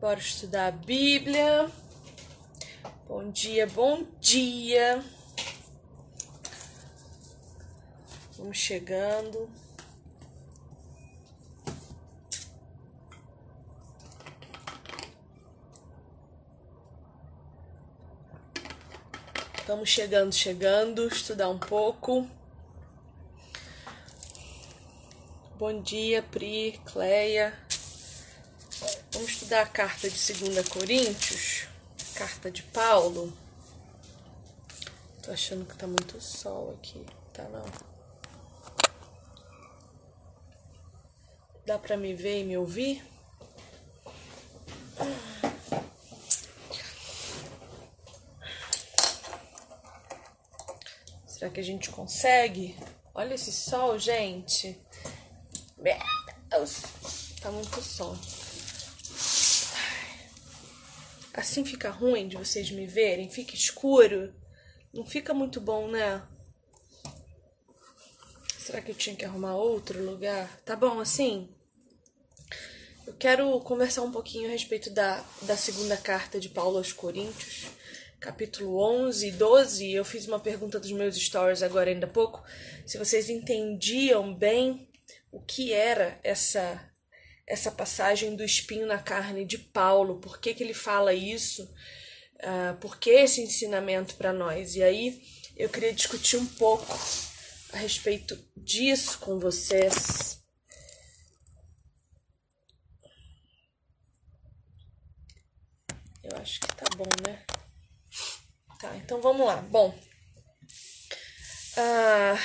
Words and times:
Bora 0.00 0.18
estudar 0.18 0.68
a 0.68 0.70
Bíblia. 0.70 1.70
Bom 3.06 3.30
dia, 3.30 3.66
bom 3.66 4.06
dia. 4.18 5.04
Vamos 8.38 8.56
chegando. 8.56 9.50
Estamos 19.58 19.88
chegando, 19.88 20.32
chegando, 20.32 21.06
estudar 21.06 21.50
um 21.50 21.58
pouco. 21.58 22.26
Bom 25.60 25.82
dia, 25.82 26.22
Pri, 26.22 26.80
Cleia. 26.86 27.52
Vamos 29.12 29.28
estudar 29.28 29.60
a 29.60 29.66
carta 29.66 30.08
de 30.08 30.32
2 30.32 30.66
Coríntios, 30.70 31.68
carta 32.14 32.50
de 32.50 32.62
Paulo. 32.62 33.30
Tô 35.22 35.30
achando 35.30 35.66
que 35.66 35.76
tá 35.76 35.86
muito 35.86 36.18
sol 36.18 36.74
aqui, 36.78 37.04
tá 37.34 37.42
não? 37.42 37.66
Dá 41.66 41.78
pra 41.78 41.94
me 41.94 42.14
ver 42.14 42.40
e 42.40 42.44
me 42.44 42.56
ouvir? 42.56 43.04
Será 51.26 51.50
que 51.50 51.60
a 51.60 51.64
gente 51.64 51.90
consegue? 51.90 52.74
Olha 53.14 53.34
esse 53.34 53.52
sol, 53.52 53.98
gente. 53.98 54.80
Meu 55.80 55.96
Deus, 56.50 56.82
tá 57.40 57.50
muito 57.50 57.80
sol. 57.80 58.14
Assim 61.32 61.64
fica 61.64 61.88
ruim 61.88 62.28
de 62.28 62.36
vocês 62.36 62.70
me 62.70 62.86
verem, 62.86 63.30
fica 63.30 63.54
escuro. 63.54 64.34
Não 64.92 65.06
fica 65.06 65.32
muito 65.32 65.58
bom, 65.58 65.88
né? 65.88 66.22
Será 68.58 68.82
que 68.82 68.90
eu 68.90 68.94
tinha 68.94 69.16
que 69.16 69.24
arrumar 69.24 69.56
outro 69.56 70.04
lugar? 70.04 70.60
Tá 70.66 70.76
bom 70.76 71.00
assim? 71.00 71.48
Eu 73.06 73.14
quero 73.14 73.58
conversar 73.60 74.02
um 74.02 74.12
pouquinho 74.12 74.48
a 74.48 74.52
respeito 74.52 74.90
da, 74.90 75.24
da 75.42 75.56
segunda 75.56 75.96
carta 75.96 76.38
de 76.38 76.50
Paulo 76.50 76.76
aos 76.76 76.92
Coríntios 76.92 77.70
capítulo 78.20 78.78
11 79.06 79.28
e 79.28 79.32
12, 79.32 79.92
eu 79.92 80.04
fiz 80.04 80.28
uma 80.28 80.38
pergunta 80.38 80.78
dos 80.78 80.92
meus 80.92 81.16
stories 81.16 81.62
agora 81.62 81.88
ainda 81.88 82.06
há 82.06 82.10
pouco, 82.10 82.44
se 82.84 82.98
vocês 82.98 83.30
entendiam 83.30 84.34
bem 84.34 84.89
o 85.30 85.40
que 85.40 85.72
era 85.72 86.18
essa 86.22 86.86
essa 87.46 87.72
passagem 87.72 88.36
do 88.36 88.44
espinho 88.44 88.86
na 88.86 88.98
carne 88.98 89.44
de 89.44 89.58
Paulo, 89.58 90.20
por 90.20 90.38
que, 90.40 90.54
que 90.54 90.62
ele 90.62 90.72
fala 90.72 91.12
isso, 91.12 91.64
uh, 91.64 92.76
por 92.80 92.96
que 92.96 93.10
esse 93.10 93.40
ensinamento 93.40 94.14
para 94.14 94.32
nós. 94.32 94.76
E 94.76 94.82
aí 94.84 95.20
eu 95.56 95.68
queria 95.68 95.92
discutir 95.92 96.36
um 96.36 96.46
pouco 96.46 96.96
a 97.72 97.76
respeito 97.76 98.38
disso 98.56 99.18
com 99.18 99.40
vocês. 99.40 100.40
Eu 106.22 106.36
acho 106.38 106.60
que 106.60 106.68
tá 106.68 106.84
bom, 106.96 107.08
né? 107.26 107.44
Tá, 108.78 108.96
então 108.96 109.20
vamos 109.20 109.44
lá. 109.44 109.56
Bom, 109.56 109.92
ah, 111.76 112.38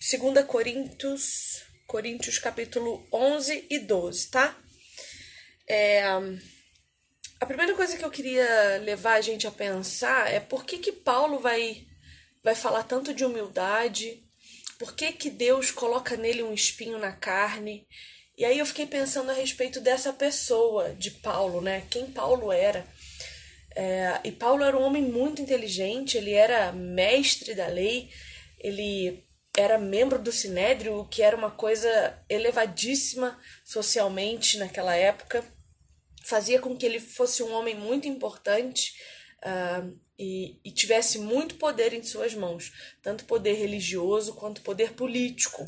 2 0.00 0.44
Coríntios, 0.46 1.64
Coríntios 1.90 2.38
capítulo 2.38 3.04
11 3.12 3.66
e 3.68 3.80
12, 3.80 4.30
tá? 4.30 4.56
É, 5.66 6.04
a 7.40 7.44
primeira 7.44 7.74
coisa 7.74 7.96
que 7.96 8.04
eu 8.04 8.10
queria 8.12 8.78
levar 8.84 9.14
a 9.14 9.20
gente 9.20 9.44
a 9.44 9.50
pensar 9.50 10.32
é 10.32 10.38
por 10.38 10.64
que, 10.64 10.78
que 10.78 10.92
Paulo 10.92 11.40
vai, 11.40 11.84
vai 12.44 12.54
falar 12.54 12.84
tanto 12.84 13.12
de 13.12 13.24
humildade, 13.24 14.22
por 14.78 14.94
que, 14.94 15.10
que 15.10 15.28
Deus 15.28 15.72
coloca 15.72 16.16
nele 16.16 16.44
um 16.44 16.54
espinho 16.54 16.96
na 16.96 17.10
carne. 17.10 17.84
E 18.38 18.44
aí 18.44 18.60
eu 18.60 18.66
fiquei 18.66 18.86
pensando 18.86 19.32
a 19.32 19.34
respeito 19.34 19.80
dessa 19.80 20.12
pessoa, 20.12 20.94
de 20.94 21.10
Paulo, 21.10 21.60
né? 21.60 21.88
Quem 21.90 22.06
Paulo 22.06 22.52
era. 22.52 22.86
É, 23.74 24.20
e 24.22 24.30
Paulo 24.30 24.62
era 24.62 24.78
um 24.78 24.82
homem 24.82 25.02
muito 25.02 25.42
inteligente, 25.42 26.16
ele 26.16 26.34
era 26.34 26.70
mestre 26.70 27.52
da 27.52 27.66
lei, 27.66 28.08
ele 28.60 29.28
era 29.56 29.78
membro 29.78 30.18
do 30.18 30.32
Sinédrio, 30.32 30.98
o 30.98 31.04
que 31.04 31.22
era 31.22 31.36
uma 31.36 31.50
coisa 31.50 32.18
elevadíssima 32.28 33.38
socialmente 33.64 34.58
naquela 34.58 34.94
época, 34.94 35.44
fazia 36.22 36.60
com 36.60 36.76
que 36.76 36.86
ele 36.86 37.00
fosse 37.00 37.42
um 37.42 37.52
homem 37.52 37.74
muito 37.74 38.06
importante 38.06 38.94
uh, 39.44 39.98
e, 40.18 40.60
e 40.64 40.70
tivesse 40.70 41.18
muito 41.18 41.56
poder 41.56 41.92
em 41.92 42.02
suas 42.02 42.34
mãos, 42.34 42.72
tanto 43.02 43.24
poder 43.24 43.54
religioso 43.54 44.34
quanto 44.34 44.62
poder 44.62 44.92
político. 44.92 45.64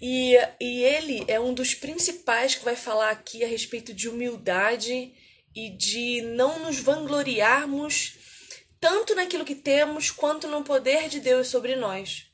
E, 0.00 0.34
e 0.60 0.82
ele 0.82 1.24
é 1.28 1.38
um 1.38 1.54
dos 1.54 1.74
principais 1.74 2.56
que 2.56 2.64
vai 2.64 2.74
falar 2.74 3.10
aqui 3.10 3.44
a 3.44 3.46
respeito 3.46 3.94
de 3.94 4.08
humildade 4.08 5.14
e 5.54 5.70
de 5.70 6.22
não 6.22 6.58
nos 6.58 6.80
vangloriarmos 6.80 8.18
tanto 8.82 9.14
naquilo 9.14 9.44
que 9.44 9.54
temos 9.54 10.10
quanto 10.10 10.48
no 10.48 10.64
poder 10.64 11.08
de 11.08 11.20
Deus 11.20 11.46
sobre 11.46 11.76
nós. 11.76 12.26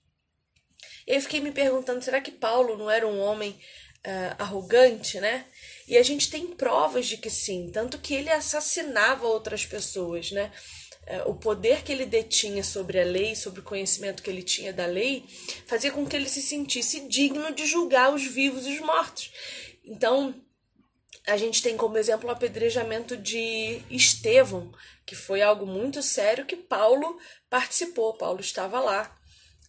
Eu 1.06 1.20
fiquei 1.20 1.40
me 1.40 1.52
perguntando, 1.52 2.02
será 2.02 2.22
que 2.22 2.30
Paulo 2.30 2.74
não 2.74 2.90
era 2.90 3.06
um 3.06 3.20
homem 3.20 3.50
uh, 3.50 4.34
arrogante, 4.38 5.20
né? 5.20 5.44
E 5.86 5.98
a 5.98 6.02
gente 6.02 6.30
tem 6.30 6.46
provas 6.46 7.06
de 7.06 7.18
que 7.18 7.28
sim, 7.28 7.70
tanto 7.70 7.98
que 7.98 8.14
ele 8.14 8.30
assassinava 8.30 9.26
outras 9.26 9.66
pessoas, 9.66 10.32
né? 10.32 10.50
Uh, 11.06 11.32
o 11.32 11.34
poder 11.34 11.82
que 11.82 11.92
ele 11.92 12.06
detinha 12.06 12.64
sobre 12.64 12.98
a 12.98 13.04
lei, 13.04 13.36
sobre 13.36 13.60
o 13.60 13.64
conhecimento 13.64 14.22
que 14.22 14.30
ele 14.30 14.42
tinha 14.42 14.72
da 14.72 14.86
lei, 14.86 15.26
fazia 15.66 15.92
com 15.92 16.06
que 16.06 16.16
ele 16.16 16.30
se 16.30 16.40
sentisse 16.40 17.06
digno 17.08 17.54
de 17.54 17.66
julgar 17.66 18.14
os 18.14 18.24
vivos 18.26 18.66
e 18.66 18.72
os 18.72 18.80
mortos. 18.80 19.30
Então, 19.84 20.34
a 21.26 21.36
gente 21.36 21.62
tem 21.62 21.76
como 21.76 21.98
exemplo 21.98 22.26
o 22.26 22.32
apedrejamento 22.32 23.18
de 23.18 23.82
Estevão, 23.90 24.72
que 25.08 25.16
foi 25.16 25.40
algo 25.40 25.64
muito 25.64 26.02
sério 26.02 26.44
que 26.44 26.54
Paulo 26.54 27.18
participou. 27.48 28.12
Paulo 28.12 28.42
estava 28.42 28.78
lá 28.78 29.18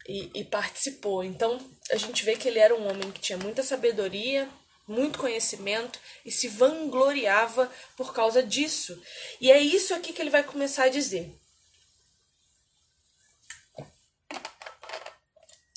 e, 0.06 0.30
e, 0.36 0.44
participou. 0.44 1.24
Então 1.24 1.58
a 1.90 1.96
gente 1.96 2.26
vê 2.26 2.36
que 2.36 2.50
ele 2.50 2.60
era 2.60 2.76
um 2.76 2.86
homem 2.90 3.10
que 3.10 3.22
tinha 3.22 3.38
muita 3.38 3.64
sabedoria, 3.64 4.50
muito 4.86 5.18
conhecimento 5.18 5.98
e 6.26 6.32
se 6.32 6.50
vangloriava 6.50 7.72
por 7.96 8.14
causa 8.14 8.44
disso. 8.44 9.02
E 9.40 9.50
é 9.50 9.58
isso 9.58 9.94
aqui 9.94 10.12
que 10.12 10.22
ele 10.22 10.30
vai 10.30 10.44
começar 10.44 10.84
a 10.84 10.90
dizer. 10.90 11.34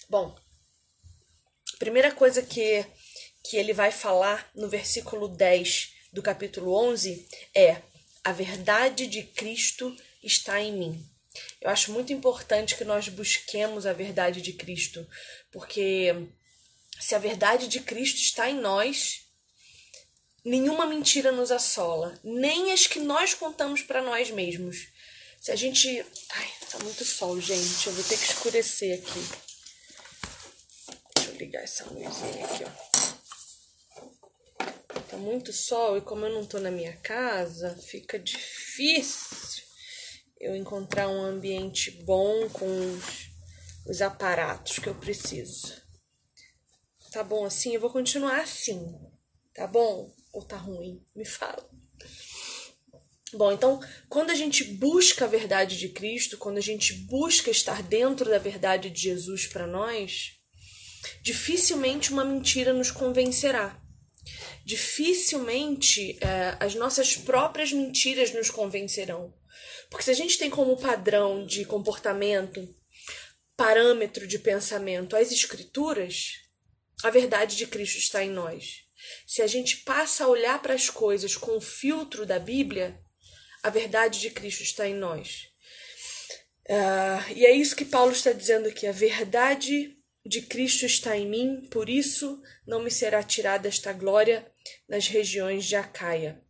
Bom, 0.09 0.37
primeira 1.79 2.11
coisa 2.11 2.43
que 2.43 2.85
que 3.45 3.57
ele 3.57 3.73
vai 3.73 3.93
falar 3.93 4.51
no 4.55 4.69
versículo 4.69 5.29
10 5.29 5.93
do 6.13 6.21
capítulo 6.21 6.75
11 6.75 7.29
é: 7.55 7.83
A 8.25 8.33
verdade 8.33 9.07
de 9.07 9.23
Cristo 9.23 9.97
está 10.23 10.61
em 10.61 10.73
mim. 10.73 11.09
Eu 11.61 11.71
acho 11.71 11.93
muito 11.93 12.13
importante 12.13 12.77
que 12.77 12.85
nós 12.85 13.09
busquemos 13.09 13.87
a 13.87 13.93
verdade 13.93 14.41
de 14.41 14.53
Cristo, 14.53 15.07
porque 15.51 16.15
se 17.01 17.15
a 17.15 17.19
verdade 17.19 17.67
de 17.69 17.81
Cristo 17.81 18.21
está 18.21 18.49
em 18.49 18.61
nós, 18.61 19.23
nenhuma 20.45 20.87
mentira 20.87 21.33
nos 21.33 21.51
assola, 21.51 22.19
nem 22.23 22.73
as 22.73 22.87
que 22.87 23.01
nós 23.01 23.35
contamos 23.35 23.83
para 23.83 24.03
nós 24.03 24.31
mesmos. 24.31 24.89
Se 25.41 25.51
a 25.51 25.57
gente. 25.57 25.89
Ai, 26.31 26.53
tá 26.71 26.79
muito 26.85 27.05
sol, 27.05 27.41
gente. 27.41 27.87
Eu 27.87 27.93
vou 27.93 28.05
ter 28.05 28.17
que 28.17 28.27
escurecer 28.27 29.01
aqui. 29.01 29.27
Deixa 31.17 31.31
eu 31.31 31.37
ligar 31.37 31.63
essa 31.65 31.85
luzinha 31.85 32.45
aqui, 32.45 32.65
ó 32.65 32.92
tá 35.01 35.17
muito 35.17 35.53
sol 35.53 35.97
e 35.97 36.01
como 36.01 36.27
eu 36.27 36.35
não 36.35 36.45
tô 36.45 36.59
na 36.59 36.71
minha 36.71 36.97
casa, 36.99 37.77
fica 37.77 38.19
difícil 38.19 39.63
eu 40.41 40.57
encontrar 40.57 41.09
um 41.09 41.23
ambiente 41.23 41.91
bom 42.03 42.49
com 42.51 42.67
os, 42.67 43.31
os 43.87 44.03
aparatos 44.03 44.79
que 44.79 44.89
eu 44.89 44.95
preciso. 44.95 45.81
Tá 47.13 47.23
bom 47.23 47.45
assim? 47.45 47.75
Eu 47.75 47.81
vou 47.81 47.91
continuar 47.91 48.41
assim. 48.41 48.99
Tá 49.55 49.67
bom? 49.67 50.13
Ou 50.33 50.43
tá 50.43 50.57
ruim? 50.57 51.05
Me 51.15 51.25
fala. 51.25 51.69
Bom, 53.35 53.53
então, 53.53 53.81
quando 54.09 54.31
a 54.31 54.35
gente 54.35 54.65
busca 54.65 55.25
a 55.25 55.29
verdade 55.29 55.79
de 55.79 55.89
Cristo, 55.89 56.37
quando 56.37 56.59
a 56.59 56.63
gente 56.63 56.93
busca 57.07 57.51
estar 57.51 57.83
dentro 57.83 58.29
da 58.29 58.39
verdade 58.39 58.91
de 58.91 59.01
Jesus 59.01 59.47
para 59.47 59.67
nós, 59.67 60.39
dificilmente 61.23 62.13
uma 62.13 62.25
mentira 62.25 62.73
nos 62.73 62.91
convencerá 62.91 63.82
dificilmente 64.65 66.19
é, 66.21 66.57
as 66.61 66.75
nossas 66.75 67.17
próprias 67.17 67.73
mentiras 67.73 68.33
nos 68.33 68.51
convencerão. 68.51 69.35
Porque 69.91 70.05
se 70.05 70.11
a 70.11 70.15
gente 70.15 70.39
tem 70.39 70.49
como 70.49 70.77
padrão 70.77 71.45
de 71.45 71.65
comportamento 71.65 72.67
parâmetro 73.57 74.27
de 74.27 74.39
pensamento 74.39 75.15
as 75.15 75.31
Escrituras, 75.31 76.33
a 77.03 77.11
verdade 77.11 77.57
de 77.57 77.67
Cristo 77.67 77.99
está 77.99 78.25
em 78.25 78.31
nós. 78.31 78.85
Se 79.27 79.43
a 79.43 79.47
gente 79.47 79.79
passa 79.79 80.25
a 80.25 80.29
olhar 80.29 80.61
para 80.63 80.75
as 80.75 80.89
coisas 80.89 81.37
com 81.37 81.57
o 81.57 81.61
filtro 81.61 82.25
da 82.25 82.39
Bíblia, 82.39 82.99
a 83.63 83.71
verdade 83.71 84.21
de 84.21 84.31
Cristo 84.31 84.63
está 84.63 84.89
em 84.89 84.95
nós. 84.95 85.49
Uh, 86.69 87.33
e 87.35 87.45
é 87.45 87.53
isso 87.53 87.75
que 87.75 87.85
Paulo 87.85 88.13
está 88.13 88.33
dizendo 88.33 88.69
aqui: 88.69 88.87
a 88.87 88.93
verdade 88.93 89.97
de 90.25 90.43
Cristo 90.43 90.87
está 90.87 91.17
em 91.17 91.29
mim, 91.29 91.69
por 91.71 91.89
isso 91.89 92.41
não 92.67 92.83
me 92.83 92.91
será 92.91 93.23
tirada 93.23 93.69
esta 93.69 93.93
glória 93.93 94.51
nas 94.89 95.09
regiões 95.09 95.65
de 95.65 95.75
Acaia. 95.75 96.41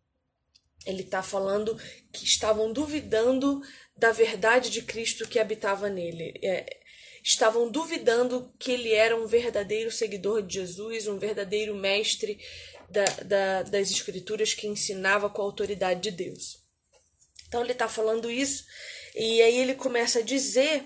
Ele 0.85 1.03
está 1.03 1.23
falando 1.23 1.77
que 2.13 2.25
estavam 2.25 2.73
duvidando 2.73 3.63
da 3.97 4.13
verdade 4.13 4.69
de 4.69 4.83
Cristo 4.83 5.29
que 5.29 5.39
habitava 5.39 5.89
nele. 5.89 6.35
É, 6.43 6.81
estavam 7.23 7.71
duvidando 7.71 8.53
que 8.59 8.73
ele 8.73 8.93
era 8.93 9.17
um 9.17 9.27
verdadeiro 9.27 9.91
seguidor 9.91 10.43
de 10.43 10.55
Jesus, 10.55 11.07
um 11.07 11.19
verdadeiro 11.19 11.75
mestre 11.75 12.39
da, 12.91 13.05
da, 13.25 13.63
das 13.63 13.91
Escrituras 13.91 14.55
que 14.55 14.67
ensinava 14.67 15.31
com 15.31 15.41
a 15.41 15.45
autoridade 15.45 16.01
de 16.01 16.11
Deus. 16.11 16.63
Então 17.47 17.63
ele 17.63 17.73
está 17.73 17.89
falando 17.89 18.31
isso 18.31 18.65
e 19.15 19.41
aí 19.41 19.59
ele 19.59 19.75
começa 19.75 20.19
a 20.19 20.23
dizer 20.23 20.85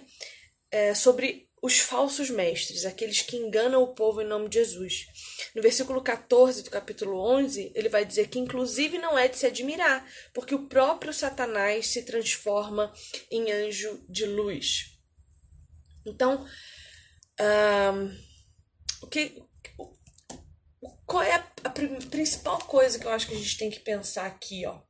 é, 0.70 0.94
sobre 0.94 1.45
os 1.66 1.80
falsos 1.80 2.30
mestres, 2.30 2.84
aqueles 2.84 3.22
que 3.22 3.36
enganam 3.36 3.82
o 3.82 3.92
povo 3.92 4.22
em 4.22 4.26
nome 4.26 4.48
de 4.48 4.58
Jesus. 4.58 5.08
No 5.52 5.60
versículo 5.60 6.00
14 6.00 6.62
do 6.62 6.70
capítulo 6.70 7.18
11, 7.18 7.72
ele 7.74 7.88
vai 7.88 8.04
dizer 8.04 8.28
que, 8.28 8.38
inclusive, 8.38 8.98
não 8.98 9.18
é 9.18 9.26
de 9.26 9.36
se 9.36 9.46
admirar, 9.46 10.08
porque 10.32 10.54
o 10.54 10.68
próprio 10.68 11.12
Satanás 11.12 11.88
se 11.88 12.04
transforma 12.04 12.92
em 13.32 13.50
anjo 13.50 14.00
de 14.08 14.26
luz. 14.26 14.96
Então, 16.06 16.46
um, 17.40 18.16
o 19.02 19.08
que, 19.08 19.42
qual 21.04 21.24
é 21.24 21.34
a, 21.64 21.70
principal 21.70 22.58
coisa 22.60 22.96
que 22.96 23.06
eu 23.06 23.10
acho 23.10 23.26
que 23.26 23.34
a 23.34 23.38
gente 23.38 23.58
tem 23.58 23.70
que 23.70 23.80
pensar 23.80 24.26
aqui, 24.26 24.64
ó? 24.66 24.80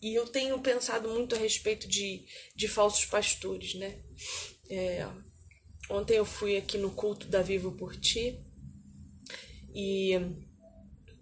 E 0.00 0.14
eu 0.14 0.28
tenho 0.28 0.60
pensado 0.60 1.08
muito 1.08 1.34
a 1.34 1.38
respeito 1.38 1.88
de, 1.88 2.24
de 2.54 2.68
falsos 2.68 3.04
pastores, 3.04 3.74
né? 3.74 4.00
É, 4.70 5.04
ontem 5.90 6.16
eu 6.16 6.24
fui 6.24 6.56
aqui 6.56 6.78
no 6.78 6.90
culto 6.90 7.26
da 7.26 7.42
Vivo 7.42 7.72
por 7.72 7.96
Ti 7.96 8.38
e 9.74 10.18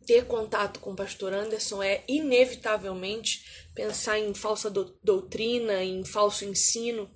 ter 0.06 0.24
contato 0.24 0.80
com 0.80 0.92
o 0.92 0.96
pastor 0.96 1.34
Anderson 1.34 1.82
é 1.82 2.02
inevitavelmente 2.08 3.44
pensar 3.74 4.18
em 4.18 4.32
falsa 4.32 4.70
do, 4.70 4.98
doutrina, 5.04 5.84
em 5.84 6.02
falso 6.02 6.46
ensino. 6.46 7.10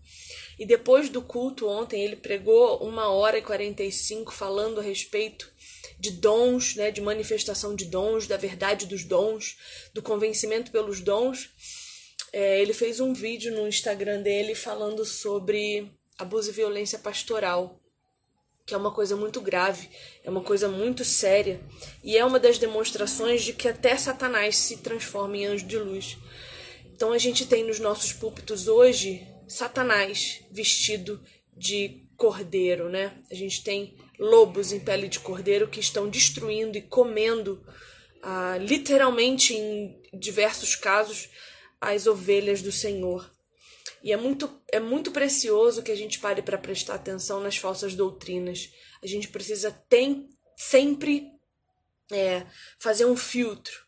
E 0.59 0.67
depois 0.67 1.09
do 1.09 1.23
culto 1.23 1.67
ontem, 1.67 2.05
ele 2.05 2.17
pregou 2.17 2.83
uma 2.87 3.09
hora 3.09 3.39
e 3.39 3.43
45 3.43 4.31
falando 4.31 4.79
a 4.79 4.83
respeito 4.83 5.51
de 5.99 6.11
dons, 6.11 6.77
né, 6.77 6.91
de 6.91 7.01
manifestação 7.01 7.75
de 7.75 7.87
dons, 7.87 8.27
da 8.27 8.37
verdade 8.37 8.85
dos 8.85 9.05
dons, 9.05 9.57
do 9.95 10.03
convencimento 10.03 10.71
pelos 10.71 11.01
dons. 11.01 11.49
É, 12.31 12.61
ele 12.61 12.75
fez 12.75 13.01
um 13.01 13.15
vídeo 13.15 13.55
no 13.55 13.67
Instagram 13.67 14.21
dele 14.21 14.55
falando 14.55 15.05
sobre 15.05 15.91
abuso 16.23 16.51
e 16.51 16.53
violência 16.53 16.99
pastoral 16.99 17.79
que 18.65 18.75
é 18.75 18.77
uma 18.77 18.93
coisa 18.93 19.17
muito 19.17 19.41
grave, 19.41 19.89
é 20.23 20.31
uma 20.31 20.43
coisa 20.43 20.69
muito 20.69 21.05
séria, 21.05 21.61
e 22.03 22.17
é 22.17 22.25
uma 22.25 22.39
das 22.39 22.59
demonstrações 22.59 23.43
de 23.43 23.53
que 23.53 23.69
até 23.69 23.97
Satanás 23.97 24.57
se 24.57 24.79
transforma 24.79 25.37
em 25.37 25.47
anjo 25.47 25.67
de 25.67 25.79
luz. 25.79 26.17
Então 26.95 27.13
a 27.13 27.19
gente 27.19 27.47
tem 27.47 27.65
nos 27.65 27.81
nossos 27.81 28.13
púlpitos 28.13 28.69
hoje 28.69 29.27
Satanás 29.49 30.43
vestido 30.51 31.21
de 31.57 32.07
cordeiro, 32.17 32.89
né? 32.89 33.19
A 33.31 33.35
gente 33.35 33.65
tem 33.65 33.97
lobos 34.19 34.73
em 34.73 34.79
pele 34.79 35.09
de 35.09 35.19
cordeiro 35.19 35.69
que 35.69 35.81
estão 35.81 36.09
destruindo 36.09 36.79
e 36.79 36.83
comendo, 36.83 37.61
ah, 38.23 38.57
literalmente 38.61 39.55
em 39.55 40.01
diversos 40.15 40.77
casos, 40.77 41.29
as 41.81 42.07
ovelhas 42.07 42.63
do 42.63 42.71
Senhor. 42.71 43.29
E 44.03 44.13
é 44.13 44.17
muito, 44.17 44.63
é 44.71 44.81
muito 44.81 45.13
precioso 45.13 45.83
que 45.83 45.93
a 45.93 45.97
gente 45.97 46.19
pare 46.19 46.43
para 46.43 46.59
prestar 46.59 46.95
atenção 46.95 47.41
nas 47.41 47.57
falsas 47.57 47.95
doutrinas. 47.95 48.71
A 49.03 49.07
gente 49.07 49.29
precisa 49.29 49.71
tem, 49.89 50.29
sempre 50.57 51.31
é, 52.11 52.45
fazer 52.79 53.05
um 53.05 53.17
filtro, 53.17 53.87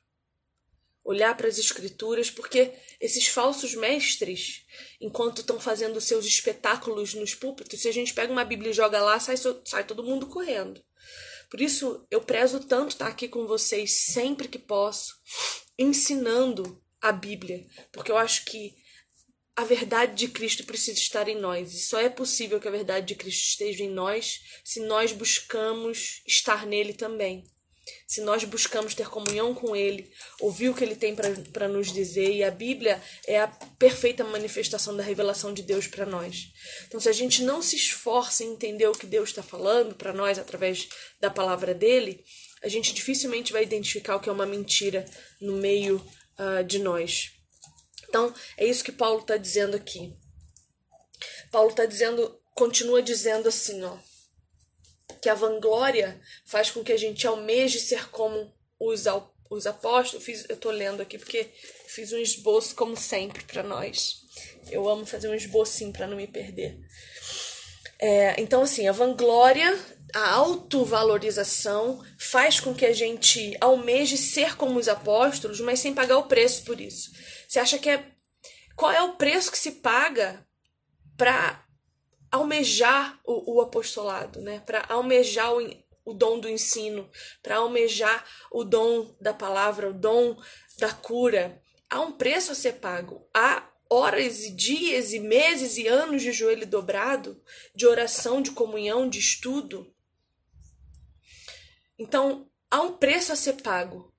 olhar 1.04 1.36
para 1.36 1.48
as 1.48 1.58
escrituras, 1.58 2.30
porque 2.30 2.72
esses 3.00 3.26
falsos 3.26 3.74
mestres, 3.74 4.64
enquanto 5.00 5.40
estão 5.40 5.60
fazendo 5.60 6.00
seus 6.00 6.24
espetáculos 6.24 7.12
nos 7.12 7.34
púlpitos, 7.34 7.80
se 7.80 7.88
a 7.88 7.92
gente 7.92 8.14
pega 8.14 8.32
uma 8.32 8.44
Bíblia 8.44 8.70
e 8.70 8.74
joga 8.74 9.02
lá, 9.02 9.18
sai, 9.20 9.36
sai 9.64 9.84
todo 9.84 10.04
mundo 10.04 10.28
correndo. 10.28 10.82
Por 11.50 11.60
isso, 11.60 12.06
eu 12.10 12.20
prezo 12.20 12.60
tanto 12.60 12.90
estar 12.90 13.08
aqui 13.08 13.28
com 13.28 13.46
vocês 13.46 13.92
sempre 14.12 14.48
que 14.48 14.58
posso, 14.58 15.14
ensinando 15.78 16.82
a 17.00 17.12
Bíblia, 17.12 17.66
porque 17.92 18.10
eu 18.10 18.16
acho 18.16 18.44
que 18.46 18.74
a 19.56 19.64
verdade 19.64 20.14
de 20.14 20.28
Cristo 20.28 20.64
precisa 20.64 20.98
estar 20.98 21.28
em 21.28 21.38
nós. 21.38 21.72
E 21.72 21.80
só 21.80 22.00
é 22.00 22.08
possível 22.08 22.60
que 22.60 22.68
a 22.68 22.72
verdade 22.72 23.06
de 23.06 23.14
Cristo 23.14 23.42
esteja 23.42 23.84
em 23.84 23.90
nós 23.90 24.40
se 24.64 24.80
nós 24.80 25.12
buscamos 25.12 26.22
estar 26.26 26.66
nele 26.66 26.92
também. 26.92 27.44
Se 28.06 28.22
nós 28.22 28.42
buscamos 28.44 28.94
ter 28.94 29.08
comunhão 29.08 29.54
com 29.54 29.76
Ele, 29.76 30.10
ouvir 30.40 30.70
o 30.70 30.74
que 30.74 30.82
Ele 30.82 30.96
tem 30.96 31.14
para 31.14 31.68
nos 31.68 31.92
dizer, 31.92 32.32
e 32.32 32.42
a 32.42 32.50
Bíblia 32.50 33.02
é 33.26 33.40
a 33.40 33.46
perfeita 33.46 34.24
manifestação 34.24 34.96
da 34.96 35.02
revelação 35.02 35.52
de 35.52 35.62
Deus 35.62 35.86
para 35.86 36.06
nós. 36.06 36.48
Então, 36.86 36.98
se 36.98 37.10
a 37.10 37.12
gente 37.12 37.42
não 37.42 37.60
se 37.60 37.76
esforça 37.76 38.42
em 38.42 38.52
entender 38.52 38.86
o 38.86 38.92
que 38.92 39.06
Deus 39.06 39.28
está 39.28 39.42
falando 39.42 39.94
para 39.94 40.14
nós 40.14 40.38
através 40.38 40.88
da 41.20 41.28
palavra 41.30 41.74
dele, 41.74 42.24
a 42.62 42.68
gente 42.68 42.94
dificilmente 42.94 43.52
vai 43.52 43.62
identificar 43.62 44.16
o 44.16 44.20
que 44.20 44.30
é 44.30 44.32
uma 44.32 44.46
mentira 44.46 45.04
no 45.38 45.56
meio 45.56 45.96
uh, 46.38 46.64
de 46.64 46.78
nós. 46.78 47.33
Então, 48.14 48.32
é 48.56 48.64
isso 48.64 48.84
que 48.84 48.92
Paulo 48.92 49.22
está 49.22 49.36
dizendo 49.36 49.76
aqui. 49.76 50.14
Paulo 51.50 51.70
está 51.70 51.84
dizendo, 51.84 52.40
continua 52.54 53.02
dizendo 53.02 53.48
assim, 53.48 53.82
ó, 53.82 53.96
que 55.20 55.28
a 55.28 55.34
vanglória 55.34 56.20
faz 56.46 56.70
com 56.70 56.84
que 56.84 56.92
a 56.92 56.96
gente 56.96 57.26
almeje 57.26 57.80
ser 57.80 58.08
como 58.10 58.54
os, 58.78 59.06
os 59.50 59.66
apóstolos. 59.66 60.24
Fiz, 60.24 60.46
eu 60.48 60.54
estou 60.54 60.70
lendo 60.70 61.02
aqui 61.02 61.18
porque 61.18 61.50
fiz 61.88 62.12
um 62.12 62.18
esboço, 62.18 62.76
como 62.76 62.96
sempre, 62.96 63.42
para 63.42 63.64
nós. 63.64 64.20
Eu 64.70 64.88
amo 64.88 65.04
fazer 65.04 65.28
um 65.28 65.34
esbocinho 65.34 65.92
para 65.92 66.06
não 66.06 66.16
me 66.16 66.28
perder. 66.28 66.78
É, 67.98 68.40
então, 68.40 68.62
assim, 68.62 68.86
a 68.86 68.92
vanglória, 68.92 69.76
a 70.14 70.30
autovalorização 70.30 72.00
faz 72.16 72.60
com 72.60 72.72
que 72.72 72.86
a 72.86 72.92
gente 72.92 73.56
almeje 73.60 74.16
ser 74.16 74.56
como 74.56 74.78
os 74.78 74.86
apóstolos, 74.86 75.58
mas 75.58 75.80
sem 75.80 75.92
pagar 75.92 76.18
o 76.18 76.28
preço 76.28 76.62
por 76.62 76.80
isso. 76.80 77.10
Você 77.54 77.60
acha 77.60 77.78
que 77.78 77.88
é. 77.88 78.04
Qual 78.74 78.90
é 78.90 79.00
o 79.00 79.14
preço 79.14 79.52
que 79.52 79.58
se 79.58 79.70
paga 79.70 80.44
para 81.16 81.64
almejar 82.28 83.20
o, 83.24 83.54
o, 83.54 83.60
apostolado, 83.60 84.40
né? 84.40 84.58
Para 84.66 84.84
almejar 84.88 85.54
o, 85.54 85.60
o 86.04 86.12
dom 86.12 86.40
do 86.40 86.48
ensino, 86.48 87.08
para 87.40 87.58
almejar 87.58 88.26
o 88.50 88.64
dom 88.64 89.14
da 89.20 89.32
palavra, 89.32 89.88
o 89.88 89.92
dom 89.92 90.36
da 90.78 90.92
cura. 90.92 91.62
Há 91.88 92.00
um 92.00 92.10
preço 92.10 92.50
a 92.50 92.56
ser 92.56 92.80
pago. 92.80 93.24
Há 93.32 93.70
horas 93.88 94.42
e 94.42 94.50
dias 94.50 95.12
e 95.12 95.20
meses 95.20 95.76
e 95.76 95.86
anos 95.86 96.22
de 96.22 96.32
joelho 96.32 96.66
dobrado, 96.66 97.40
de 97.72 97.86
oração, 97.86 98.42
de 98.42 98.50
comunhão, 98.50 99.08
de 99.08 99.20
estudo. 99.20 99.94
Então, 101.96 102.50
há 102.68 102.80
um 102.80 102.96
preço 102.96 103.32
a 103.32 103.36
ser 103.36 103.62
pago. 103.62 104.12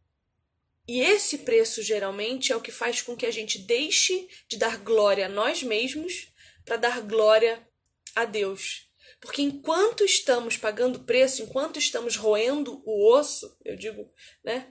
E 0.88 1.02
esse 1.02 1.40
preço 1.40 1.82
geralmente 1.82 2.52
é 2.52 2.56
o 2.56 2.62
que 2.62 2.72
faz 2.72 3.02
com 3.02 3.16
que 3.16 3.26
a 3.26 3.32
gente 3.32 3.58
deixe 3.60 4.28
de 4.48 4.58
dar 4.58 4.78
glória 4.78 5.26
a 5.26 5.30
nós 5.30 5.64
mesmos 5.64 6.28
para 6.64 6.78
dar 6.78 7.02
glória 7.02 7.68
a 8.16 8.26
Deus. 8.26 8.88
Porque 9.20 9.42
enquanto 9.42 10.04
estamos 10.04 10.58
pagando 10.58 11.00
preço, 11.00 11.42
enquanto 11.42 11.80
estamos 11.80 12.16
roendo 12.16 12.82
o 12.86 13.12
osso, 13.12 13.58
eu 13.66 13.76
digo, 13.76 14.12
né, 14.44 14.68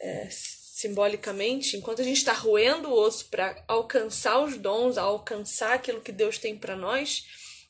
é, 0.00 0.28
simbolicamente, 0.30 1.76
enquanto 1.76 2.02
a 2.02 2.04
gente 2.04 2.18
está 2.18 2.32
roendo 2.32 2.88
o 2.88 2.92
osso 2.92 3.28
para 3.30 3.64
alcançar 3.68 4.42
os 4.42 4.58
dons, 4.58 4.98
alcançar 4.98 5.74
aquilo 5.74 6.00
que 6.00 6.12
Deus 6.12 6.38
tem 6.38 6.58
para 6.58 6.76
nós, 6.76 7.24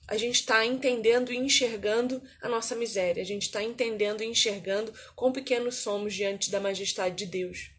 a 0.09 0.17
gente 0.17 0.37
está 0.37 0.65
entendendo 0.65 1.33
e 1.33 1.37
enxergando 1.37 2.23
a 2.41 2.49
nossa 2.49 2.75
miséria, 2.75 3.23
a 3.23 3.27
gente 3.27 3.43
está 3.43 3.63
entendendo 3.63 4.23
e 4.23 4.27
enxergando 4.27 4.93
quão 5.15 5.33
pequenos 5.33 5.77
somos 5.77 6.15
diante 6.15 6.51
da 6.51 6.61
majestade 6.61 7.17
de 7.17 7.27
Deus. 7.27 7.71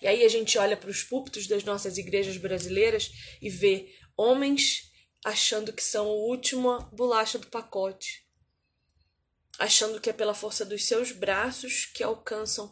E 0.00 0.06
aí 0.06 0.24
a 0.24 0.28
gente 0.28 0.58
olha 0.58 0.76
para 0.76 0.90
os 0.90 1.02
púlpitos 1.02 1.46
das 1.46 1.64
nossas 1.64 1.96
igrejas 1.96 2.36
brasileiras 2.36 3.10
e 3.40 3.48
vê 3.48 3.88
homens 4.16 4.92
achando 5.24 5.72
que 5.72 5.82
são 5.82 6.06
a 6.06 6.12
última 6.12 6.80
bolacha 6.92 7.38
do 7.38 7.46
pacote, 7.46 8.26
achando 9.58 10.00
que 10.00 10.10
é 10.10 10.12
pela 10.12 10.34
força 10.34 10.64
dos 10.64 10.84
seus 10.84 11.10
braços 11.10 11.86
que 11.86 12.02
alcançam 12.02 12.70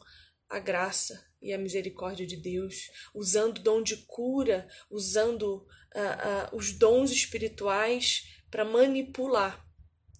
a 0.49 0.59
graça 0.59 1.27
e 1.41 1.53
a 1.53 1.59
misericórdia 1.59 2.27
de 2.27 2.37
Deus, 2.37 2.91
usando 3.15 3.59
o 3.59 3.63
dom 3.63 3.83
de 3.83 3.97
cura, 4.07 4.69
usando 4.91 5.57
uh, 5.57 6.55
uh, 6.55 6.57
os 6.57 6.73
dons 6.73 7.11
espirituais 7.11 8.42
para 8.53 8.67
manipular 8.67 9.67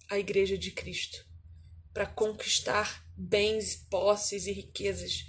a 0.09 0.17
igreja 0.17 0.57
de 0.57 0.71
Cristo, 0.71 1.23
para 1.93 2.07
conquistar 2.07 3.05
bens, 3.15 3.75
posses 3.91 4.47
e 4.47 4.51
riquezas 4.51 5.23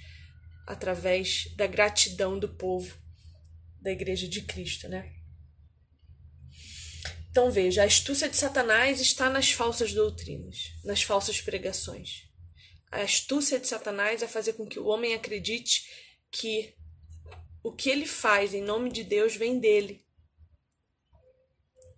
através 0.66 1.54
da 1.54 1.66
gratidão 1.66 2.38
do 2.38 2.48
povo 2.48 2.96
da 3.78 3.92
igreja 3.92 4.26
de 4.26 4.40
Cristo, 4.40 4.88
né? 4.88 5.14
Então 7.30 7.50
veja, 7.50 7.82
a 7.82 7.86
astúcia 7.86 8.26
de 8.26 8.36
Satanás 8.36 9.00
está 9.00 9.28
nas 9.28 9.52
falsas 9.52 9.92
doutrinas, 9.92 10.72
nas 10.82 11.02
falsas 11.02 11.42
pregações. 11.42 12.26
A 12.90 13.02
astúcia 13.02 13.60
de 13.60 13.68
Satanás 13.68 14.22
é 14.22 14.26
fazer 14.26 14.54
com 14.54 14.66
que 14.66 14.78
o 14.78 14.86
homem 14.86 15.12
acredite 15.12 15.86
que 16.30 16.74
o 17.62 17.70
que 17.70 17.90
ele 17.90 18.06
faz 18.06 18.54
em 18.54 18.62
nome 18.62 18.90
de 18.90 19.04
Deus 19.04 19.36
vem 19.36 19.58
dele. 19.58 20.03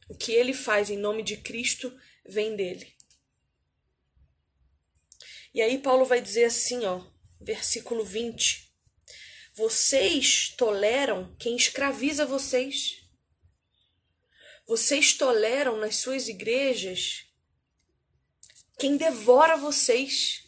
O 0.08 0.14
que 0.14 0.32
ele 0.32 0.54
faz 0.54 0.90
em 0.90 0.96
nome 0.96 1.22
de 1.22 1.36
Cristo 1.36 1.92
vem 2.24 2.54
dele. 2.56 2.94
E 5.52 5.62
aí 5.62 5.78
Paulo 5.78 6.04
vai 6.04 6.20
dizer 6.20 6.44
assim, 6.44 6.84
ó, 6.84 7.04
versículo 7.40 8.04
20: 8.04 8.72
Vocês 9.54 10.54
toleram 10.56 11.34
quem 11.38 11.56
escraviza 11.56 12.26
vocês 12.26 13.06
vocês 14.66 15.12
toleram 15.12 15.76
nas 15.76 15.96
suas 15.96 16.26
igrejas 16.26 17.24
quem 18.78 18.96
devora 18.96 19.56
vocês. 19.56 20.44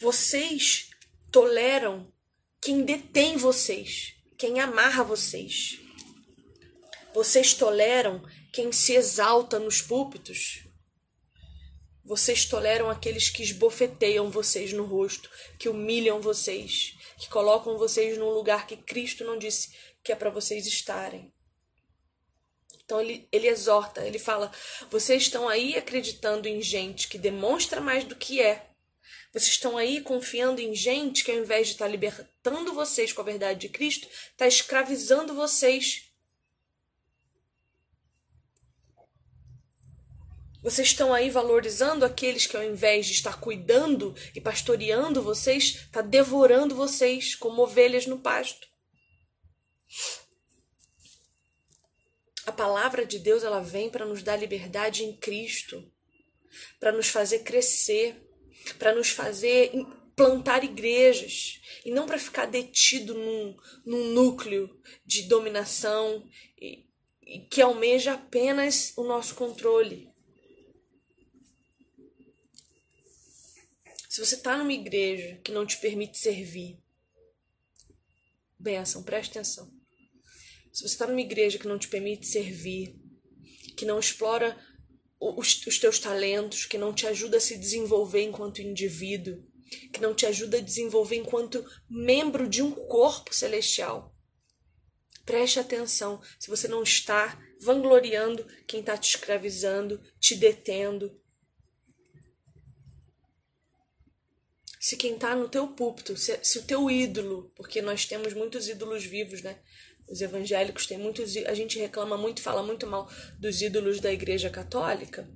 Vocês 0.00 0.90
toleram 1.30 2.10
quem 2.60 2.84
detém 2.84 3.36
vocês, 3.36 4.14
quem 4.38 4.60
amarra 4.60 5.04
vocês. 5.04 5.78
Vocês 7.14 7.52
toleram 7.54 8.22
quem 8.52 8.72
se 8.72 8.94
exalta 8.94 9.58
nos 9.58 9.82
púlpitos. 9.82 10.66
Vocês 12.04 12.44
toleram 12.44 12.90
aqueles 12.90 13.28
que 13.28 13.42
esbofeteiam 13.42 14.30
vocês 14.30 14.72
no 14.72 14.84
rosto, 14.84 15.30
que 15.58 15.68
humilham 15.68 16.20
vocês, 16.20 16.96
que 17.18 17.28
colocam 17.28 17.78
vocês 17.78 18.18
num 18.18 18.30
lugar 18.30 18.66
que 18.66 18.76
Cristo 18.76 19.24
não 19.24 19.38
disse 19.38 19.72
que 20.02 20.10
é 20.10 20.16
para 20.16 20.30
vocês 20.30 20.66
estarem. 20.66 21.32
Então 22.84 23.00
ele, 23.00 23.28
ele 23.30 23.46
exorta, 23.46 24.04
ele 24.06 24.18
fala: 24.18 24.50
vocês 24.90 25.22
estão 25.22 25.48
aí 25.48 25.76
acreditando 25.76 26.48
em 26.48 26.60
gente 26.60 27.08
que 27.08 27.18
demonstra 27.18 27.80
mais 27.80 28.04
do 28.04 28.16
que 28.16 28.40
é. 28.40 28.66
Vocês 29.32 29.52
estão 29.52 29.78
aí 29.78 30.00
confiando 30.00 30.60
em 30.60 30.74
gente 30.74 31.24
que, 31.24 31.30
ao 31.30 31.38
invés 31.38 31.68
de 31.68 31.72
estar 31.74 31.86
tá 31.86 31.90
libertando 31.90 32.74
vocês 32.74 33.12
com 33.12 33.22
a 33.22 33.24
verdade 33.24 33.60
de 33.60 33.68
Cristo, 33.70 34.06
está 34.30 34.46
escravizando 34.46 35.34
vocês. 35.34 36.11
Vocês 40.62 40.88
estão 40.88 41.12
aí 41.12 41.28
valorizando 41.28 42.04
aqueles 42.04 42.46
que, 42.46 42.56
ao 42.56 42.62
invés 42.62 43.06
de 43.06 43.12
estar 43.12 43.40
cuidando 43.40 44.14
e 44.32 44.40
pastoreando 44.40 45.20
vocês, 45.20 45.82
está 45.86 46.00
devorando 46.00 46.74
vocês 46.74 47.34
como 47.34 47.62
ovelhas 47.62 48.06
no 48.06 48.20
pasto. 48.20 48.68
A 52.46 52.52
palavra 52.52 53.04
de 53.04 53.18
Deus 53.18 53.42
ela 53.42 53.60
vem 53.60 53.90
para 53.90 54.04
nos 54.04 54.22
dar 54.22 54.36
liberdade 54.36 55.04
em 55.04 55.16
Cristo, 55.16 55.84
para 56.78 56.92
nos 56.92 57.08
fazer 57.08 57.40
crescer, 57.40 58.24
para 58.78 58.94
nos 58.94 59.10
fazer 59.10 59.72
plantar 60.14 60.62
igrejas 60.62 61.60
e 61.84 61.90
não 61.90 62.06
para 62.06 62.18
ficar 62.18 62.46
detido 62.46 63.14
num, 63.14 63.56
num 63.84 64.04
núcleo 64.12 64.70
de 65.04 65.22
dominação 65.22 66.24
e, 66.60 66.86
e 67.22 67.40
que 67.40 67.60
almeja 67.60 68.14
apenas 68.14 68.92
o 68.96 69.02
nosso 69.02 69.34
controle. 69.34 70.11
Se 74.12 74.22
você 74.22 74.34
está 74.34 74.58
numa 74.58 74.74
igreja 74.74 75.40
que 75.42 75.50
não 75.50 75.64
te 75.64 75.78
permite 75.78 76.18
servir, 76.18 76.78
benção, 78.58 79.02
preste 79.02 79.30
atenção 79.30 79.72
se 80.70 80.82
você 80.82 80.94
está 80.94 81.06
numa 81.06 81.22
igreja 81.22 81.58
que 81.58 81.66
não 81.66 81.78
te 81.78 81.88
permite 81.88 82.26
servir, 82.26 82.94
que 83.74 83.86
não 83.86 83.98
explora 83.98 84.54
os, 85.18 85.66
os 85.66 85.78
teus 85.78 85.98
talentos, 85.98 86.66
que 86.66 86.76
não 86.76 86.92
te 86.92 87.06
ajuda 87.06 87.38
a 87.38 87.40
se 87.40 87.56
desenvolver 87.56 88.20
enquanto 88.20 88.60
indivíduo, 88.60 89.42
que 89.90 90.00
não 90.02 90.14
te 90.14 90.26
ajuda 90.26 90.58
a 90.58 90.60
desenvolver 90.60 91.16
enquanto 91.16 91.64
membro 91.88 92.46
de 92.46 92.60
um 92.60 92.70
corpo 92.70 93.34
celestial. 93.34 94.14
Preste 95.24 95.58
atenção 95.58 96.20
se 96.38 96.50
você 96.50 96.68
não 96.68 96.82
está 96.82 97.40
vangloriando 97.62 98.46
quem 98.66 98.80
está 98.80 98.98
te 98.98 99.08
escravizando, 99.08 100.02
te 100.20 100.34
detendo. 100.34 101.18
Se 104.82 104.96
quem 104.96 105.14
está 105.14 105.36
no 105.36 105.48
teu 105.48 105.68
púlpito, 105.68 106.16
se, 106.16 106.36
se 106.42 106.58
o 106.58 106.64
teu 106.64 106.90
ídolo, 106.90 107.52
porque 107.54 107.80
nós 107.80 108.04
temos 108.04 108.34
muitos 108.34 108.68
ídolos 108.68 109.04
vivos, 109.04 109.40
né? 109.40 109.60
Os 110.08 110.20
evangélicos 110.20 110.88
têm 110.88 110.98
muitos. 110.98 111.36
A 111.36 111.54
gente 111.54 111.78
reclama 111.78 112.16
muito, 112.16 112.42
fala 112.42 112.64
muito 112.64 112.84
mal 112.84 113.08
dos 113.38 113.62
ídolos 113.62 114.00
da 114.00 114.12
Igreja 114.12 114.50
Católica, 114.50 115.30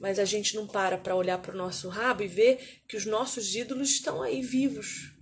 mas 0.00 0.18
a 0.18 0.24
gente 0.24 0.56
não 0.56 0.66
para 0.66 0.98
para 0.98 1.14
olhar 1.14 1.38
para 1.40 1.54
o 1.54 1.56
nosso 1.56 1.88
rabo 1.88 2.24
e 2.24 2.26
ver 2.26 2.82
que 2.88 2.96
os 2.96 3.06
nossos 3.06 3.54
ídolos 3.54 3.88
estão 3.88 4.20
aí 4.20 4.42
vivos. 4.42 5.12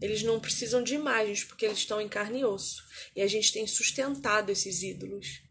Eles 0.00 0.24
não 0.24 0.40
precisam 0.40 0.82
de 0.82 0.96
imagens, 0.96 1.44
porque 1.44 1.64
eles 1.64 1.78
estão 1.78 2.00
em 2.00 2.08
carne 2.08 2.40
e 2.40 2.44
osso. 2.44 2.82
E 3.14 3.22
a 3.22 3.28
gente 3.28 3.52
tem 3.52 3.68
sustentado 3.68 4.50
esses 4.50 4.82
ídolos. 4.82 5.44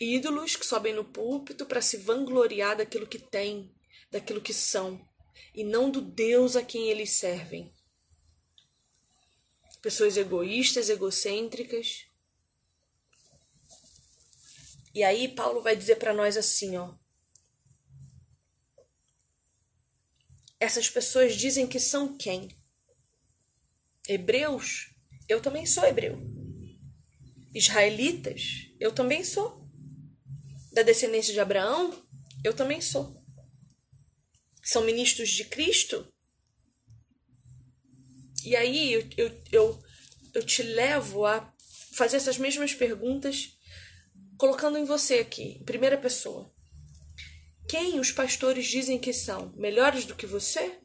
Ídolos 0.00 0.54
que 0.54 0.64
sobem 0.64 0.94
no 0.94 1.04
púlpito 1.04 1.66
para 1.66 1.82
se 1.82 1.96
vangloriar 1.96 2.76
daquilo 2.76 3.04
que 3.04 3.18
têm, 3.18 3.74
daquilo 4.12 4.40
que 4.40 4.54
são, 4.54 5.04
e 5.54 5.64
não 5.64 5.90
do 5.90 6.00
Deus 6.00 6.56
a 6.56 6.62
quem 6.62 6.88
eles 6.88 7.10
servem 7.10 7.74
pessoas 9.86 10.16
egoístas, 10.16 10.88
egocêntricas. 10.88 12.08
E 14.92 15.04
aí 15.04 15.28
Paulo 15.28 15.62
vai 15.62 15.76
dizer 15.76 15.94
para 15.94 16.12
nós 16.12 16.36
assim, 16.36 16.76
ó. 16.76 16.92
Essas 20.58 20.90
pessoas 20.90 21.36
dizem 21.36 21.68
que 21.68 21.78
são 21.78 22.18
quem? 22.18 22.48
Hebreus? 24.08 24.92
Eu 25.28 25.40
também 25.40 25.64
sou 25.64 25.84
hebreu. 25.84 26.18
Israelitas? 27.54 28.68
Eu 28.80 28.92
também 28.92 29.22
sou. 29.22 29.70
Da 30.72 30.82
descendência 30.82 31.32
de 31.32 31.38
Abraão? 31.38 32.04
Eu 32.42 32.52
também 32.52 32.80
sou. 32.80 33.24
São 34.66 34.82
ministros 34.82 35.30
de 35.30 35.44
Cristo? 35.44 36.12
E 38.44 38.56
aí 38.56 38.92
eu, 38.92 39.08
eu, 39.16 39.42
eu, 39.52 39.82
eu 40.34 40.44
te 40.44 40.60
levo 40.60 41.24
a 41.24 41.54
fazer 41.94 42.16
essas 42.16 42.36
mesmas 42.36 42.74
perguntas, 42.74 43.56
colocando 44.36 44.76
em 44.76 44.84
você 44.84 45.20
aqui, 45.20 45.58
em 45.60 45.64
primeira 45.64 45.96
pessoa. 45.96 46.52
Quem 47.68 48.00
os 48.00 48.10
pastores 48.10 48.66
dizem 48.66 48.98
que 48.98 49.12
são? 49.12 49.52
Melhores 49.56 50.04
do 50.04 50.16
que 50.16 50.26
você? 50.26 50.80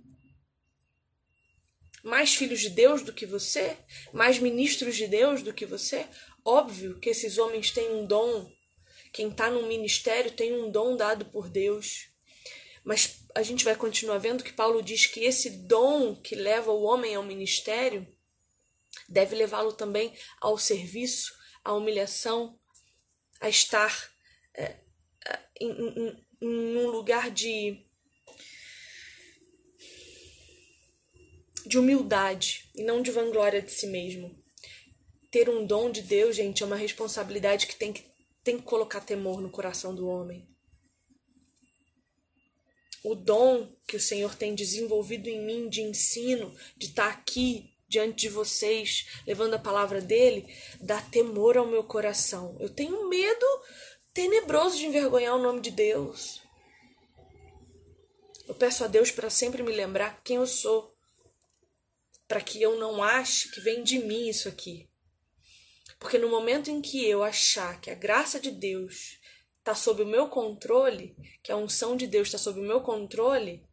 Mais 2.03 2.35
filhos 2.35 2.59
de 2.59 2.69
Deus 2.69 3.01
do 3.01 3.11
que 3.11 3.25
você? 3.25 3.77
Mais 4.13 4.37
ministros 4.37 4.95
de 4.95 5.07
Deus 5.07 5.41
do 5.41 5.53
que 5.53 5.65
você? 5.65 6.07
Óbvio 6.45 6.99
que 6.99 7.09
esses 7.09 7.39
homens 7.39 7.71
têm 7.71 7.91
um 7.91 8.05
dom. 8.05 8.47
Quem 9.11 9.29
está 9.29 9.49
no 9.49 9.67
ministério 9.67 10.31
tem 10.31 10.53
um 10.53 10.69
dom 10.69 10.95
dado 10.95 11.25
por 11.25 11.49
Deus. 11.49 12.11
Mas 12.83 13.20
a 13.35 13.43
gente 13.43 13.65
vai 13.65 13.75
continuar 13.75 14.17
vendo 14.17 14.43
que 14.43 14.53
Paulo 14.53 14.81
diz 14.81 15.05
que 15.05 15.21
esse 15.21 15.49
dom 15.49 16.15
que 16.15 16.35
leva 16.35 16.71
o 16.71 16.83
homem 16.83 17.15
ao 17.15 17.23
ministério 17.23 18.07
deve 19.07 19.35
levá-lo 19.35 19.73
também 19.73 20.13
ao 20.39 20.57
serviço, 20.57 21.33
à 21.63 21.73
humilhação, 21.73 22.59
a 23.39 23.49
estar 23.49 24.11
é, 24.55 24.77
em, 25.59 25.71
em, 25.71 26.25
em 26.41 26.77
um 26.77 26.87
lugar 26.87 27.31
de, 27.31 27.85
de 31.65 31.77
humildade 31.77 32.69
e 32.75 32.83
não 32.83 33.01
de 33.01 33.11
vanglória 33.11 33.61
de 33.61 33.71
si 33.71 33.87
mesmo. 33.87 34.39
Ter 35.29 35.49
um 35.49 35.65
dom 35.65 35.89
de 35.89 36.01
Deus, 36.01 36.35
gente, 36.35 36.61
é 36.61 36.65
uma 36.65 36.75
responsabilidade 36.75 37.67
que 37.67 37.75
tem 37.75 37.93
que, 37.93 38.03
tem 38.43 38.57
que 38.57 38.63
colocar 38.63 38.99
temor 39.01 39.39
no 39.39 39.49
coração 39.49 39.95
do 39.95 40.07
homem 40.07 40.50
o 43.03 43.15
dom 43.15 43.75
que 43.87 43.95
o 43.95 43.99
Senhor 43.99 44.35
tem 44.35 44.53
desenvolvido 44.53 45.27
em 45.27 45.43
mim 45.43 45.69
de 45.69 45.81
ensino, 45.81 46.55
de 46.77 46.87
estar 46.87 47.07
aqui 47.07 47.71
diante 47.87 48.21
de 48.21 48.29
vocês, 48.29 49.07
levando 49.27 49.55
a 49.55 49.59
palavra 49.59 49.99
dele, 49.99 50.47
dá 50.79 51.01
temor 51.01 51.57
ao 51.57 51.67
meu 51.67 51.83
coração. 51.83 52.55
Eu 52.59 52.69
tenho 52.69 53.09
medo 53.09 53.45
tenebroso 54.13 54.77
de 54.77 54.85
envergonhar 54.85 55.35
o 55.35 55.41
nome 55.41 55.59
de 55.59 55.71
Deus. 55.71 56.41
Eu 58.47 58.55
peço 58.55 58.83
a 58.83 58.87
Deus 58.87 59.11
para 59.11 59.29
sempre 59.29 59.61
me 59.61 59.71
lembrar 59.71 60.21
quem 60.23 60.37
eu 60.37 60.47
sou, 60.47 60.95
para 62.27 62.41
que 62.41 62.61
eu 62.61 62.77
não 62.79 63.03
ache 63.03 63.49
que 63.49 63.59
vem 63.59 63.83
de 63.83 63.99
mim 63.99 64.29
isso 64.29 64.47
aqui. 64.47 64.89
Porque 65.99 66.17
no 66.17 66.29
momento 66.29 66.71
em 66.71 66.81
que 66.81 67.05
eu 67.05 67.23
achar 67.23 67.79
que 67.79 67.91
a 67.91 67.95
graça 67.95 68.39
de 68.39 68.51
Deus 68.51 69.19
está 69.61 69.75
sob 69.75 70.01
o 70.01 70.07
meu 70.07 70.27
controle, 70.27 71.15
que 71.43 71.51
a 71.51 71.55
unção 71.55 71.95
de 71.95 72.07
Deus 72.07 72.27
está 72.27 72.37
sob 72.37 72.59
o 72.59 72.63
meu 72.63 72.81
controle, 72.81 73.63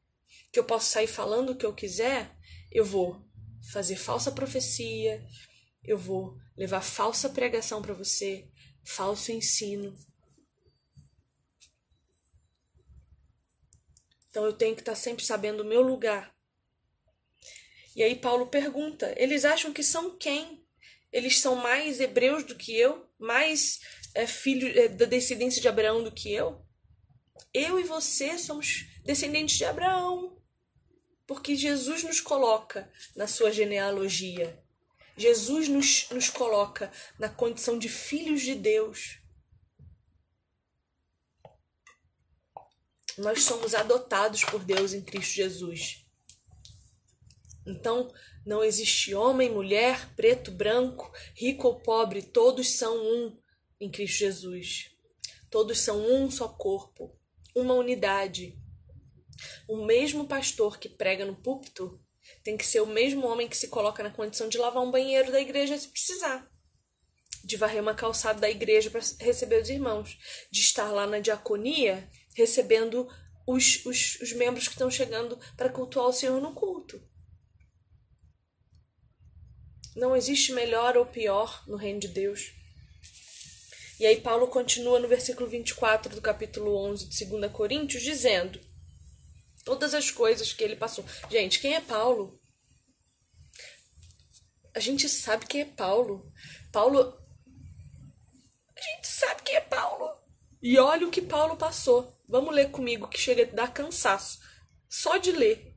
que 0.53 0.59
eu 0.59 0.65
posso 0.65 0.91
sair 0.91 1.07
falando 1.07 1.51
o 1.51 1.57
que 1.57 1.65
eu 1.65 1.75
quiser, 1.75 2.37
eu 2.71 2.85
vou 2.85 3.27
fazer 3.73 3.97
falsa 3.97 4.31
profecia, 4.31 5.27
eu 5.83 5.97
vou 5.97 6.37
levar 6.57 6.83
falsa 6.83 7.31
pregação 7.31 7.81
para 7.81 7.95
você, 7.95 8.47
falso 8.85 9.33
ensino. 9.33 9.97
Então 14.31 14.45
eu 14.45 14.53
tenho 14.53 14.75
que 14.75 14.83
estar 14.83 14.93
tá 14.93 14.97
sempre 14.97 15.25
sabendo 15.25 15.63
o 15.63 15.67
meu 15.67 15.81
lugar. 15.81 16.37
E 17.97 18.03
aí 18.03 18.15
Paulo 18.15 18.49
pergunta: 18.49 19.15
eles 19.17 19.45
acham 19.47 19.73
que 19.73 19.83
são 19.83 20.19
quem? 20.19 20.63
Eles 21.11 21.39
são 21.39 21.57
mais 21.57 21.99
hebreus 21.99 22.45
do 22.45 22.55
que 22.55 22.77
eu? 22.77 23.09
Mais 23.19 23.81
é, 24.15 24.27
filho 24.27 24.69
é, 24.79 24.89
da 24.89 25.05
descendência 25.05 25.61
de 25.61 25.69
Abraão 25.69 26.03
do 26.03 26.13
que 26.13 26.33
eu? 26.33 26.65
Eu 27.53 27.79
e 27.79 27.85
você 27.85 28.39
somos 28.39 28.87
descendentes 29.05 29.57
de 29.57 29.65
Abraão. 29.65 30.37
Porque 31.27 31.55
Jesus 31.55 32.03
nos 32.05 32.21
coloca 32.21 32.91
na 33.15 33.27
sua 33.27 33.53
genealogia. 33.53 34.63
Jesus 35.17 35.69
nos, 35.69 36.09
nos 36.11 36.31
coloca 36.31 36.91
na 37.19 37.29
condição 37.29 37.79
de 37.79 37.89
filhos 37.89 38.41
de 38.41 38.55
Deus. 38.55 39.21
Nós 43.19 43.43
somos 43.43 43.75
adotados 43.75 44.45
por 44.45 44.65
Deus 44.65 44.95
em 44.95 45.03
Cristo 45.03 45.35
Jesus. 45.35 46.07
Então, 47.67 48.11
não 48.47 48.65
existe 48.65 49.15
homem, 49.15 49.51
mulher, 49.51 50.15
preto, 50.15 50.51
branco, 50.51 51.13
rico 51.35 51.69
ou 51.69 51.81
pobre, 51.81 52.23
todos 52.23 52.71
são 52.71 52.97
um 52.97 53.39
em 53.81 53.91
Cristo 53.91 54.19
Jesus. 54.19 54.91
Todos 55.51 55.81
são 55.81 55.99
um 55.99 56.31
só 56.31 56.49
corpo, 56.49 57.17
uma 57.55 57.75
unidade. 57.75 58.59
O 59.69 59.85
mesmo 59.85 60.27
pastor 60.27 60.79
que 60.79 60.89
prega 60.89 61.25
no 61.25 61.37
púlpito 61.37 62.01
tem 62.43 62.57
que 62.57 62.67
ser 62.67 62.81
o 62.81 62.87
mesmo 62.87 63.27
homem 63.27 63.49
que 63.49 63.57
se 63.57 63.69
coloca 63.69 64.03
na 64.03 64.11
condição 64.11 64.49
de 64.49 64.59
lavar 64.59 64.83
um 64.83 64.91
banheiro 64.91 65.33
da 65.33 65.41
igreja 65.41 65.79
se 65.79 65.89
precisar, 65.89 66.51
de 67.43 67.57
varrer 67.57 67.81
uma 67.81 67.95
calçada 67.95 68.41
da 68.41 68.51
igreja 68.51 68.91
para 68.91 69.01
receber 69.21 69.63
os 69.63 69.71
irmãos, 69.71 70.19
de 70.51 70.61
estar 70.61 70.91
lá 70.91 71.07
na 71.07 71.21
diaconia 71.21 72.09
recebendo 72.35 73.09
os, 73.47 73.85
os, 73.85 74.21
os 74.21 74.33
membros 74.33 74.69
que 74.69 74.75
estão 74.75 74.91
chegando 74.91 75.39
para 75.57 75.71
cultuar 75.71 76.07
o 76.07 76.13
Senhor 76.13 76.41
no 76.41 76.55
culto. 76.55 77.03
Não 79.97 80.15
existe 80.15 80.53
melhor 80.53 80.97
ou 80.97 81.05
pior 81.05 81.65
no 81.67 81.77
reino 81.77 81.99
de 81.99 82.09
Deus. 82.09 82.58
E 83.99 84.07
aí 84.07 84.21
Paulo 84.21 84.47
continua 84.47 85.01
no 85.01 85.09
versículo 85.09 85.49
24 85.49 86.15
do 86.15 86.21
capítulo 86.21 86.77
11 86.77 87.09
de 87.09 87.25
2 87.25 87.53
Coríntios, 87.53 88.03
dizendo 88.03 88.61
todas 89.65 89.93
as 89.93 90.11
coisas 90.11 90.53
que 90.53 90.63
ele 90.63 90.77
passou. 90.77 91.05
Gente, 91.29 91.59
quem 91.59 91.75
é 91.75 91.81
Paulo? 91.81 92.41
A 94.73 94.79
gente 94.81 95.09
sabe 95.09 95.47
quem 95.47 95.63
é 95.63 95.65
Paulo. 95.65 96.33
Paulo. 96.71 97.19
A 98.77 98.81
gente 98.81 99.09
sabe 99.09 99.43
quem 99.43 99.57
é 99.57 99.61
Paulo. 99.61 100.17
E 100.63 100.79
olha 100.79 101.07
o 101.07 101.11
que 101.11 101.21
Paulo 101.21 101.57
passou. 101.57 102.17
Vamos 102.29 102.55
ler 102.55 102.71
comigo, 102.71 103.09
que 103.09 103.19
chega 103.19 103.43
a 103.43 103.55
dar 103.55 103.75
cansaço. 103.75 104.39
Só 104.89 105.17
de 105.17 105.33
ler. 105.33 105.75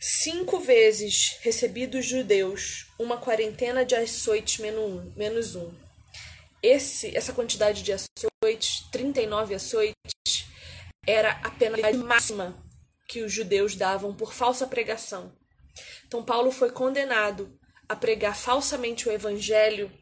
Cinco 0.00 0.58
vezes 0.58 1.38
recebi 1.42 1.86
dos 1.86 2.06
judeus 2.06 2.86
uma 2.98 3.18
quarentena 3.18 3.84
de 3.84 3.94
açoites 3.94 4.58
menos 4.58 5.54
um. 5.54 5.83
Esse, 6.64 7.14
essa 7.14 7.34
quantidade 7.34 7.82
de 7.82 7.92
açoites, 7.92 8.88
39 8.90 9.54
açoites, 9.54 10.46
era 11.06 11.32
a 11.44 11.50
penalidade 11.50 11.98
máxima 11.98 12.56
que 13.06 13.20
os 13.20 13.30
judeus 13.30 13.76
davam 13.76 14.14
por 14.14 14.32
falsa 14.32 14.66
pregação. 14.66 15.36
Então, 16.06 16.24
Paulo 16.24 16.50
foi 16.50 16.70
condenado 16.70 17.54
a 17.86 17.94
pregar 17.94 18.34
falsamente 18.34 19.06
o 19.06 19.12
evangelho 19.12 19.92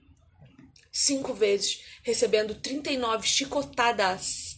cinco 0.92 1.34
vezes, 1.34 1.82
recebendo 2.04 2.54
39 2.54 3.26
chicotadas 3.26 4.56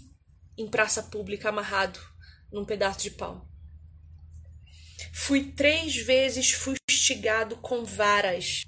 em 0.58 0.68
praça 0.68 1.04
pública, 1.04 1.48
amarrado 1.48 1.98
num 2.52 2.66
pedaço 2.66 3.00
de 3.00 3.12
pau. 3.12 3.48
Fui 5.10 5.52
três 5.52 5.96
vezes 5.96 6.52
fustigado 6.52 7.56
com 7.56 7.82
varas 7.82 8.66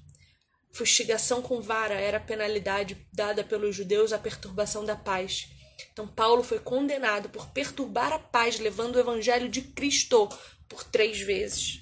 Fustigação 0.77 1.41
com 1.41 1.59
vara 1.59 1.95
era 1.95 2.19
a 2.19 2.21
penalidade 2.21 2.99
dada 3.11 3.43
pelos 3.43 3.75
judeus 3.75 4.13
à 4.13 4.19
perturbação 4.19 4.85
da 4.85 4.95
paz. 4.95 5.49
Então, 5.91 6.07
Paulo 6.07 6.43
foi 6.43 6.59
condenado 6.59 7.31
por 7.31 7.49
perturbar 7.49 8.13
a 8.13 8.19
paz, 8.19 8.59
levando 8.59 8.97
o 8.97 9.01
evangelho 9.01 9.49
de 9.49 9.63
Cristo 9.63 10.29
por 10.69 10.85
três 10.85 11.19
vezes. 11.19 11.81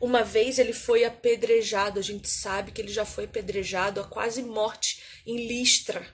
Uma 0.00 0.24
vez 0.24 0.58
ele 0.58 0.72
foi 0.72 1.04
apedrejado, 1.04 2.00
a 2.00 2.02
gente 2.02 2.28
sabe 2.28 2.72
que 2.72 2.80
ele 2.80 2.92
já 2.92 3.04
foi 3.04 3.26
apedrejado 3.26 4.00
a 4.00 4.04
quase 4.04 4.42
morte 4.42 5.00
em 5.24 5.46
Listra. 5.46 6.04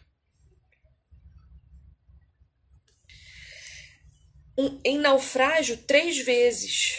Um, 4.59 4.79
em 4.85 4.99
naufrágio, 4.99 5.79
três 5.79 6.19
vezes. 6.19 6.99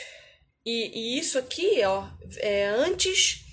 E, 0.66 1.00
e 1.00 1.20
isso 1.20 1.38
aqui, 1.38 1.84
ó, 1.84 2.10
é 2.38 2.66
antes 2.66 3.51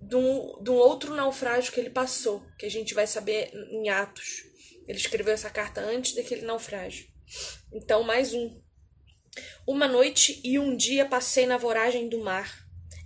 de 0.00 0.16
um, 0.16 0.74
outro 0.74 1.14
naufrágio 1.14 1.72
que 1.72 1.80
ele 1.80 1.90
passou, 1.90 2.42
que 2.58 2.66
a 2.66 2.70
gente 2.70 2.94
vai 2.94 3.06
saber 3.06 3.50
em 3.70 3.88
Atos. 3.88 4.44
Ele 4.86 4.98
escreveu 4.98 5.34
essa 5.34 5.50
carta 5.50 5.80
antes 5.80 6.14
daquele 6.14 6.42
naufrágio. 6.42 7.06
Então, 7.72 8.02
mais 8.02 8.32
um. 8.32 8.60
Uma 9.66 9.86
noite 9.86 10.40
e 10.42 10.58
um 10.58 10.76
dia 10.76 11.06
passei 11.06 11.46
na 11.46 11.56
voragem 11.56 12.08
do 12.08 12.18
mar, 12.18 12.67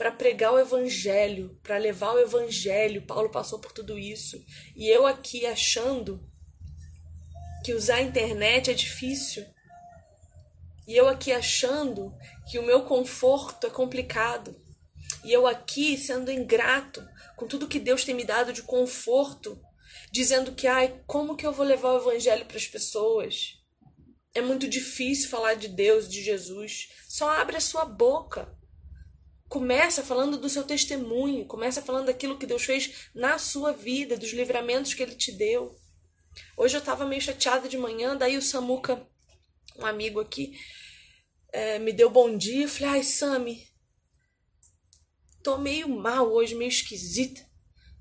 para 0.00 0.10
pregar 0.10 0.54
o 0.54 0.58
evangelho, 0.58 1.60
para 1.62 1.76
levar 1.76 2.14
o 2.14 2.18
evangelho, 2.18 3.02
Paulo 3.02 3.28
passou 3.28 3.58
por 3.58 3.70
tudo 3.70 3.98
isso. 3.98 4.42
E 4.74 4.88
eu 4.88 5.06
aqui 5.06 5.44
achando 5.44 6.26
que 7.62 7.74
usar 7.74 7.96
a 7.96 8.00
internet 8.00 8.70
é 8.70 8.72
difícil. 8.72 9.44
E 10.88 10.96
eu 10.96 11.06
aqui 11.06 11.30
achando 11.30 12.14
que 12.50 12.58
o 12.58 12.62
meu 12.62 12.84
conforto 12.84 13.66
é 13.66 13.70
complicado. 13.70 14.56
E 15.22 15.30
eu 15.30 15.46
aqui 15.46 15.98
sendo 15.98 16.32
ingrato 16.32 17.06
com 17.36 17.46
tudo 17.46 17.68
que 17.68 17.78
Deus 17.78 18.02
tem 18.02 18.14
me 18.14 18.24
dado 18.24 18.54
de 18.54 18.62
conforto, 18.62 19.60
dizendo 20.10 20.52
que, 20.52 20.66
ai, 20.66 20.98
como 21.06 21.36
que 21.36 21.46
eu 21.46 21.52
vou 21.52 21.66
levar 21.66 21.92
o 21.92 21.98
evangelho 21.98 22.46
para 22.46 22.56
as 22.56 22.66
pessoas? 22.66 23.58
É 24.34 24.40
muito 24.40 24.66
difícil 24.66 25.28
falar 25.28 25.56
de 25.56 25.68
Deus, 25.68 26.08
de 26.08 26.22
Jesus. 26.22 26.88
Só 27.06 27.28
abre 27.28 27.58
a 27.58 27.60
sua 27.60 27.84
boca. 27.84 28.58
Começa 29.50 30.04
falando 30.04 30.38
do 30.38 30.48
seu 30.48 30.62
testemunho, 30.62 31.44
começa 31.44 31.82
falando 31.82 32.06
daquilo 32.06 32.38
que 32.38 32.46
Deus 32.46 32.62
fez 32.62 33.10
na 33.12 33.36
sua 33.36 33.72
vida, 33.72 34.16
dos 34.16 34.32
livramentos 34.32 34.94
que 34.94 35.02
ele 35.02 35.16
te 35.16 35.32
deu. 35.32 35.74
Hoje 36.56 36.76
eu 36.76 36.78
estava 36.78 37.04
meio 37.04 37.20
chateada 37.20 37.68
de 37.68 37.76
manhã, 37.76 38.16
daí 38.16 38.36
o 38.36 38.42
Samuca, 38.42 39.04
um 39.76 39.84
amigo 39.84 40.20
aqui, 40.20 40.56
é, 41.52 41.80
me 41.80 41.92
deu 41.92 42.08
bom 42.08 42.38
dia. 42.38 42.62
Eu 42.62 42.68
falei, 42.68 42.90
ai, 42.90 43.02
Sami, 43.02 43.66
tô 45.42 45.58
meio 45.58 45.88
mal 45.88 46.30
hoje, 46.32 46.54
meio 46.54 46.68
esquisita. 46.68 47.44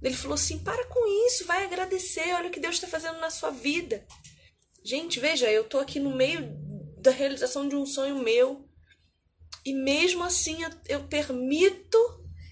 Ele 0.03 0.15
falou 0.15 0.35
assim: 0.35 0.59
para 0.59 0.85
com 0.85 1.25
isso, 1.25 1.47
vai 1.47 1.65
agradecer, 1.65 2.31
olha 2.35 2.49
o 2.49 2.51
que 2.51 2.59
Deus 2.59 2.75
está 2.75 2.87
fazendo 2.87 3.19
na 3.19 3.31
sua 3.31 3.49
vida. 3.49 4.05
Gente, 4.83 5.19
veja, 5.19 5.49
eu 5.51 5.63
tô 5.63 5.79
aqui 5.79 5.99
no 5.99 6.15
meio 6.15 6.47
da 7.01 7.09
realização 7.09 7.67
de 7.67 7.75
um 7.75 7.87
sonho 7.87 8.19
meu. 8.19 8.68
E 9.65 9.73
mesmo 9.73 10.23
assim 10.23 10.63
eu, 10.63 10.69
eu 10.87 11.07
permito 11.07 11.97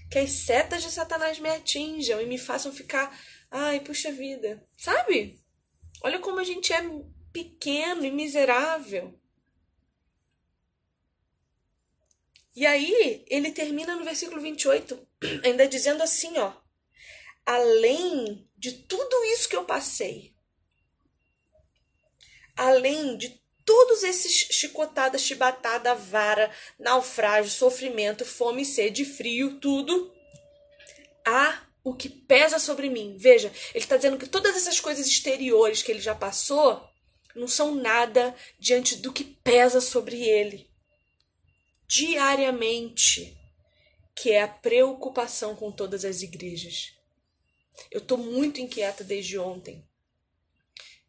que 0.10 0.20
as 0.20 0.32
setas 0.32 0.84
de 0.84 0.91
Satanás 0.91 1.39
me 1.39 1.50
atinjam 1.50 2.22
e 2.22 2.26
me 2.26 2.38
façam 2.38 2.72
ficar, 2.72 3.17
ai, 3.52 3.80
puxa 3.80 4.12
vida, 4.12 4.65
sabe? 4.78 5.39
Olha 6.04 6.20
como 6.20 6.39
a 6.39 6.43
gente 6.43 6.72
é 6.72 6.82
pequeno 7.32 8.06
e 8.06 8.12
miserável. 8.12 9.20
E 12.56 12.65
aí, 12.65 13.24
ele 13.28 13.52
termina 13.52 13.96
no 13.96 14.04
versículo 14.04 14.41
28, 14.41 15.08
ainda 15.43 15.67
dizendo 15.67 16.02
assim, 16.02 16.38
ó: 16.39 16.54
Além 17.46 18.50
de 18.58 18.72
tudo 18.72 19.24
isso 19.26 19.48
que 19.48 19.56
eu 19.56 19.63
passei, 19.63 20.34
além 22.56 23.15
de 23.15 23.39
todos 23.67 24.01
esses 24.01 24.32
chicotadas, 24.32 25.21
chibatada, 25.21 25.93
vara, 25.93 26.49
naufrágio, 26.80 27.51
sofrimento, 27.51 28.23
fome, 28.23 28.63
sede, 28.63 29.03
frio, 29.03 29.60
tudo, 29.60 30.10
há 31.25 31.67
o 31.84 31.93
que 31.93 32.08
pesa 32.08 32.60
sobre 32.60 32.89
mim. 32.89 33.17
Veja, 33.17 33.51
ele 33.73 33.84
está 33.84 33.97
dizendo 33.97 34.17
que 34.17 34.25
todas 34.25 34.56
essas 34.56 34.80
coisas 34.80 35.06
exteriores 35.06 35.84
que 35.84 35.91
ele 35.91 35.99
já 35.99 36.15
passou 36.15 36.89
não 37.36 37.45
são 37.45 37.75
nada 37.75 38.34
diante 38.58 38.95
do 38.95 39.12
que 39.12 39.25
pesa 39.25 39.82
sobre 39.82 40.23
ele 40.23 40.71
diariamente, 41.86 43.38
que 44.15 44.32
é 44.32 44.43
a 44.43 44.47
preocupação 44.47 45.58
com 45.58 45.73
todas 45.73 46.06
as 46.06 46.21
igrejas. 46.21 46.93
Eu 47.91 47.99
estou 47.99 48.17
muito 48.17 48.62
inquieta 48.62 49.03
desde 49.03 49.38
ontem. 49.38 49.86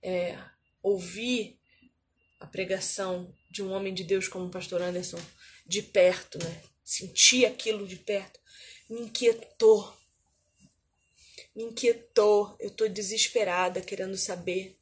É, 0.02 0.38
ouvi 0.82 1.57
a 2.40 2.46
pregação 2.46 3.34
de 3.50 3.62
um 3.62 3.72
homem 3.72 3.92
de 3.92 4.04
Deus 4.04 4.28
como 4.28 4.46
o 4.46 4.50
pastor 4.50 4.80
Anderson 4.80 5.20
de 5.66 5.82
perto, 5.82 6.38
né? 6.38 6.62
Senti 6.82 7.44
aquilo 7.44 7.86
de 7.86 7.96
perto. 7.96 8.40
Me 8.88 9.00
inquietou. 9.02 9.94
Me 11.54 11.64
inquietou. 11.64 12.56
Eu 12.58 12.68
estou 12.68 12.88
desesperada, 12.88 13.80
querendo 13.80 14.16
saber 14.16 14.78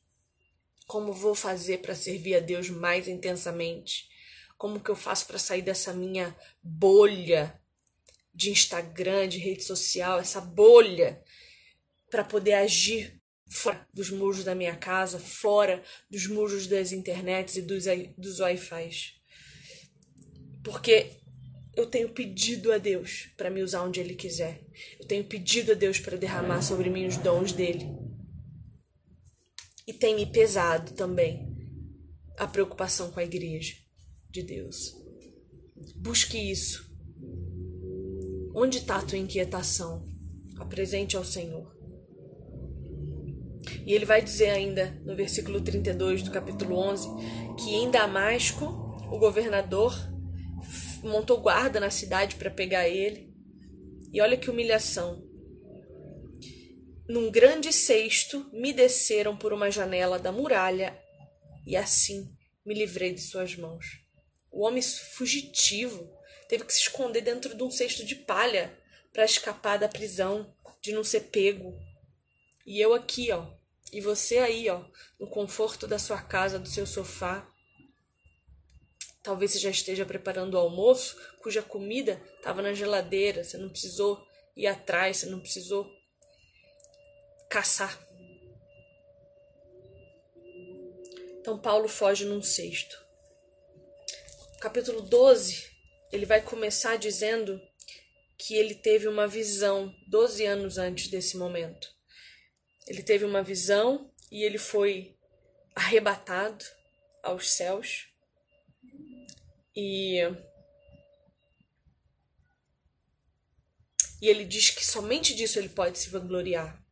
como 0.86 1.12
vou 1.12 1.34
fazer 1.34 1.78
para 1.78 1.96
servir 1.96 2.36
a 2.36 2.40
Deus 2.40 2.70
mais 2.70 3.08
intensamente. 3.08 4.08
Como 4.56 4.80
que 4.80 4.90
eu 4.90 4.96
faço 4.96 5.26
para 5.26 5.38
sair 5.38 5.62
dessa 5.62 5.92
minha 5.92 6.36
bolha 6.62 7.60
de 8.32 8.50
Instagram, 8.50 9.28
de 9.28 9.38
rede 9.38 9.64
social, 9.64 10.20
essa 10.20 10.40
bolha 10.40 11.22
para 12.10 12.22
poder 12.22 12.52
agir 12.52 13.15
fora 13.48 13.86
dos 13.94 14.10
muros 14.10 14.44
da 14.44 14.54
minha 14.54 14.76
casa, 14.76 15.18
fora 15.18 15.82
dos 16.10 16.26
muros 16.26 16.66
das 16.66 16.92
internets 16.92 17.56
e 17.56 17.62
dos, 17.62 17.84
dos 18.16 18.40
Wi-Fi. 18.40 18.90
Porque 20.64 21.12
eu 21.76 21.86
tenho 21.86 22.08
pedido 22.08 22.72
a 22.72 22.78
Deus 22.78 23.28
para 23.36 23.50
me 23.50 23.62
usar 23.62 23.82
onde 23.82 24.00
Ele 24.00 24.14
quiser. 24.14 24.64
Eu 24.98 25.06
tenho 25.06 25.24
pedido 25.24 25.72
a 25.72 25.74
Deus 25.74 26.00
para 26.00 26.16
derramar 26.16 26.62
sobre 26.62 26.90
mim 26.90 27.06
os 27.06 27.16
dons 27.18 27.52
dele. 27.52 27.86
E 29.86 29.92
tem 29.92 30.16
me 30.16 30.26
pesado 30.26 30.94
também 30.94 31.54
a 32.36 32.46
preocupação 32.46 33.10
com 33.12 33.20
a 33.20 33.24
igreja 33.24 33.74
de 34.30 34.42
Deus. 34.42 34.94
Busque 35.94 36.38
isso. 36.38 36.90
Onde 38.54 38.78
está 38.78 38.96
a 38.96 39.02
tua 39.02 39.18
inquietação? 39.18 40.04
Apresente 40.58 41.16
ao 41.16 41.24
Senhor. 41.24 41.75
E 43.84 43.92
ele 43.92 44.04
vai 44.04 44.22
dizer 44.22 44.50
ainda 44.50 45.00
no 45.04 45.16
versículo 45.16 45.60
32 45.60 46.22
do 46.22 46.30
capítulo 46.30 46.76
11 46.76 47.08
que 47.56 47.74
em 47.74 47.90
Damasco 47.90 48.64
o 49.10 49.18
governador 49.18 49.94
montou 51.02 51.40
guarda 51.40 51.78
na 51.78 51.90
cidade 51.90 52.36
para 52.36 52.50
pegar 52.50 52.88
ele. 52.88 53.32
E 54.12 54.20
olha 54.20 54.36
que 54.36 54.50
humilhação. 54.50 55.24
Num 57.08 57.30
grande 57.30 57.72
cesto 57.72 58.48
me 58.52 58.72
desceram 58.72 59.36
por 59.36 59.52
uma 59.52 59.70
janela 59.70 60.18
da 60.18 60.32
muralha 60.32 60.98
e 61.66 61.76
assim 61.76 62.28
me 62.64 62.74
livrei 62.74 63.12
de 63.12 63.20
suas 63.20 63.54
mãos. 63.54 63.86
O 64.50 64.64
homem 64.66 64.82
fugitivo 64.82 66.10
teve 66.48 66.64
que 66.64 66.72
se 66.72 66.80
esconder 66.80 67.20
dentro 67.20 67.56
de 67.56 67.62
um 67.62 67.70
cesto 67.70 68.04
de 68.04 68.16
palha 68.16 68.76
para 69.12 69.24
escapar 69.24 69.78
da 69.78 69.88
prisão, 69.88 70.52
de 70.82 70.92
não 70.92 71.04
ser 71.04 71.20
pego. 71.30 71.78
E 72.66 72.80
eu 72.80 72.92
aqui, 72.92 73.30
ó, 73.30 73.46
e 73.92 74.00
você 74.00 74.38
aí, 74.38 74.68
ó, 74.68 74.84
no 75.20 75.28
conforto 75.28 75.86
da 75.86 75.98
sua 75.98 76.20
casa, 76.20 76.58
do 76.58 76.68
seu 76.68 76.84
sofá. 76.84 77.48
Talvez 79.22 79.52
você 79.52 79.58
já 79.60 79.70
esteja 79.70 80.04
preparando 80.04 80.54
o 80.54 80.58
almoço, 80.58 81.16
cuja 81.40 81.62
comida 81.62 82.20
estava 82.36 82.60
na 82.60 82.72
geladeira, 82.72 83.44
você 83.44 83.56
não 83.56 83.68
precisou 83.68 84.26
ir 84.56 84.66
atrás, 84.66 85.18
você 85.18 85.26
não 85.26 85.40
precisou 85.40 85.88
caçar. 87.48 87.96
Então 91.40 91.56
Paulo 91.56 91.86
foge 91.86 92.24
num 92.24 92.42
cesto. 92.42 93.00
Capítulo 94.60 95.02
12, 95.02 95.70
ele 96.10 96.26
vai 96.26 96.42
começar 96.42 96.96
dizendo 96.96 97.60
que 98.36 98.54
ele 98.56 98.74
teve 98.74 99.06
uma 99.06 99.28
visão 99.28 99.94
12 100.08 100.44
anos 100.44 100.78
antes 100.78 101.08
desse 101.08 101.36
momento. 101.36 101.95
Ele 102.86 103.02
teve 103.02 103.24
uma 103.24 103.42
visão 103.42 104.10
e 104.30 104.42
ele 104.44 104.58
foi 104.58 105.16
arrebatado 105.74 106.64
aos 107.22 107.50
céus. 107.50 108.08
E 109.74 110.20
E 114.20 114.28
ele 114.28 114.44
diz 114.44 114.70
que 114.70 114.84
somente 114.84 115.34
disso 115.34 115.58
ele 115.58 115.68
pode 115.68 115.98
se 115.98 116.08
vangloriar. 116.08 116.82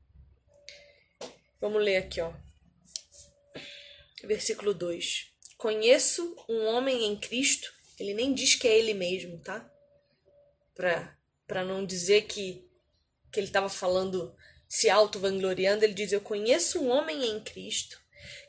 Vamos 1.60 1.82
ler 1.82 1.96
aqui, 1.96 2.20
ó. 2.20 2.32
Versículo 4.22 4.74
2. 4.74 5.32
Conheço 5.56 6.36
um 6.48 6.66
homem 6.66 7.06
em 7.06 7.18
Cristo, 7.18 7.72
ele 7.98 8.12
nem 8.12 8.34
diz 8.34 8.54
que 8.54 8.68
é 8.68 8.78
ele 8.78 8.92
mesmo, 8.92 9.38
tá? 9.40 9.68
Para 10.74 11.16
para 11.46 11.64
não 11.64 11.84
dizer 11.84 12.22
que 12.22 12.68
que 13.32 13.40
ele 13.40 13.46
estava 13.46 13.68
falando 13.68 14.34
se 14.74 14.90
auto-vangloriando, 14.90 15.84
ele 15.84 15.94
diz: 15.94 16.10
Eu 16.10 16.20
conheço 16.20 16.80
um 16.80 16.90
homem 16.90 17.30
em 17.30 17.38
Cristo 17.38 18.02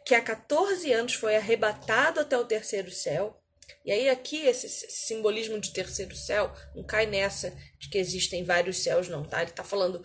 que 0.03 0.15
há 0.15 0.21
14 0.21 0.91
anos 0.91 1.13
foi 1.13 1.35
arrebatado 1.35 2.19
até 2.19 2.35
o 2.35 2.45
terceiro 2.45 2.89
céu. 2.89 3.39
E 3.85 3.91
aí, 3.91 4.09
aqui, 4.09 4.37
esse 4.47 4.67
simbolismo 4.89 5.59
de 5.59 5.71
terceiro 5.71 6.15
céu 6.15 6.51
não 6.73 6.83
cai 6.83 7.05
nessa 7.05 7.55
de 7.77 7.89
que 7.89 7.99
existem 7.99 8.43
vários 8.43 8.79
céus, 8.79 9.07
não, 9.07 9.23
tá? 9.23 9.43
Ele 9.43 9.51
está 9.51 9.63
falando. 9.63 10.03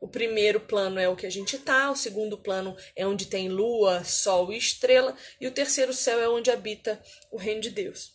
O 0.00 0.08
primeiro 0.08 0.58
plano 0.58 0.98
é 0.98 1.08
o 1.08 1.14
que 1.14 1.26
a 1.26 1.30
gente 1.30 1.56
tá, 1.58 1.88
o 1.88 1.96
segundo 1.96 2.36
plano 2.36 2.76
é 2.96 3.06
onde 3.06 3.26
tem 3.26 3.48
lua, 3.48 4.02
sol 4.02 4.52
e 4.52 4.56
estrela, 4.56 5.16
e 5.40 5.46
o 5.46 5.52
terceiro 5.52 5.92
céu 5.92 6.18
é 6.18 6.28
onde 6.28 6.50
habita 6.50 7.00
o 7.30 7.36
reino 7.36 7.60
de 7.60 7.70
Deus. 7.70 8.12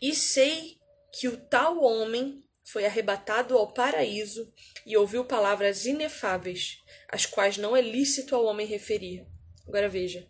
E 0.00 0.14
sei 0.14 0.78
que 1.12 1.28
o 1.28 1.36
tal 1.36 1.82
homem 1.82 2.43
foi 2.64 2.86
arrebatado 2.86 3.56
ao 3.56 3.72
paraíso 3.72 4.52
e 4.86 4.96
ouviu 4.96 5.24
palavras 5.24 5.84
inefáveis, 5.84 6.82
as 7.08 7.26
quais 7.26 7.58
não 7.58 7.76
é 7.76 7.82
lícito 7.82 8.34
ao 8.34 8.44
homem 8.44 8.66
referir. 8.66 9.26
Agora 9.68 9.88
veja. 9.88 10.26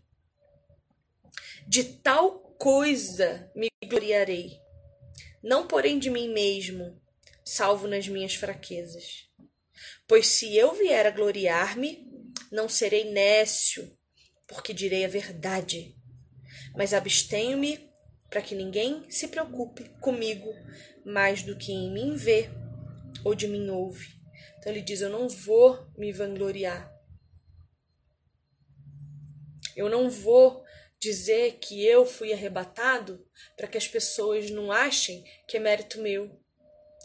De 1.66 1.84
tal 1.84 2.40
coisa 2.58 3.50
me 3.54 3.68
gloriarei, 3.86 4.60
não 5.42 5.66
porém 5.66 5.98
de 5.98 6.10
mim 6.10 6.28
mesmo, 6.28 7.00
salvo 7.44 7.86
nas 7.86 8.08
minhas 8.08 8.34
fraquezas. 8.34 9.28
Pois 10.06 10.26
se 10.26 10.56
eu 10.56 10.74
vier 10.74 11.06
a 11.06 11.10
gloriar-me, 11.10 12.06
não 12.50 12.68
serei 12.68 13.10
nécio, 13.10 13.96
porque 14.46 14.74
direi 14.74 15.04
a 15.04 15.08
verdade. 15.08 15.96
Mas 16.76 16.92
abstenho-me 16.92 17.90
para 18.34 18.42
que 18.42 18.56
ninguém 18.56 19.08
se 19.08 19.28
preocupe 19.28 19.88
comigo 20.00 20.52
mais 21.04 21.44
do 21.44 21.56
que 21.56 21.70
em 21.70 21.92
mim 21.92 22.16
vê 22.16 22.50
ou 23.24 23.32
de 23.32 23.46
mim 23.46 23.70
ouve. 23.70 24.08
Então 24.58 24.72
ele 24.72 24.82
diz: 24.82 25.00
Eu 25.00 25.08
não 25.08 25.28
vou 25.28 25.86
me 25.96 26.10
vangloriar. 26.10 26.92
Eu 29.76 29.88
não 29.88 30.10
vou 30.10 30.64
dizer 30.98 31.58
que 31.60 31.86
eu 31.86 32.04
fui 32.04 32.32
arrebatado 32.32 33.24
para 33.56 33.68
que 33.68 33.78
as 33.78 33.86
pessoas 33.86 34.50
não 34.50 34.72
achem 34.72 35.22
que 35.46 35.56
é 35.56 35.60
mérito 35.60 36.02
meu. 36.02 36.36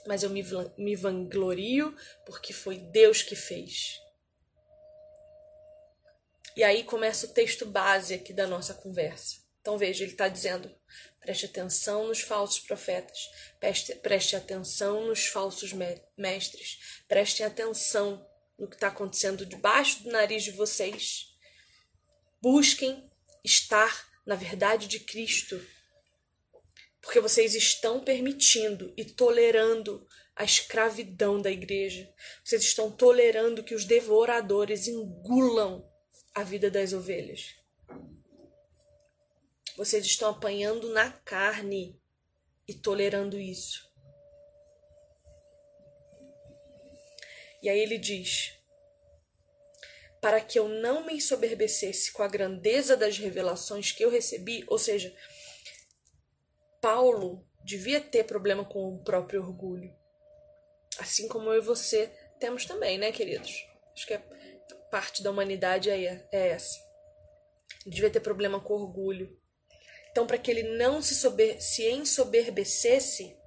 Mas 0.07 0.23
eu 0.23 0.31
me, 0.31 0.43
me 0.79 0.95
vanglorio 0.95 1.95
porque 2.25 2.53
foi 2.53 2.79
Deus 2.79 3.21
que 3.21 3.35
fez. 3.35 3.99
E 6.55 6.63
aí 6.63 6.83
começa 6.83 7.27
o 7.27 7.33
texto 7.33 7.67
base 7.67 8.15
aqui 8.15 8.33
da 8.33 8.47
nossa 8.47 8.73
conversa. 8.73 9.47
Então 9.69 9.77
veja, 9.77 10.03
ele 10.03 10.13
está 10.13 10.27
dizendo: 10.27 10.75
Preste 11.21 11.45
atenção 11.45 12.07
nos 12.07 12.21
falsos 12.21 12.59
profetas. 12.59 13.29
Preste, 13.59 13.93
preste 13.93 14.35
atenção 14.35 15.05
nos 15.05 15.27
falsos 15.27 15.71
mestres. 16.17 17.03
Preste 17.07 17.43
atenção 17.43 18.27
no 18.57 18.67
que 18.67 18.73
está 18.73 18.87
acontecendo 18.87 19.45
debaixo 19.45 20.01
do 20.01 20.09
nariz 20.09 20.43
de 20.43 20.49
vocês. 20.49 21.37
Busquem 22.41 23.07
estar 23.43 24.09
na 24.25 24.33
verdade 24.33 24.87
de 24.87 25.01
Cristo. 25.01 25.63
Porque 26.99 27.19
vocês 27.19 27.53
estão 27.53 27.99
permitindo 28.03 28.91
e 28.97 29.05
tolerando 29.05 30.07
a 30.35 30.43
escravidão 30.43 31.39
da 31.39 31.51
igreja. 31.51 32.11
Vocês 32.43 32.63
estão 32.63 32.89
tolerando 32.89 33.63
que 33.63 33.75
os 33.75 33.85
devoradores 33.85 34.87
engulam 34.87 35.87
a 36.33 36.41
vida 36.41 36.71
das 36.71 36.91
ovelhas. 36.91 37.58
Vocês 39.79 40.05
estão 40.05 40.31
apanhando 40.31 40.89
na 40.89 41.09
carne 41.09 41.97
e 42.67 42.73
tolerando 42.73 43.39
isso. 43.39 43.89
E 47.63 47.69
aí 47.69 47.79
ele 47.79 47.97
diz: 47.97 48.59
para 50.19 50.41
que 50.41 50.59
eu 50.59 50.67
não 50.67 51.05
me 51.05 51.13
ensoberbecesse 51.13 52.11
com 52.11 52.21
a 52.21 52.27
grandeza 52.27 52.97
das 52.97 53.17
revelações 53.17 53.93
que 53.93 54.03
eu 54.03 54.09
recebi, 54.09 54.65
ou 54.67 54.77
seja, 54.77 55.15
Paulo 56.81 57.47
devia 57.63 58.01
ter 58.01 58.25
problema 58.25 58.65
com 58.65 58.95
o 58.95 59.01
próprio 59.01 59.41
orgulho. 59.41 59.95
Assim 60.97 61.25
como 61.29 61.53
eu 61.53 61.61
e 61.61 61.65
você 61.65 62.07
temos 62.37 62.65
também, 62.65 62.97
né, 62.97 63.13
queridos? 63.13 63.65
Acho 63.93 64.05
que 64.05 64.13
é 64.13 64.21
parte 64.91 65.23
da 65.23 65.31
humanidade 65.31 65.89
é, 65.89 66.27
é 66.33 66.49
essa. 66.49 66.77
Devia 67.85 68.09
ter 68.09 68.19
problema 68.19 68.59
com 68.59 68.73
orgulho. 68.73 69.39
Então, 70.19 70.27
para 70.27 70.37
que 70.37 70.51
ele 70.51 70.63
não 70.75 71.01
se, 71.01 71.15
sober, 71.15 71.61
se 71.61 71.89
ensoberbecesse, 71.89 73.37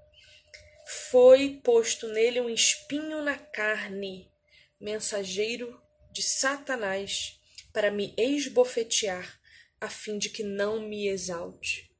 foi 1.10 1.60
posto 1.62 2.08
nele 2.08 2.40
um 2.40 2.48
espinho 2.48 3.22
na 3.22 3.36
carne, 3.36 4.32
mensageiro 4.80 5.78
de 6.10 6.22
Satanás, 6.22 7.38
para 7.74 7.90
me 7.90 8.14
esbofetear, 8.16 9.38
a 9.78 9.90
fim 9.90 10.16
de 10.16 10.30
que 10.30 10.42
não 10.42 10.80
me 10.80 11.08
exalte. 11.08 11.94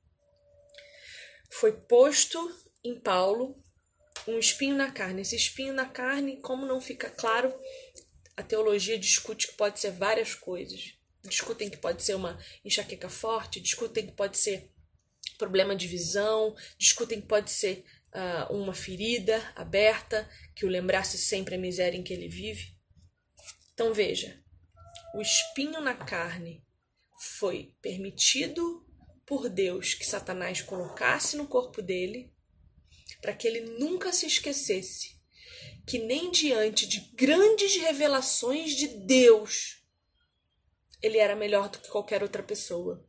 Foi 1.50 1.72
posto 1.72 2.40
em 2.82 2.98
Paulo 2.98 3.62
um 4.26 4.38
espinho 4.38 4.74
na 4.74 4.90
carne. 4.90 5.20
Esse 5.20 5.36
espinho 5.36 5.74
na 5.74 5.84
carne, 5.84 6.40
como 6.40 6.64
não 6.64 6.80
fica 6.80 7.10
claro, 7.10 7.54
a 8.38 8.42
teologia 8.42 8.98
discute 8.98 9.48
que 9.48 9.54
pode 9.54 9.78
ser 9.78 9.90
várias 9.90 10.34
coisas. 10.34 10.94
Discutem 11.24 11.70
que 11.70 11.76
pode 11.76 12.02
ser 12.02 12.14
uma 12.14 12.38
enxaqueca 12.64 13.08
forte, 13.08 13.60
discutem 13.60 14.06
que 14.06 14.12
pode 14.12 14.38
ser 14.38 14.70
problema 15.38 15.74
de 15.74 15.86
visão, 15.86 16.54
discutem 16.76 17.20
que 17.20 17.26
pode 17.26 17.50
ser 17.50 17.84
uh, 18.12 18.52
uma 18.54 18.74
ferida 18.74 19.38
aberta 19.54 20.28
que 20.54 20.66
o 20.66 20.68
lembrasse 20.68 21.18
sempre 21.18 21.54
a 21.54 21.58
miséria 21.58 21.96
em 21.96 22.02
que 22.02 22.12
ele 22.12 22.28
vive. 22.28 22.76
Então 23.72 23.94
veja, 23.94 24.42
o 25.14 25.20
espinho 25.20 25.80
na 25.80 25.94
carne 25.94 26.64
foi 27.40 27.74
permitido 27.80 28.86
por 29.24 29.48
Deus 29.48 29.94
que 29.94 30.04
Satanás 30.04 30.60
colocasse 30.60 31.36
no 31.36 31.46
corpo 31.46 31.80
dele, 31.80 32.32
para 33.20 33.32
que 33.32 33.46
ele 33.46 33.60
nunca 33.78 34.12
se 34.12 34.26
esquecesse 34.26 35.22
que 35.86 35.98
nem 35.98 36.30
diante 36.30 36.86
de 36.86 37.00
grandes 37.14 37.76
revelações 37.76 38.72
de 38.72 38.88
Deus 38.88 39.81
ele 41.02 41.18
era 41.18 41.34
melhor 41.34 41.68
do 41.68 41.78
que 41.78 41.88
qualquer 41.88 42.22
outra 42.22 42.42
pessoa. 42.42 43.04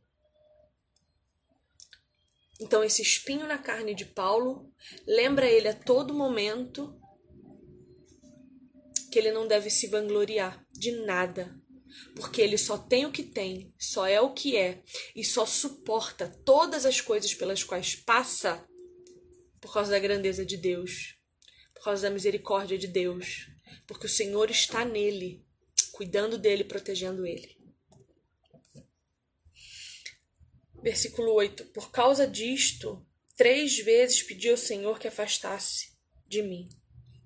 Então, 2.60 2.84
esse 2.84 3.02
espinho 3.02 3.46
na 3.46 3.58
carne 3.58 3.94
de 3.94 4.04
Paulo 4.04 4.72
lembra 5.06 5.46
ele 5.46 5.68
a 5.68 5.74
todo 5.74 6.14
momento 6.14 6.98
que 9.10 9.18
ele 9.18 9.32
não 9.32 9.46
deve 9.46 9.70
se 9.70 9.86
vangloriar 9.86 10.64
de 10.72 10.92
nada, 11.04 11.54
porque 12.16 12.40
ele 12.40 12.58
só 12.58 12.76
tem 12.76 13.06
o 13.06 13.12
que 13.12 13.22
tem, 13.22 13.72
só 13.78 14.06
é 14.06 14.20
o 14.20 14.32
que 14.32 14.56
é 14.56 14.82
e 15.14 15.24
só 15.24 15.46
suporta 15.46 16.28
todas 16.44 16.84
as 16.84 17.00
coisas 17.00 17.32
pelas 17.34 17.62
quais 17.62 17.94
passa 17.94 18.66
por 19.60 19.72
causa 19.72 19.92
da 19.92 19.98
grandeza 19.98 20.44
de 20.44 20.56
Deus, 20.56 21.16
por 21.74 21.84
causa 21.84 22.02
da 22.02 22.10
misericórdia 22.10 22.76
de 22.76 22.86
Deus, 22.86 23.48
porque 23.86 24.06
o 24.06 24.10
Senhor 24.10 24.50
está 24.50 24.84
nele, 24.84 25.44
cuidando 25.92 26.36
dele, 26.36 26.64
protegendo 26.64 27.26
ele. 27.26 27.53
Versículo 30.84 31.32
8: 31.32 31.64
Por 31.72 31.90
causa 31.90 32.26
disto, 32.26 33.02
três 33.38 33.78
vezes 33.78 34.22
pedi 34.22 34.50
ao 34.50 34.56
Senhor 34.58 34.98
que 34.98 35.08
afastasse 35.08 35.94
de 36.28 36.42
mim. 36.42 36.68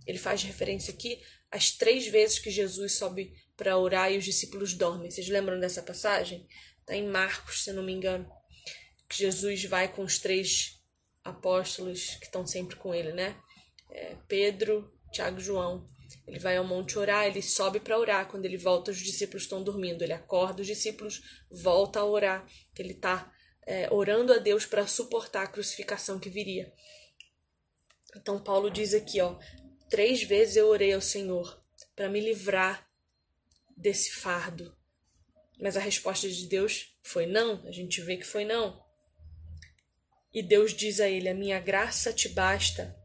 Ele 0.06 0.16
faz 0.16 0.44
referência 0.44 0.94
aqui 0.94 1.20
às 1.50 1.72
três 1.72 2.06
vezes 2.06 2.38
que 2.38 2.52
Jesus 2.52 2.92
sobe 2.92 3.34
para 3.56 3.76
orar 3.76 4.12
e 4.12 4.16
os 4.16 4.24
discípulos 4.24 4.74
dormem. 4.74 5.10
Vocês 5.10 5.28
lembram 5.28 5.58
dessa 5.58 5.82
passagem? 5.82 6.46
Está 6.78 6.94
em 6.94 7.08
Marcos, 7.08 7.64
se 7.64 7.72
não 7.72 7.82
me 7.82 7.92
engano. 7.92 8.30
Que 9.08 9.18
Jesus 9.18 9.64
vai 9.64 9.92
com 9.92 10.04
os 10.04 10.20
três 10.20 10.80
apóstolos 11.24 12.14
que 12.14 12.26
estão 12.26 12.46
sempre 12.46 12.76
com 12.76 12.94
ele, 12.94 13.12
né? 13.12 13.36
É 13.90 14.14
Pedro, 14.28 14.88
Tiago 15.10 15.40
e 15.40 15.42
João. 15.42 15.84
Ele 16.28 16.38
vai 16.38 16.56
ao 16.56 16.64
monte 16.64 16.96
orar, 16.96 17.26
ele 17.26 17.42
sobe 17.42 17.80
para 17.80 17.98
orar. 17.98 18.28
Quando 18.28 18.44
ele 18.44 18.56
volta, 18.56 18.92
os 18.92 18.98
discípulos 18.98 19.42
estão 19.42 19.64
dormindo. 19.64 20.04
Ele 20.04 20.12
acorda, 20.12 20.60
os 20.62 20.66
discípulos 20.68 21.42
volta 21.50 21.98
a 21.98 22.04
orar. 22.04 22.46
Ele 22.78 22.92
está 22.92 23.32
é, 23.68 23.86
orando 23.92 24.32
a 24.32 24.38
Deus 24.38 24.64
para 24.64 24.86
suportar 24.86 25.42
a 25.42 25.46
crucificação 25.46 26.18
que 26.18 26.30
viria. 26.30 26.72
Então 28.16 28.42
Paulo 28.42 28.70
diz 28.70 28.94
aqui, 28.94 29.20
ó, 29.20 29.38
três 29.90 30.22
vezes 30.22 30.56
eu 30.56 30.68
orei 30.68 30.94
ao 30.94 31.02
Senhor 31.02 31.62
para 31.94 32.08
me 32.08 32.18
livrar 32.18 32.90
desse 33.76 34.10
fardo. 34.10 34.74
Mas 35.60 35.76
a 35.76 35.80
resposta 35.80 36.26
de 36.26 36.46
Deus 36.46 36.96
foi 37.02 37.26
não, 37.26 37.62
a 37.66 37.70
gente 37.70 38.00
vê 38.00 38.16
que 38.16 38.24
foi 38.24 38.46
não. 38.46 38.82
E 40.32 40.42
Deus 40.42 40.72
diz 40.72 40.98
a 40.98 41.08
ele: 41.08 41.28
A 41.28 41.34
minha 41.34 41.60
graça 41.60 42.12
te 42.12 42.28
basta, 42.28 42.96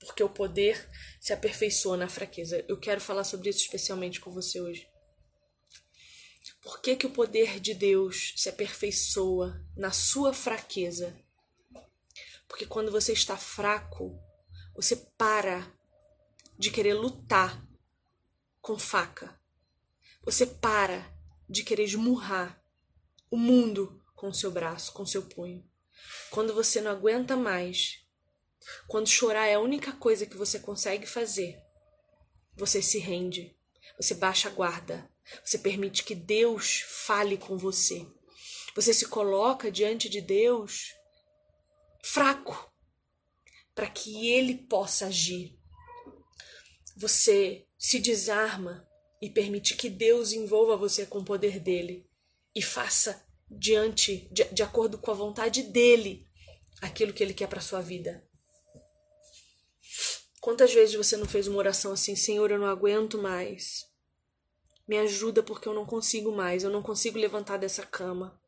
porque 0.00 0.24
o 0.24 0.28
poder 0.28 0.88
se 1.20 1.32
aperfeiçoa 1.32 1.96
na 1.96 2.08
fraqueza. 2.08 2.64
Eu 2.66 2.80
quero 2.80 3.00
falar 3.00 3.22
sobre 3.22 3.50
isso 3.50 3.60
especialmente 3.60 4.20
com 4.20 4.32
você 4.32 4.60
hoje. 4.60 4.88
Por 6.66 6.80
que, 6.80 6.96
que 6.96 7.06
o 7.06 7.10
poder 7.10 7.60
de 7.60 7.72
Deus 7.74 8.34
se 8.36 8.48
aperfeiçoa 8.48 9.64
na 9.76 9.92
sua 9.92 10.34
fraqueza? 10.34 11.16
Porque 12.48 12.66
quando 12.66 12.90
você 12.90 13.12
está 13.12 13.36
fraco, 13.36 14.20
você 14.74 14.96
para 14.96 15.72
de 16.58 16.72
querer 16.72 16.94
lutar 16.94 17.64
com 18.60 18.76
faca. 18.76 19.40
Você 20.24 20.44
para 20.44 21.08
de 21.48 21.62
querer 21.62 21.84
esmurrar 21.84 22.60
o 23.30 23.36
mundo 23.36 24.02
com 24.16 24.34
seu 24.34 24.50
braço, 24.50 24.92
com 24.92 25.06
seu 25.06 25.22
punho. 25.22 25.64
Quando 26.32 26.52
você 26.52 26.80
não 26.80 26.90
aguenta 26.90 27.36
mais, 27.36 28.04
quando 28.88 29.06
chorar 29.06 29.46
é 29.46 29.54
a 29.54 29.60
única 29.60 29.92
coisa 29.92 30.26
que 30.26 30.36
você 30.36 30.58
consegue 30.58 31.06
fazer, 31.06 31.62
você 32.56 32.82
se 32.82 32.98
rende, 32.98 33.56
você 33.96 34.14
baixa 34.14 34.48
a 34.48 34.52
guarda, 34.52 35.08
você 35.44 35.58
permite 35.58 36.04
que 36.04 36.14
Deus 36.14 36.80
fale 36.86 37.36
com 37.36 37.56
você. 37.56 38.06
Você 38.74 38.92
se 38.92 39.06
coloca 39.06 39.70
diante 39.70 40.08
de 40.08 40.20
Deus 40.20 40.94
fraco 42.02 42.72
para 43.74 43.88
que 43.88 44.30
ele 44.30 44.54
possa 44.54 45.06
agir. 45.06 45.58
Você 46.96 47.66
se 47.78 47.98
desarma 47.98 48.88
e 49.20 49.30
permite 49.30 49.74
que 49.76 49.88
Deus 49.88 50.32
envolva 50.32 50.76
você 50.76 51.04
com 51.04 51.18
o 51.18 51.24
poder 51.24 51.58
dele 51.60 52.08
e 52.54 52.62
faça 52.62 53.24
diante 53.50 54.28
de, 54.32 54.44
de 54.44 54.62
acordo 54.62 54.98
com 54.98 55.10
a 55.10 55.14
vontade 55.14 55.62
dele 55.62 56.26
aquilo 56.80 57.12
que 57.12 57.22
ele 57.22 57.34
quer 57.34 57.48
para 57.48 57.60
sua 57.60 57.80
vida. 57.80 58.26
Quantas 60.40 60.72
vezes 60.72 60.94
você 60.94 61.16
não 61.16 61.26
fez 61.26 61.48
uma 61.48 61.58
oração 61.58 61.92
assim, 61.92 62.14
Senhor, 62.14 62.50
eu 62.50 62.58
não 62.58 62.66
aguento 62.66 63.20
mais. 63.20 63.84
Me 64.86 64.98
ajuda 64.98 65.42
porque 65.42 65.68
eu 65.68 65.74
não 65.74 65.84
consigo 65.84 66.30
mais, 66.30 66.62
eu 66.62 66.70
não 66.70 66.82
consigo 66.82 67.18
levantar 67.18 67.56
dessa 67.56 67.84
cama. 67.84 68.40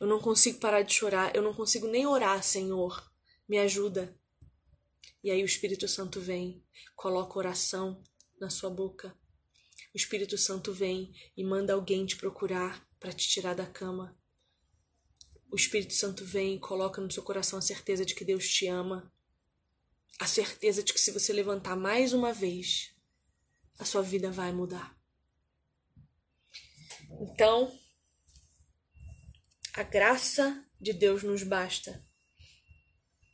Eu 0.00 0.06
não 0.06 0.20
consigo 0.20 0.58
parar 0.58 0.82
de 0.82 0.94
chorar, 0.94 1.34
eu 1.34 1.42
não 1.42 1.54
consigo 1.54 1.86
nem 1.86 2.06
orar, 2.06 2.42
Senhor. 2.42 3.10
Me 3.48 3.58
ajuda. 3.58 4.16
E 5.22 5.30
aí 5.30 5.42
o 5.42 5.46
Espírito 5.46 5.86
Santo 5.86 6.20
vem, 6.20 6.64
coloca 6.96 7.38
oração 7.38 8.02
na 8.40 8.50
sua 8.50 8.70
boca. 8.70 9.16
O 9.94 9.96
Espírito 9.96 10.38
Santo 10.38 10.72
vem 10.72 11.14
e 11.36 11.44
manda 11.44 11.74
alguém 11.74 12.06
te 12.06 12.16
procurar 12.16 12.86
para 12.98 13.12
te 13.12 13.28
tirar 13.28 13.54
da 13.54 13.66
cama. 13.66 14.16
O 15.50 15.56
Espírito 15.56 15.92
Santo 15.92 16.24
vem 16.24 16.56
e 16.56 16.58
coloca 16.58 17.00
no 17.00 17.10
seu 17.10 17.22
coração 17.22 17.58
a 17.58 17.62
certeza 17.62 18.06
de 18.06 18.14
que 18.14 18.24
Deus 18.24 18.48
te 18.48 18.66
ama. 18.66 19.12
A 20.18 20.26
certeza 20.26 20.82
de 20.82 20.92
que 20.92 21.00
se 21.00 21.10
você 21.10 21.32
levantar 21.32 21.76
mais 21.76 22.14
uma 22.14 22.32
vez, 22.32 22.94
a 23.78 23.84
sua 23.84 24.02
vida 24.02 24.30
vai 24.30 24.50
mudar. 24.50 25.01
Então, 27.22 27.72
a 29.74 29.84
graça 29.84 30.68
de 30.80 30.92
Deus 30.92 31.22
nos 31.22 31.44
basta, 31.44 32.04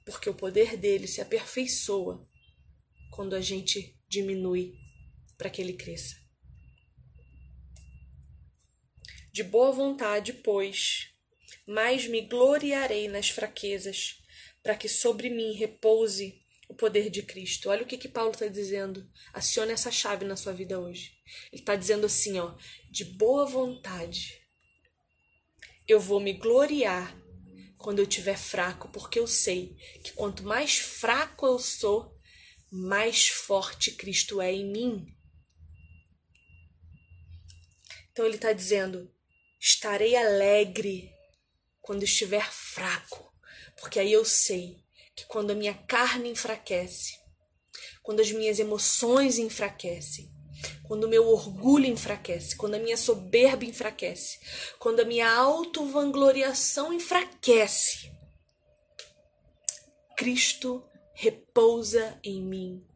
porque 0.04 0.28
o 0.28 0.34
poder 0.34 0.76
dele 0.76 1.06
se 1.06 1.22
aperfeiçoa 1.22 2.28
quando 3.10 3.34
a 3.34 3.40
gente 3.40 3.98
diminui 4.06 4.78
para 5.38 5.48
que 5.48 5.62
ele 5.62 5.72
cresça. 5.72 6.16
De 9.32 9.42
boa 9.42 9.72
vontade, 9.72 10.34
pois, 10.34 11.14
mais 11.66 12.06
me 12.06 12.20
gloriarei 12.20 13.08
nas 13.08 13.30
fraquezas, 13.30 14.22
para 14.62 14.76
que 14.76 14.86
sobre 14.86 15.30
mim 15.30 15.54
repouse 15.54 16.38
o 16.68 16.74
poder 16.74 17.10
de 17.10 17.22
Cristo. 17.22 17.70
Olha 17.70 17.82
o 17.82 17.86
que, 17.86 17.96
que 17.96 18.08
Paulo 18.08 18.30
está 18.30 18.46
dizendo. 18.46 19.08
Acione 19.32 19.72
essa 19.72 19.90
chave 19.90 20.24
na 20.24 20.36
sua 20.36 20.52
vida 20.52 20.78
hoje. 20.78 21.12
Ele 21.50 21.62
está 21.62 21.74
dizendo 21.74 22.06
assim, 22.06 22.38
ó, 22.38 22.54
de 22.90 23.04
boa 23.04 23.46
vontade. 23.46 24.40
Eu 25.86 25.98
vou 25.98 26.20
me 26.20 26.34
gloriar 26.34 27.16
quando 27.78 28.00
eu 28.00 28.04
estiver 28.04 28.36
fraco, 28.36 28.88
porque 28.90 29.18
eu 29.18 29.26
sei 29.26 29.74
que 30.04 30.12
quanto 30.12 30.42
mais 30.42 30.76
fraco 30.76 31.46
eu 31.46 31.58
sou, 31.58 32.14
mais 32.70 33.28
forte 33.28 33.92
Cristo 33.92 34.40
é 34.42 34.52
em 34.52 34.70
mim. 34.70 35.06
Então 38.12 38.26
ele 38.26 38.34
está 38.34 38.52
dizendo: 38.52 39.10
estarei 39.58 40.14
alegre 40.16 41.10
quando 41.80 42.02
estiver 42.02 42.44
fraco, 42.50 43.32
porque 43.80 43.98
aí 43.98 44.12
eu 44.12 44.24
sei 44.24 44.84
que 45.18 45.26
quando 45.26 45.50
a 45.50 45.54
minha 45.54 45.74
carne 45.74 46.30
enfraquece, 46.30 47.18
quando 48.04 48.20
as 48.20 48.30
minhas 48.30 48.60
emoções 48.60 49.36
enfraquecem, 49.36 50.32
quando 50.84 51.04
o 51.04 51.08
meu 51.08 51.26
orgulho 51.26 51.86
enfraquece, 51.86 52.54
quando 52.54 52.76
a 52.76 52.78
minha 52.78 52.96
soberba 52.96 53.64
enfraquece, 53.64 54.38
quando 54.78 55.00
a 55.00 55.04
minha 55.04 55.28
auto-vangloriação 55.28 56.92
enfraquece, 56.92 58.12
Cristo 60.16 60.88
repousa 61.12 62.20
em 62.22 62.40
mim. 62.40 62.86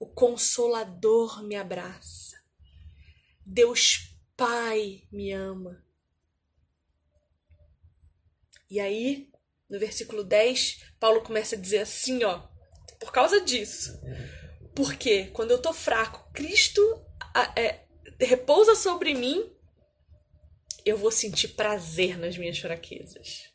O 0.00 0.06
Consolador 0.08 1.44
me 1.44 1.54
abraça. 1.54 2.42
Deus 3.46 4.16
Pai 4.36 5.06
me 5.12 5.32
ama. 5.32 5.84
E 8.70 8.80
aí, 8.80 9.27
no 9.68 9.78
versículo 9.78 10.24
10, 10.24 10.84
Paulo 10.98 11.22
começa 11.22 11.54
a 11.54 11.58
dizer 11.58 11.78
assim, 11.78 12.24
ó, 12.24 12.42
por 12.98 13.12
causa 13.12 13.40
disso. 13.40 13.98
Porque 14.74 15.26
quando 15.26 15.50
eu 15.50 15.60
tô 15.60 15.72
fraco, 15.72 16.30
Cristo 16.32 16.80
é, 17.56 17.80
repousa 18.20 18.74
sobre 18.74 19.14
mim, 19.14 19.52
eu 20.84 20.96
vou 20.96 21.10
sentir 21.10 21.48
prazer 21.48 22.18
nas 22.18 22.36
minhas 22.38 22.58
fraquezas. 22.58 23.52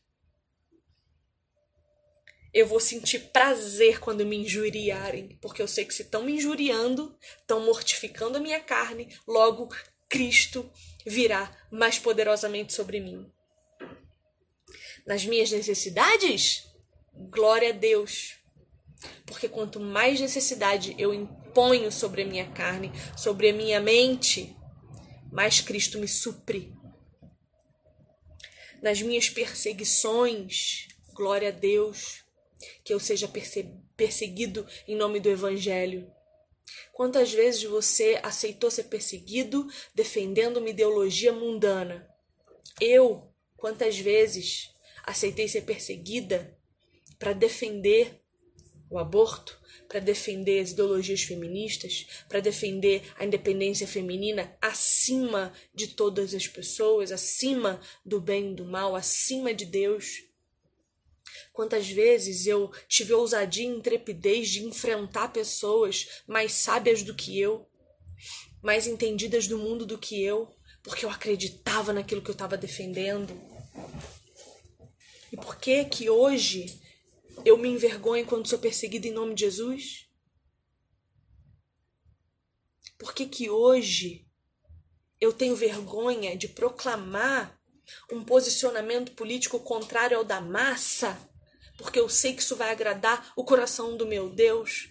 Eu 2.54 2.67
vou 2.67 2.80
sentir 2.80 3.32
prazer 3.32 3.99
quando 3.99 4.26
me 4.26 4.38
injuriarem, 4.38 5.39
porque 5.41 5.62
eu 5.62 5.67
sei 5.67 5.86
que 5.86 5.93
se 5.93 6.04
estão 6.04 6.21
me 6.21 6.34
injuriando, 6.34 7.17
estão 7.39 7.65
mortificando 7.65 8.38
a 8.38 8.41
minha 8.41 8.60
carne, 8.60 9.17
logo 9.28 9.69
Cristo 10.08 10.71
virá 11.04 11.52
mais 11.71 11.97
poderosamente 11.97 12.71
sobre 12.71 12.99
mim. 12.99 13.32
Nas 15.05 15.25
minhas 15.25 15.51
necessidades, 15.51 16.65
glória 17.13 17.69
a 17.69 17.73
Deus. 17.73 18.37
Porque 19.25 19.49
quanto 19.49 19.79
mais 19.79 20.19
necessidade 20.19 20.95
eu 20.97 21.13
imponho 21.13 21.91
sobre 21.91 22.21
a 22.21 22.25
minha 22.25 22.49
carne, 22.51 22.91
sobre 23.17 23.49
a 23.49 23.53
minha 23.53 23.81
mente, 23.81 24.55
mais 25.31 25.59
Cristo 25.59 25.99
me 25.99 26.07
supre. 26.07 26.73
Nas 28.81 29.01
minhas 29.01 29.29
perseguições, 29.29 30.87
glória 31.13 31.49
a 31.49 31.51
Deus, 31.51 32.23
que 32.83 32.93
eu 32.93 32.99
seja 32.99 33.29
perseguido 33.97 34.65
em 34.87 34.95
nome 34.95 35.19
do 35.19 35.29
Evangelho. 35.29 36.09
Quantas 36.93 37.33
vezes 37.33 37.63
você 37.63 38.19
aceitou 38.23 38.71
ser 38.71 38.83
perseguido 38.83 39.67
defendendo 39.93 40.57
uma 40.57 40.69
ideologia 40.69 41.33
mundana? 41.33 42.07
Eu, 42.79 43.33
quantas 43.57 43.97
vezes 43.97 44.72
aceitei 45.03 45.47
ser 45.47 45.61
perseguida 45.61 46.57
para 47.19 47.33
defender 47.33 48.21
o 48.89 48.97
aborto, 48.97 49.59
para 49.87 49.99
defender 49.99 50.59
as 50.59 50.71
ideologias 50.71 51.23
feministas, 51.23 52.07
para 52.29 52.39
defender 52.39 53.03
a 53.17 53.25
independência 53.25 53.87
feminina 53.87 54.55
acima 54.61 55.53
de 55.73 55.87
todas 55.87 56.33
as 56.33 56.47
pessoas, 56.47 57.11
acima 57.11 57.81
do 58.05 58.21
bem 58.21 58.51
e 58.51 58.55
do 58.55 58.65
mal, 58.65 58.95
acima 58.95 59.53
de 59.53 59.65
Deus. 59.65 60.23
Quantas 61.51 61.89
vezes 61.89 62.45
eu 62.45 62.71
tive 62.87 63.13
ousadia 63.13 63.63
e 63.63 63.67
intrepidez 63.67 64.49
de 64.49 64.63
enfrentar 64.63 65.29
pessoas 65.29 66.23
mais 66.27 66.53
sábias 66.53 67.03
do 67.03 67.13
que 67.13 67.39
eu, 67.39 67.67
mais 68.61 68.87
entendidas 68.87 69.47
do 69.47 69.57
mundo 69.57 69.85
do 69.85 69.97
que 69.97 70.23
eu, 70.23 70.51
porque 70.81 71.05
eu 71.05 71.09
acreditava 71.09 71.93
naquilo 71.93 72.21
que 72.21 72.29
eu 72.29 72.33
estava 72.33 72.57
defendendo. 72.57 73.33
E 75.33 75.35
por 75.35 75.55
que 75.55 75.83
que 75.85 76.11
hoje 76.11 76.79
eu 77.43 77.57
me 77.57 77.67
envergonho 77.67 78.23
quando 78.23 78.47
sou 78.47 78.59
perseguida 78.59 79.07
em 79.07 79.11
nome 79.11 79.33
de 79.33 79.41
Jesus? 79.41 80.07
Por 82.99 83.15
que 83.15 83.25
que 83.25 83.49
hoje 83.49 84.27
eu 85.19 85.33
tenho 85.33 85.55
vergonha 85.55 86.37
de 86.37 86.47
proclamar 86.47 87.59
um 88.11 88.23
posicionamento 88.23 89.13
político 89.13 89.59
contrário 89.59 90.15
ao 90.15 90.23
da 90.23 90.39
massa? 90.39 91.17
Porque 91.79 91.99
eu 91.99 92.07
sei 92.07 92.35
que 92.35 92.43
isso 92.43 92.55
vai 92.55 92.69
agradar 92.69 93.33
o 93.35 93.43
coração 93.43 93.97
do 93.97 94.05
meu 94.05 94.29
Deus. 94.29 94.89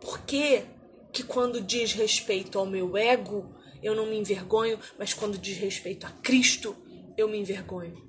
Por 0.00 0.22
que 0.22 0.64
que 1.12 1.22
quando 1.22 1.60
diz 1.60 1.92
respeito 1.92 2.58
ao 2.58 2.66
meu 2.66 2.96
ego, 2.96 3.54
eu 3.86 3.94
não 3.94 4.06
me 4.06 4.16
envergonho, 4.16 4.80
mas 4.98 5.14
quando 5.14 5.38
diz 5.38 5.56
respeito 5.58 6.06
a 6.06 6.10
Cristo, 6.10 6.76
eu 7.16 7.28
me 7.28 7.38
envergonho. 7.38 8.04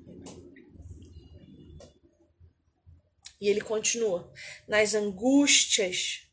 E 3.40 3.48
ele 3.48 3.62
continua: 3.62 4.34
Nas 4.68 4.96
angústias 4.96 6.28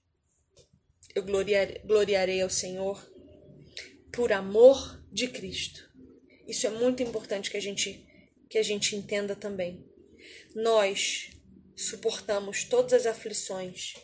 eu 1.15 1.23
gloriarei, 1.23 1.79
gloriarei 1.85 2.41
ao 2.41 2.49
Senhor 2.49 2.99
por 4.11 4.33
amor 4.33 5.05
de 5.13 5.29
Cristo. 5.29 5.93
Isso 6.49 6.67
é 6.67 6.71
muito 6.71 7.03
importante 7.03 7.51
que 7.51 7.57
a 7.59 7.61
gente 7.61 8.03
que 8.49 8.57
a 8.57 8.63
gente 8.63 8.97
entenda 8.97 9.37
também. 9.37 9.85
Nós 10.55 11.31
suportamos 11.77 12.65
todas 12.65 12.93
as 12.93 13.07
aflições. 13.07 13.95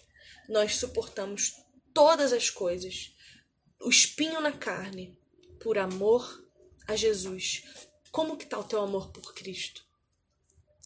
Nós 0.49 0.77
suportamos 0.77 1.55
todas 1.95 2.33
as 2.33 2.51
coisas. 2.51 3.15
O 3.81 3.89
espinho 3.89 4.41
na 4.41 4.53
carne 4.53 5.20
por 5.61 5.79
amor 5.79 6.45
a 6.87 6.97
Jesus, 6.97 7.63
como 8.11 8.37
que 8.37 8.47
tá 8.47 8.59
o 8.59 8.65
teu 8.65 8.81
amor 8.81 9.13
por 9.13 9.35
Cristo? 9.35 9.85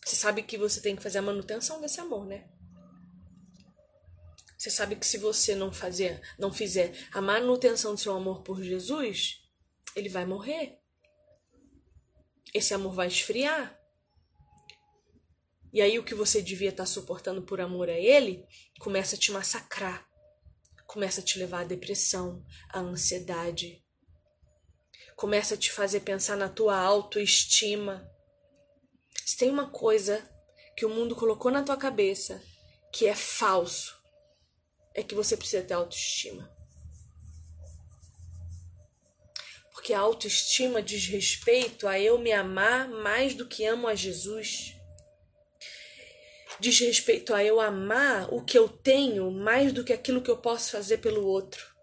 Você 0.04 0.16
sabe 0.16 0.42
que 0.42 0.58
você 0.58 0.80
tem 0.80 0.94
que 0.94 1.02
fazer 1.02 1.18
a 1.18 1.22
manutenção 1.22 1.80
desse 1.80 2.00
amor, 2.00 2.26
né? 2.26 2.50
Você 4.58 4.70
sabe 4.70 4.96
que 4.96 5.06
se 5.06 5.18
você 5.18 5.54
não 5.54 5.72
fazer, 5.72 6.20
não 6.38 6.52
fizer 6.52 6.94
a 7.12 7.20
manutenção 7.20 7.94
do 7.94 8.00
seu 8.00 8.14
amor 8.14 8.42
por 8.42 8.62
Jesus, 8.62 9.42
ele 9.94 10.08
vai 10.08 10.26
morrer. 10.26 10.78
Esse 12.52 12.74
amor 12.74 12.94
vai 12.94 13.08
esfriar. 13.08 13.78
E 15.72 15.82
aí 15.82 15.98
o 15.98 16.04
que 16.04 16.14
você 16.14 16.40
devia 16.40 16.70
estar 16.70 16.84
tá 16.84 16.86
suportando 16.86 17.42
por 17.42 17.60
amor 17.60 17.90
a 17.90 17.98
ele 17.98 18.46
começa 18.78 19.16
a 19.16 19.18
te 19.18 19.32
massacrar. 19.32 20.08
Começa 20.86 21.20
a 21.20 21.24
te 21.24 21.38
levar 21.38 21.60
à 21.60 21.64
depressão, 21.64 22.44
à 22.70 22.80
ansiedade, 22.80 23.83
começa 25.16 25.54
a 25.54 25.58
te 25.58 25.70
fazer 25.70 26.00
pensar 26.00 26.36
na 26.36 26.48
tua 26.48 26.76
autoestima. 26.76 28.10
Se 29.24 29.36
tem 29.36 29.50
uma 29.50 29.70
coisa 29.70 30.28
que 30.76 30.84
o 30.84 30.90
mundo 30.90 31.14
colocou 31.14 31.50
na 31.50 31.62
tua 31.62 31.76
cabeça 31.76 32.42
que 32.92 33.06
é 33.06 33.14
falso, 33.14 33.96
é 34.94 35.02
que 35.02 35.14
você 35.14 35.36
precisa 35.36 35.64
ter 35.64 35.74
autoestima. 35.74 36.52
Porque 39.72 39.92
a 39.92 39.98
autoestima 39.98 40.80
diz 40.80 41.06
respeito 41.08 41.88
a 41.88 41.98
eu 41.98 42.18
me 42.18 42.32
amar 42.32 42.88
mais 42.88 43.34
do 43.34 43.46
que 43.46 43.66
amo 43.66 43.88
a 43.88 43.94
Jesus. 43.94 44.76
Diz 46.60 46.78
respeito 46.78 47.34
a 47.34 47.44
eu 47.44 47.60
amar 47.60 48.32
o 48.32 48.44
que 48.44 48.56
eu 48.56 48.68
tenho 48.68 49.30
mais 49.30 49.72
do 49.72 49.84
que 49.84 49.92
aquilo 49.92 50.22
que 50.22 50.30
eu 50.30 50.38
posso 50.38 50.70
fazer 50.70 50.98
pelo 50.98 51.26
outro. 51.26 51.73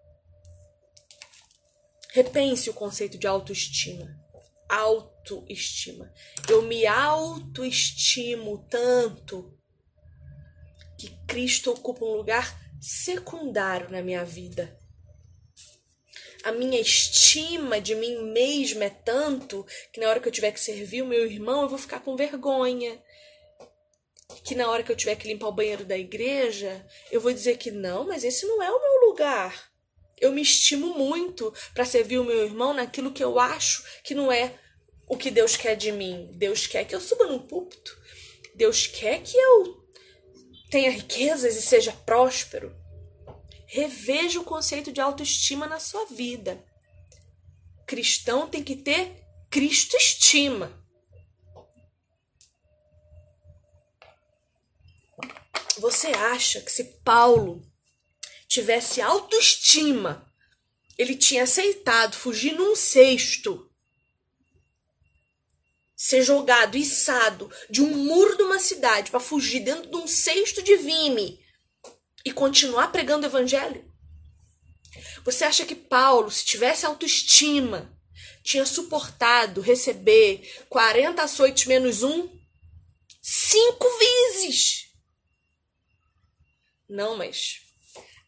Repense 2.12 2.68
o 2.68 2.74
conceito 2.74 3.16
de 3.16 3.26
autoestima. 3.26 4.14
Autoestima. 4.68 6.12
Eu 6.46 6.60
me 6.62 6.86
autoestimo 6.86 8.66
tanto 8.68 9.58
que 10.98 11.08
Cristo 11.26 11.72
ocupa 11.72 12.04
um 12.04 12.14
lugar 12.14 12.54
secundário 12.78 13.90
na 13.90 14.02
minha 14.02 14.24
vida. 14.26 14.78
A 16.44 16.52
minha 16.52 16.78
estima 16.78 17.80
de 17.80 17.94
mim 17.94 18.30
mesma 18.32 18.84
é 18.84 18.90
tanto 18.90 19.64
que 19.90 19.98
na 19.98 20.10
hora 20.10 20.20
que 20.20 20.28
eu 20.28 20.32
tiver 20.32 20.52
que 20.52 20.60
servir 20.60 21.00
o 21.00 21.06
meu 21.06 21.24
irmão, 21.24 21.62
eu 21.62 21.68
vou 21.68 21.78
ficar 21.78 22.00
com 22.00 22.14
vergonha. 22.14 23.02
Que 24.44 24.54
na 24.54 24.68
hora 24.68 24.82
que 24.82 24.92
eu 24.92 24.96
tiver 24.96 25.16
que 25.16 25.28
limpar 25.28 25.48
o 25.48 25.52
banheiro 25.52 25.84
da 25.84 25.96
igreja, 25.96 26.86
eu 27.10 27.22
vou 27.22 27.32
dizer 27.32 27.56
que 27.56 27.70
não, 27.70 28.06
mas 28.06 28.22
esse 28.22 28.44
não 28.44 28.62
é 28.62 28.70
o 28.70 28.80
meu 28.80 29.08
lugar. 29.08 29.71
Eu 30.22 30.30
me 30.30 30.40
estimo 30.40 30.96
muito 30.96 31.52
para 31.74 31.84
servir 31.84 32.20
o 32.20 32.24
meu 32.24 32.44
irmão 32.44 32.72
naquilo 32.72 33.10
que 33.10 33.24
eu 33.24 33.40
acho 33.40 33.84
que 34.04 34.14
não 34.14 34.30
é 34.30 34.56
o 35.08 35.16
que 35.16 35.32
Deus 35.32 35.56
quer 35.56 35.74
de 35.74 35.90
mim. 35.90 36.30
Deus 36.34 36.64
quer 36.64 36.84
que 36.84 36.94
eu 36.94 37.00
suba 37.00 37.26
num 37.26 37.40
púlpito. 37.40 38.00
Deus 38.54 38.86
quer 38.86 39.20
que 39.20 39.36
eu 39.36 39.84
tenha 40.70 40.92
riquezas 40.92 41.56
e 41.56 41.62
seja 41.62 41.92
próspero. 41.92 42.72
Reveja 43.66 44.38
o 44.38 44.44
conceito 44.44 44.92
de 44.92 45.00
autoestima 45.00 45.66
na 45.66 45.80
sua 45.80 46.06
vida. 46.06 46.64
Cristão 47.84 48.48
tem 48.48 48.62
que 48.62 48.76
ter 48.76 49.26
Cristo 49.50 49.96
estima. 49.96 50.72
Você 55.78 56.06
acha 56.12 56.60
que 56.60 56.70
se 56.70 56.84
Paulo 57.02 57.71
tivesse 58.52 59.00
autoestima, 59.00 60.30
ele 60.98 61.16
tinha 61.16 61.44
aceitado 61.44 62.14
fugir 62.14 62.52
num 62.52 62.76
cesto, 62.76 63.66
ser 65.96 66.22
jogado, 66.22 66.76
içado 66.76 67.50
de 67.70 67.80
um 67.80 67.96
muro 67.96 68.36
de 68.36 68.42
uma 68.42 68.58
cidade 68.58 69.10
para 69.10 69.20
fugir 69.20 69.60
dentro 69.60 69.90
de 69.90 69.96
um 69.96 70.06
cesto 70.06 70.62
de 70.62 70.76
vime 70.76 71.42
e 72.26 72.30
continuar 72.30 72.88
pregando 72.88 73.26
o 73.26 73.30
evangelho? 73.30 73.90
Você 75.24 75.44
acha 75.44 75.64
que 75.64 75.74
Paulo, 75.74 76.30
se 76.30 76.44
tivesse 76.44 76.84
autoestima, 76.84 77.98
tinha 78.42 78.66
suportado 78.66 79.62
receber 79.62 80.62
40 80.68 81.22
açoites 81.22 81.64
menos 81.64 82.02
um? 82.02 82.28
Cinco 83.22 83.86
vezes! 83.98 84.88
Não, 86.86 87.16
mas 87.16 87.61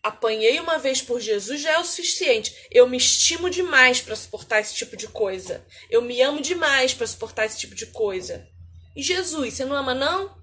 apanhei 0.05 0.61
uma 0.61 0.79
vez 0.79 1.01
por 1.01 1.19
Jesus 1.19 1.63
já 1.63 1.73
é 1.73 1.79
o 1.79 1.85
suficiente. 1.85 2.55
Eu 2.71 2.87
me 2.87 2.99
estimo 2.99 3.49
demais 3.49 4.03
para 4.03 4.15
suportar 4.15 4.61
esse 4.61 4.75
tipo 4.75 4.99
de 4.99 5.09
coisa. 5.09 5.67
Eu 5.89 6.03
me 6.03 6.21
amo 6.21 6.43
demais 6.43 6.93
para 6.93 7.07
suportar 7.07 7.47
esse 7.47 7.59
tipo 7.59 7.75
de 7.75 7.87
coisa. 7.87 8.47
E 8.95 9.03
Jesus, 9.03 9.55
você 9.55 9.65
não 9.65 9.75
ama 9.75 9.95
não? 9.95 10.37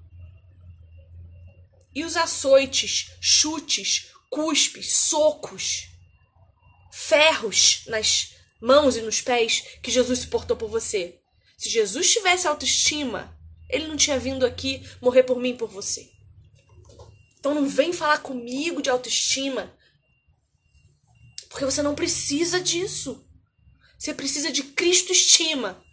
E 1.94 2.04
os 2.04 2.18
açoites, 2.18 3.12
chutes, 3.22 4.08
cuspes, 4.32 4.94
socos, 4.94 5.90
ferros 6.92 7.84
nas 7.86 8.34
mãos 8.60 8.98
e 8.98 9.02
nos 9.02 9.22
pés 9.22 9.78
que 9.84 9.92
Jesus 9.92 10.20
suportou 10.20 10.58
por 10.58 10.70
você. 10.70 11.20
Se 11.56 11.70
Jesus 11.70 12.12
tivesse 12.12 12.48
autoestima, 12.48 13.38
ele 13.70 13.88
não 13.88 13.96
tinha 13.96 14.18
vindo 14.18 14.44
aqui 14.44 14.84
morrer 15.00 15.22
por 15.24 15.40
mim 15.40 15.50
e 15.50 15.58
por 15.58 15.70
você. 15.70 16.10
Então 17.42 17.56
não 17.56 17.68
vem 17.68 17.92
falar 17.92 18.20
comigo 18.20 18.84
de 18.84 18.90
autoestima. 18.92 19.76
Porque 21.50 21.66
você 21.66 21.82
não 21.82 21.96
precisa 21.96 22.62
disso. 22.62 23.28
Você 23.98 24.14
precisa 24.14 24.52
de 24.52 24.62
Cristo 24.62 25.12
estima. 25.12 25.84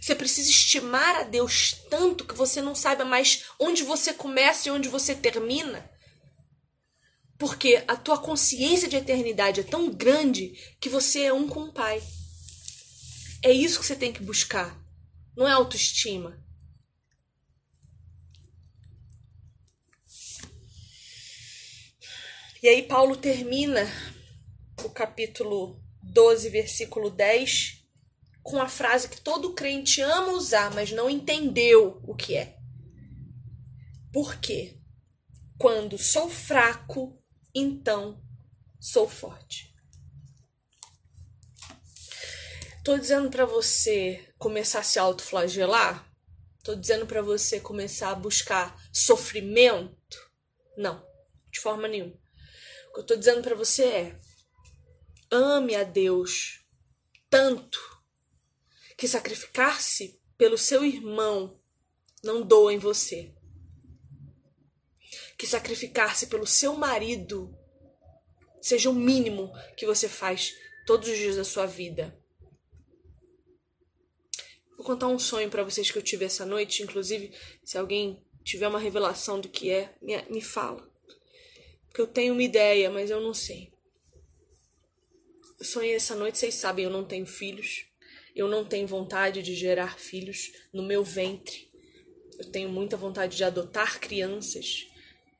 Você 0.00 0.14
precisa 0.14 0.48
estimar 0.48 1.16
a 1.16 1.22
Deus 1.24 1.72
tanto 1.90 2.24
que 2.24 2.34
você 2.34 2.62
não 2.62 2.76
saiba 2.76 3.04
mais 3.04 3.46
onde 3.58 3.82
você 3.82 4.12
começa 4.12 4.68
e 4.68 4.70
onde 4.70 4.88
você 4.88 5.16
termina. 5.16 5.90
Porque 7.38 7.82
a 7.88 7.96
tua 7.96 8.16
consciência 8.16 8.86
de 8.88 8.94
eternidade 8.94 9.60
é 9.60 9.64
tão 9.64 9.90
grande 9.90 10.52
que 10.80 10.88
você 10.88 11.22
é 11.22 11.32
um 11.32 11.48
com 11.48 11.64
o 11.64 11.72
Pai. 11.72 12.00
É 13.42 13.50
isso 13.50 13.80
que 13.80 13.86
você 13.86 13.96
tem 13.96 14.12
que 14.12 14.22
buscar. 14.22 14.80
Não 15.36 15.48
é 15.48 15.50
autoestima. 15.50 16.43
E 22.64 22.68
aí 22.68 22.82
Paulo 22.82 23.14
termina 23.14 23.86
o 24.82 24.88
capítulo 24.88 25.84
12, 26.02 26.48
versículo 26.48 27.10
10, 27.10 27.84
com 28.42 28.58
a 28.58 28.66
frase 28.66 29.06
que 29.06 29.20
todo 29.20 29.52
crente 29.52 30.00
ama 30.00 30.32
usar, 30.32 30.74
mas 30.74 30.90
não 30.90 31.10
entendeu 31.10 32.00
o 32.02 32.14
que 32.14 32.34
é. 32.34 32.56
Por 34.10 34.36
quê? 34.36 34.80
Quando 35.58 35.98
sou 35.98 36.30
fraco, 36.30 37.22
então 37.54 38.24
sou 38.80 39.06
forte. 39.06 39.70
Tô 42.82 42.96
dizendo 42.96 43.28
para 43.28 43.44
você 43.44 44.32
começar 44.38 44.78
a 44.78 44.84
se 44.84 44.98
autoflagelar? 44.98 46.10
Tô 46.62 46.74
dizendo 46.74 47.04
para 47.04 47.20
você 47.20 47.60
começar 47.60 48.08
a 48.08 48.14
buscar 48.14 48.74
sofrimento? 48.90 50.16
Não, 50.78 51.06
de 51.52 51.60
forma 51.60 51.86
nenhuma. 51.86 52.23
O 52.94 52.98
que 52.98 53.00
eu 53.00 53.06
tô 53.06 53.16
dizendo 53.16 53.42
para 53.42 53.56
você 53.56 53.84
é: 53.86 54.20
ame 55.28 55.74
a 55.74 55.82
Deus 55.82 56.64
tanto 57.28 57.80
que 58.96 59.08
sacrificar-se 59.08 60.22
pelo 60.38 60.56
seu 60.56 60.84
irmão 60.84 61.60
não 62.22 62.40
doa 62.40 62.72
em 62.72 62.78
você. 62.78 63.34
Que 65.36 65.44
sacrificar-se 65.44 66.28
pelo 66.28 66.46
seu 66.46 66.74
marido 66.74 67.52
seja 68.62 68.88
o 68.88 68.94
mínimo 68.94 69.52
que 69.76 69.86
você 69.86 70.08
faz 70.08 70.54
todos 70.86 71.08
os 71.08 71.18
dias 71.18 71.34
da 71.34 71.42
sua 71.42 71.66
vida. 71.66 72.16
Vou 74.76 74.86
contar 74.86 75.08
um 75.08 75.18
sonho 75.18 75.50
para 75.50 75.64
vocês 75.64 75.90
que 75.90 75.98
eu 75.98 76.02
tive 76.02 76.26
essa 76.26 76.46
noite, 76.46 76.84
inclusive, 76.84 77.36
se 77.64 77.76
alguém 77.76 78.24
tiver 78.44 78.68
uma 78.68 78.78
revelação 78.78 79.40
do 79.40 79.48
que 79.48 79.68
é, 79.68 79.96
me, 80.00 80.22
me 80.30 80.40
fala 80.40 80.93
que 81.94 82.00
eu 82.00 82.08
tenho 82.08 82.32
uma 82.32 82.42
ideia, 82.42 82.90
mas 82.90 83.08
eu 83.08 83.20
não 83.20 83.32
sei. 83.32 83.72
Eu 85.60 85.64
sonhei 85.64 85.94
essa 85.94 86.16
noite, 86.16 86.38
vocês 86.38 86.56
sabem, 86.56 86.84
eu 86.84 86.90
não 86.90 87.04
tenho 87.04 87.24
filhos. 87.24 87.86
Eu 88.34 88.48
não 88.48 88.64
tenho 88.64 88.84
vontade 88.88 89.40
de 89.42 89.54
gerar 89.54 89.96
filhos 89.96 90.50
no 90.72 90.82
meu 90.82 91.04
ventre. 91.04 91.70
Eu 92.36 92.50
tenho 92.50 92.68
muita 92.68 92.96
vontade 92.96 93.36
de 93.36 93.44
adotar 93.44 94.00
crianças, 94.00 94.88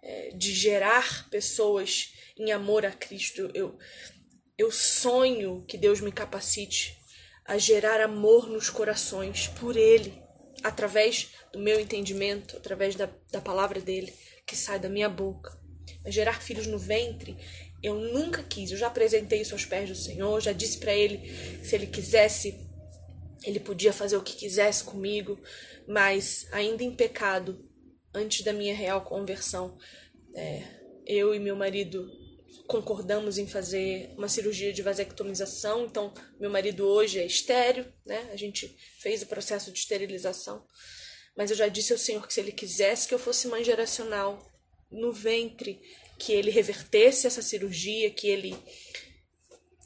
é, 0.01 0.31
de 0.31 0.53
gerar 0.53 1.29
pessoas 1.29 2.15
em 2.39 2.53
amor 2.53 2.87
a 2.87 2.93
Cristo. 2.93 3.51
Eu, 3.53 3.77
eu 4.57 4.71
sonho 4.71 5.65
que 5.67 5.77
Deus 5.77 6.01
me 6.01 6.13
capacite 6.13 6.97
a 7.45 7.59
gerar 7.59 8.01
amor 8.01 8.49
nos 8.49 8.71
corações 8.71 9.49
por 9.49 9.77
Ele, 9.77 10.23
através 10.63 11.31
do 11.53 11.59
meu 11.59 11.81
entendimento, 11.81 12.57
através 12.57 12.95
da, 12.95 13.11
da 13.33 13.41
palavra 13.41 13.81
dele 13.81 14.15
que 14.47 14.55
sai 14.55 14.79
da 14.79 14.89
minha 14.89 15.09
boca 15.09 15.64
gerar 16.07 16.41
filhos 16.41 16.67
no 16.67 16.79
ventre, 16.79 17.37
eu 17.83 17.95
nunca 17.95 18.43
quis. 18.43 18.71
Eu 18.71 18.79
já 18.79 18.87
apresentei 18.87 19.41
isso 19.41 19.55
aos 19.55 19.65
pés 19.65 19.89
do 19.89 19.95
Senhor, 19.95 20.41
já 20.41 20.53
disse 20.53 20.79
para 20.79 20.93
ele 20.93 21.21
se 21.63 21.75
ele 21.75 21.87
quisesse, 21.87 22.59
ele 23.45 23.61
podia 23.61 23.93
fazer 23.93 24.17
o 24.17 24.23
que 24.23 24.35
quisesse 24.35 24.85
comigo, 24.85 25.39
mas 25.87 26.47
ainda 26.51 26.83
em 26.83 26.95
pecado, 26.95 27.69
antes 28.13 28.43
da 28.43 28.53
minha 28.53 28.75
real 28.75 29.03
conversão, 29.03 29.77
é, 30.35 30.63
eu 31.07 31.35
e 31.35 31.39
meu 31.39 31.55
marido 31.55 32.11
concordamos 32.67 33.37
em 33.37 33.47
fazer 33.47 34.11
uma 34.17 34.29
cirurgia 34.29 34.73
de 34.73 34.83
vasectomização. 34.83 35.85
Então, 35.85 36.13
meu 36.41 36.51
marido 36.51 36.87
hoje 36.87 37.19
é 37.19 37.27
estéreo, 37.27 37.93
né? 38.07 38.31
A 38.33 38.37
gente 38.37 38.75
fez 38.99 39.23
o 39.23 39.27
processo 39.27 39.71
de 39.71 39.79
esterilização. 39.79 40.65
Mas 41.37 41.51
eu 41.51 41.57
já 41.57 41.69
disse 41.69 41.93
ao 41.93 41.99
Senhor 41.99 42.27
que 42.27 42.33
se 42.33 42.41
ele 42.41 42.53
quisesse 42.53 43.09
que 43.09 43.15
eu 43.15 43.19
fosse 43.19 43.49
mãe 43.49 43.65
geracional, 43.65 44.54
no 44.95 45.13
ventre, 45.13 45.81
que 46.19 46.33
ele 46.33 46.51
revertesse 46.51 47.27
essa 47.27 47.43
cirurgia, 47.43 48.11
que 48.11 48.29
ele 48.29 48.57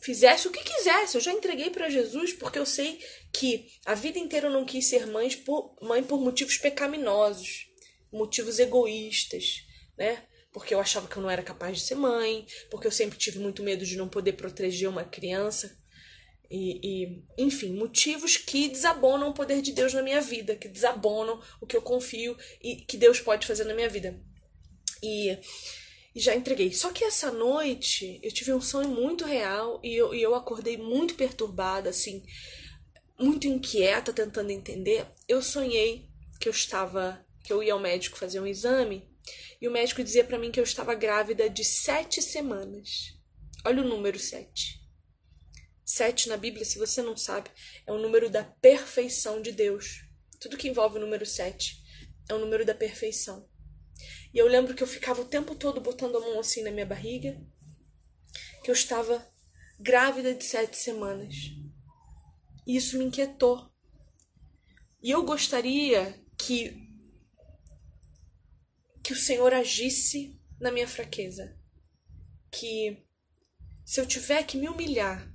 fizesse 0.01 0.49
o 0.49 0.51
que 0.51 0.63
quisesse. 0.63 1.17
Eu 1.17 1.21
já 1.21 1.33
entreguei 1.33 1.71
para 1.71 1.89
Jesus 1.89 2.33
porque 2.33 2.59
eu 2.59 2.67
sei 2.67 3.01
que 3.33 3.67
a 3.85 3.95
vida 3.95 4.19
inteira 4.19 4.47
eu 4.47 4.53
não 4.53 4.65
quis 4.65 4.87
ser 4.87 5.07
mãe 5.07 5.31
por, 5.31 5.77
mãe 5.83 6.03
por 6.03 6.21
motivos 6.21 6.57
pecaminosos, 6.57 7.69
motivos 8.13 8.59
egoístas, 8.59 9.65
né? 9.97 10.23
Porque 10.53 10.75
eu 10.75 10.81
achava 10.81 11.07
que 11.07 11.17
eu 11.17 11.23
não 11.23 11.31
era 11.31 11.43
capaz 11.43 11.79
de 11.79 11.85
ser 11.85 11.95
mãe, 11.95 12.47
porque 12.71 12.87
eu 12.87 12.91
sempre 12.93 13.19
tive 13.19 13.39
muito 13.39 13.63
medo 13.63 13.85
de 13.85 13.97
não 13.97 14.09
poder 14.09 14.33
proteger 14.33 14.89
uma 14.89 15.05
criança. 15.05 15.77
E, 16.51 16.81
e, 16.83 17.25
enfim, 17.37 17.75
motivos 17.75 18.39
que 18.39 18.69
desabonam 18.69 19.29
o 19.29 19.35
poder 19.35 19.61
de 19.61 19.73
Deus 19.73 19.93
na 19.93 20.03
minha 20.03 20.21
vida, 20.21 20.57
que 20.57 20.67
desabonam 20.67 21.43
o 21.61 21.67
que 21.67 21.77
eu 21.77 21.83
confio 21.83 22.35
e 22.63 22.77
que 22.77 22.97
Deus 22.97 23.21
pode 23.21 23.47
fazer 23.47 23.65
na 23.65 23.75
minha 23.75 23.89
vida. 23.89 24.19
E, 25.03 25.39
e 26.15 26.21
já 26.21 26.35
entreguei. 26.35 26.73
Só 26.73 26.93
que 26.93 27.05
essa 27.05 27.31
noite 27.31 28.21
eu 28.23 28.33
tive 28.33 28.53
um 28.53 28.61
sonho 28.61 28.89
muito 28.89 29.25
real 29.25 29.81
e 29.83 29.95
eu, 29.95 30.15
e 30.15 30.23
eu 30.23 30.35
acordei 30.35 30.77
muito 30.77 31.15
perturbada, 31.15 31.91
assim, 31.91 32.23
muito 33.19 33.47
inquieta, 33.47 34.13
tentando 34.13 34.51
entender. 34.51 35.07
Eu 35.27 35.43
sonhei 35.43 36.09
que 36.41 36.49
eu 36.49 36.53
estava, 36.53 37.25
que 37.43 37.53
eu 37.53 37.63
ia 37.63 37.73
ao 37.73 37.81
médico 37.81 38.19
fazer 38.19 38.41
um 38.41 38.47
exame 38.47 39.09
e 39.61 39.67
o 39.67 39.73
médico 39.73 40.05
dizia 40.05 40.25
para 40.25 40.39
mim 40.39 40.51
que 40.51 40.61
eu 40.61 40.65
estava 40.65 40.95
grávida 40.95 41.51
de 41.51 41.65
sete 41.65 42.23
semanas. 42.23 43.17
Olha 43.65 43.83
o 43.83 43.89
número 43.89 44.19
sete. 44.19 44.79
Sete 45.85 46.29
na 46.29 46.37
Bíblia, 46.37 46.65
se 46.65 46.79
você 46.79 47.03
não 47.03 47.17
sabe, 47.17 47.51
é 47.87 47.93
o 47.93 47.99
número 47.99 48.31
da 48.31 48.45
perfeição 48.45 49.43
de 49.43 49.51
Deus. 49.51 50.05
Tudo 50.39 50.57
que 50.57 50.69
envolve 50.69 50.99
o 50.99 51.01
número 51.01 51.27
sete 51.27 51.83
é 52.29 52.35
o 52.35 52.39
número 52.39 52.65
da 52.65 52.75
perfeição. 52.75 53.49
E 54.33 54.39
eu 54.39 54.47
lembro 54.47 54.75
que 54.75 54.83
eu 54.83 54.87
ficava 54.87 55.23
o 55.23 55.29
tempo 55.29 55.55
todo 55.55 55.81
botando 55.81 56.17
a 56.17 56.21
mão 56.21 56.39
assim 56.41 56.63
na 56.63 56.71
minha 56.71 56.87
barriga, 56.87 57.41
que 58.63 58.71
eu 58.71 58.75
estava 58.75 59.27
grávida 59.81 60.35
de 60.35 60.45
sete 60.45 60.77
semanas. 60.77 61.35
E 62.67 62.77
isso 62.77 62.99
me 62.99 63.05
inquietou. 63.05 63.71
E 65.03 65.11
eu 65.11 65.25
gostaria 65.25 66.23
que 66.37 66.87
que 69.03 69.15
o 69.15 69.17
Senhor 69.17 69.55
agisse 69.55 70.39
na 70.61 70.71
minha 70.71 70.87
fraqueza. 70.87 71.59
Que 72.51 73.07
se 73.83 73.99
eu 73.99 74.07
tiver 74.07 74.43
que 74.43 74.59
me 74.59 74.69
humilhar 74.69 75.33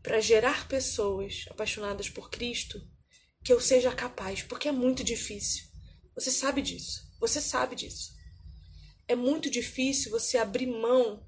para 0.00 0.20
gerar 0.20 0.68
pessoas 0.68 1.46
apaixonadas 1.50 2.08
por 2.08 2.30
Cristo, 2.30 2.80
que 3.42 3.52
eu 3.52 3.60
seja 3.60 3.92
capaz, 3.92 4.44
porque 4.44 4.68
é 4.68 4.72
muito 4.72 5.02
difícil. 5.02 5.64
Você 6.14 6.30
sabe 6.30 6.62
disso. 6.62 7.09
Você 7.20 7.40
sabe 7.40 7.76
disso. 7.76 8.18
É 9.06 9.14
muito 9.14 9.50
difícil 9.50 10.10
você 10.10 10.38
abrir 10.38 10.66
mão 10.66 11.22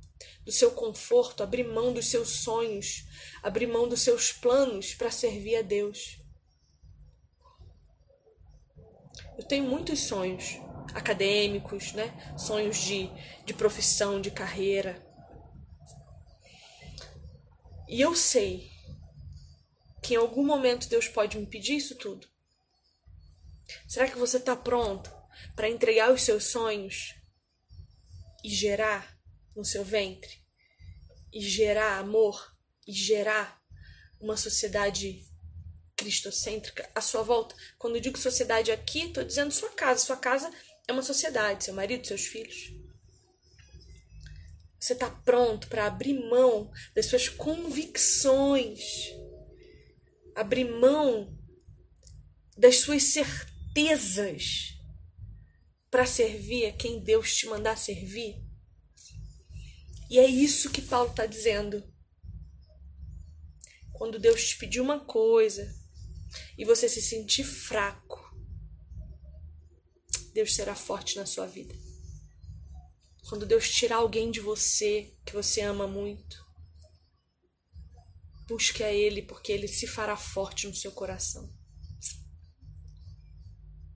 do 0.44 0.52
seu 0.52 0.70
conforto, 0.70 1.42
abrir 1.42 1.64
mão 1.64 1.92
dos 1.92 2.06
seus 2.06 2.28
sonhos, 2.28 3.04
abrir 3.42 3.66
mão 3.66 3.88
dos 3.88 4.00
seus 4.00 4.32
planos 4.32 4.94
para 4.94 5.10
servir 5.10 5.56
a 5.56 5.62
Deus. 5.62 6.18
Eu 9.36 9.44
tenho 9.44 9.64
muitos 9.64 10.00
sonhos 10.00 10.58
acadêmicos, 10.94 11.92
né? 11.92 12.34
Sonhos 12.38 12.78
de, 12.78 13.10
de 13.44 13.52
profissão, 13.52 14.20
de 14.20 14.30
carreira. 14.30 15.04
E 17.88 18.00
eu 18.00 18.14
sei 18.14 18.70
que 20.02 20.14
em 20.14 20.16
algum 20.16 20.44
momento 20.44 20.88
Deus 20.88 21.08
pode 21.08 21.38
me 21.38 21.46
pedir 21.46 21.76
isso 21.76 21.96
tudo. 21.96 22.26
Será 23.86 24.08
que 24.08 24.18
você 24.18 24.36
está 24.36 24.56
pronto 24.56 25.21
para 25.54 25.68
entregar 25.68 26.12
os 26.12 26.22
seus 26.22 26.44
sonhos 26.44 27.14
e 28.44 28.48
gerar 28.48 29.18
no 29.54 29.64
seu 29.64 29.84
ventre? 29.84 30.42
E 31.32 31.40
gerar 31.40 31.98
amor? 31.98 32.54
E 32.86 32.92
gerar 32.92 33.62
uma 34.20 34.36
sociedade 34.36 35.24
cristocêntrica 35.96 36.90
à 36.94 37.00
sua 37.00 37.22
volta? 37.22 37.54
Quando 37.78 37.96
eu 37.96 38.00
digo 38.00 38.18
sociedade 38.18 38.70
aqui, 38.72 39.04
estou 39.04 39.24
dizendo 39.24 39.52
sua 39.52 39.70
casa. 39.70 40.04
Sua 40.04 40.16
casa 40.16 40.50
é 40.86 40.92
uma 40.92 41.02
sociedade, 41.02 41.64
seu 41.64 41.74
marido, 41.74 42.06
seus 42.06 42.26
filhos. 42.26 42.72
Você 44.78 44.94
está 44.94 45.08
pronto 45.08 45.68
para 45.68 45.86
abrir 45.86 46.28
mão 46.28 46.68
das 46.92 47.06
suas 47.06 47.28
convicções, 47.28 48.80
abrir 50.34 50.64
mão 50.64 51.38
das 52.56 52.78
suas 52.78 53.04
certezas 53.04 54.74
para 55.92 56.06
servir 56.06 56.64
a 56.64 56.72
quem 56.72 57.04
Deus 57.04 57.36
te 57.36 57.46
mandar 57.46 57.76
servir? 57.76 58.42
E 60.08 60.18
é 60.18 60.26
isso 60.26 60.70
que 60.70 60.80
Paulo 60.80 61.10
está 61.10 61.26
dizendo. 61.26 61.84
Quando 63.92 64.18
Deus 64.18 64.48
te 64.48 64.56
pedir 64.56 64.80
uma 64.80 65.04
coisa 65.04 65.70
e 66.56 66.64
você 66.64 66.88
se 66.88 67.02
sentir 67.02 67.44
fraco, 67.44 68.18
Deus 70.32 70.54
será 70.54 70.74
forte 70.74 71.16
na 71.16 71.26
sua 71.26 71.46
vida. 71.46 71.74
Quando 73.28 73.44
Deus 73.44 73.70
tirar 73.70 73.96
alguém 73.96 74.30
de 74.30 74.40
você 74.40 75.14
que 75.26 75.34
você 75.34 75.60
ama 75.60 75.86
muito, 75.86 76.42
busque 78.48 78.82
a 78.82 78.90
Ele, 78.90 79.20
porque 79.20 79.52
Ele 79.52 79.68
se 79.68 79.86
fará 79.86 80.16
forte 80.16 80.66
no 80.66 80.74
seu 80.74 80.92
coração. 80.92 81.52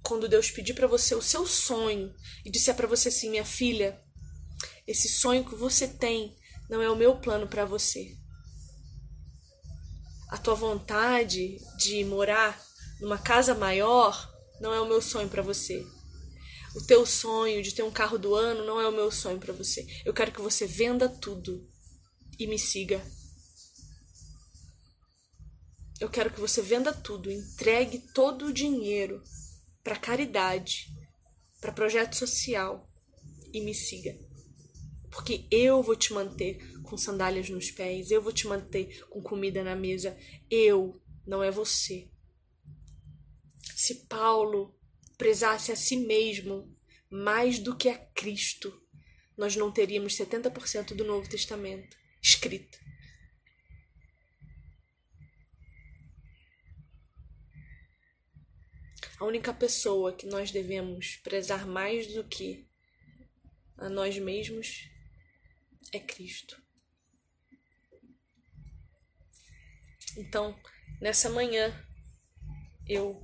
Quando 0.07 0.29
Deus 0.29 0.53
pedir 0.53 0.75
para 0.75 0.87
você 0.87 1.17
o 1.17 1.21
seu 1.21 1.45
sonho 1.45 2.15
e 2.45 2.51
disser 2.51 2.77
para 2.77 2.87
você 2.87 3.09
assim, 3.09 3.29
minha 3.29 3.45
filha, 3.45 4.01
esse 4.87 5.09
sonho 5.09 5.45
que 5.45 5.57
você 5.57 5.89
tem 5.89 6.37
não 6.71 6.81
é 6.81 6.89
o 6.89 6.95
meu 6.95 7.17
plano 7.17 7.49
para 7.49 7.65
você. 7.65 8.17
A 10.29 10.39
tua 10.39 10.55
vontade 10.55 11.59
de 11.77 12.05
morar 12.05 12.57
numa 13.01 13.19
casa 13.19 13.53
maior 13.53 14.33
não 14.61 14.73
é 14.73 14.81
o 14.81 14.87
meu 14.87 15.03
sonho 15.03 15.29
para 15.29 15.43
você. 15.43 15.85
O 16.77 16.87
teu 16.87 17.05
sonho 17.05 17.61
de 17.61 17.75
ter 17.75 17.83
um 17.83 17.91
carro 17.91 18.17
do 18.17 18.33
ano 18.33 18.65
não 18.65 18.81
é 18.81 18.89
o 18.89 18.93
meu 18.93 19.11
sonho 19.11 19.41
para 19.41 19.53
você. 19.53 19.85
Eu 20.05 20.15
quero 20.15 20.31
que 20.31 20.41
você 20.41 20.69
venda 20.69 21.09
tudo 21.09 21.69
e 22.39 22.47
me 22.47 22.61
siga. 22.61 23.05
Eu 25.99 26.09
quero 26.09 26.31
que 26.31 26.41
você 26.41 26.63
venda 26.63 26.93
tudo, 26.93 27.29
entregue 27.29 27.99
todo 28.15 28.47
o 28.47 28.53
dinheiro 28.53 29.21
para 29.87 29.95
caridade, 29.95 30.89
para 31.61 31.71
projeto 31.71 32.17
social 32.17 32.91
e 33.53 33.61
me 33.61 33.73
siga. 33.73 34.19
Porque 35.13 35.47
eu 35.49 35.81
vou 35.81 35.95
te 35.95 36.13
manter 36.13 36.59
com 36.83 36.99
sandálias 36.99 37.49
nos 37.49 37.71
pés, 37.71 38.11
eu 38.11 38.21
vou 38.21 38.33
te 38.33 38.49
manter 38.49 39.07
com 39.07 39.23
comida 39.23 39.63
na 39.63 39.77
mesa. 39.77 40.19
Eu, 40.51 41.01
não 41.25 41.41
é 41.41 41.53
você. 41.53 42.11
Se 43.77 44.07
Paulo 44.07 44.77
prezasse 45.17 45.71
a 45.71 45.77
si 45.77 45.99
mesmo 45.99 46.77
mais 47.09 47.61
do 47.61 47.77
que 47.77 47.89
a 47.89 47.97
Cristo, 47.97 48.83
nós 49.39 49.55
não 49.55 49.71
teríamos 49.71 50.17
70% 50.17 50.95
do 50.95 51.05
Novo 51.05 51.31
Testamento 51.31 51.97
escrito. 52.21 52.77
A 59.19 59.25
única 59.25 59.53
pessoa 59.53 60.13
que 60.13 60.27
nós 60.27 60.51
devemos 60.51 61.17
prezar 61.17 61.67
mais 61.67 62.13
do 62.13 62.23
que 62.25 62.69
a 63.79 63.89
nós 63.89 64.19
mesmos 64.19 64.91
é 65.93 65.99
Cristo. 65.99 66.61
Então, 70.17 70.59
nessa 71.01 71.31
manhã, 71.31 71.75
eu 72.87 73.23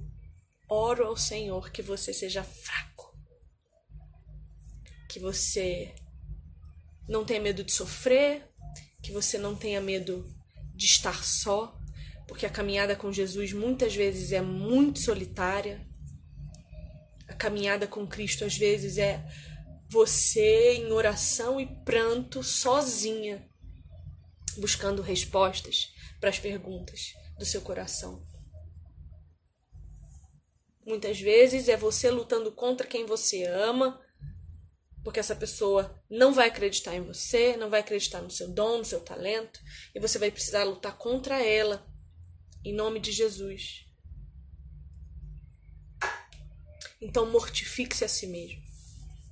oro 0.69 1.07
ao 1.07 1.17
Senhor 1.17 1.71
que 1.71 1.83
você 1.83 2.13
seja 2.13 2.43
fraco, 2.43 3.15
que 5.11 5.19
você 5.19 5.95
não 7.09 7.25
tenha 7.25 7.41
medo 7.41 7.63
de 7.63 7.73
sofrer, 7.73 8.51
que 9.03 9.13
você 9.13 9.37
não 9.37 9.55
tenha 9.55 9.81
medo 9.81 10.25
de 10.75 10.87
estar 10.87 11.23
só, 11.25 11.79
porque 12.33 12.47
a 12.47 12.51
caminhada 12.51 12.97
com 12.97 13.13
Jesus 13.13 13.53
muitas 13.53 13.95
vezes 13.95 14.33
é 14.33 14.41
muito 14.41 15.01
solitária. 15.01 15.87
A 17.29 17.35
caminhada 17.35 17.87
com 17.87 18.07
Cristo 18.07 18.43
às 18.43 18.57
vezes 18.57 18.97
é 18.97 19.23
você 19.87 20.77
em 20.77 20.91
oração 20.93 21.61
e 21.61 21.67
pranto 21.85 22.43
sozinha, 22.43 23.47
buscando 24.57 25.03
respostas 25.03 25.93
para 26.19 26.31
as 26.31 26.39
perguntas 26.39 27.13
do 27.39 27.45
seu 27.45 27.61
coração. 27.61 28.27
Muitas 30.87 31.21
vezes 31.21 31.69
é 31.69 31.77
você 31.77 32.11
lutando 32.11 32.51
contra 32.51 32.87
quem 32.87 33.05
você 33.05 33.45
ama, 33.45 34.01
porque 35.05 35.21
essa 35.21 35.37
pessoa 35.37 36.03
não 36.09 36.33
vai 36.33 36.49
acreditar 36.49 36.95
em 36.95 37.03
você, 37.03 37.59
não 37.59 37.69
vai 37.69 37.81
acreditar 37.81 38.23
no 38.23 38.31
seu 38.31 38.49
dom, 38.49 38.79
no 38.79 38.87
seu 38.87 39.01
talento, 39.01 39.61
e 39.95 40.01
você 40.01 40.19
vai 40.19 40.31
precisar 40.31 40.65
lutar 40.65 40.97
contra 40.97 41.39
ela, 41.45 41.92
em 42.65 42.75
nome 42.75 43.01
de 43.01 43.13
Jesus. 43.13 43.87
Então 47.01 47.31
mortifique-se 47.31 48.05
a 48.05 48.09
si 48.09 48.27
mesmo. 48.27 48.63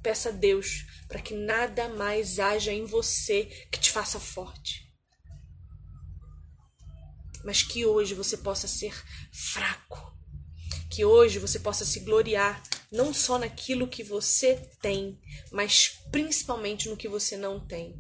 Peça 0.03 0.31
a 0.31 0.33
Deus 0.33 0.87
para 1.09 1.21
que 1.21 1.35
nada 1.35 1.89
mais 1.89 2.39
haja 2.39 2.73
em 2.73 2.85
você 2.85 3.45
que 3.71 3.79
te 3.79 3.91
faça 3.91 4.19
forte. 4.19 4.89
Mas 7.45 7.63
que 7.63 7.87
hoje 7.87 8.15
você 8.15 8.37
possa 8.37 8.67
ser 8.67 8.95
fraco 9.33 10.11
que 10.91 11.05
hoje 11.05 11.39
você 11.39 11.61
possa 11.61 11.85
se 11.85 12.01
gloriar 12.01 12.61
não 12.91 13.15
só 13.15 13.39
naquilo 13.39 13.87
que 13.87 14.03
você 14.03 14.57
tem, 14.83 15.19
mas 15.53 16.01
principalmente 16.11 16.89
no 16.89 16.97
que 16.97 17.09
você 17.09 17.37
não 17.37 17.65
tem. 17.65 17.97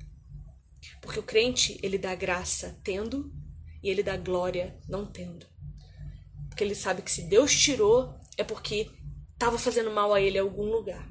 Porque 1.00 1.20
o 1.20 1.22
crente, 1.22 1.78
ele 1.82 1.96
dá 1.96 2.14
graça 2.16 2.78
tendo 2.82 3.32
e 3.82 3.88
ele 3.90 4.02
dá 4.02 4.16
glória 4.16 4.78
não 4.88 5.06
tendo. 5.06 5.46
Porque 6.48 6.64
ele 6.64 6.74
sabe 6.74 7.02
que 7.02 7.10
se 7.10 7.22
Deus 7.22 7.54
tirou, 7.54 8.14
é 8.36 8.44
porque 8.44 8.90
estava 9.32 9.58
fazendo 9.58 9.90
mal 9.90 10.12
a 10.12 10.20
ele 10.20 10.38
em 10.38 10.40
algum 10.40 10.70
lugar. 10.70 11.08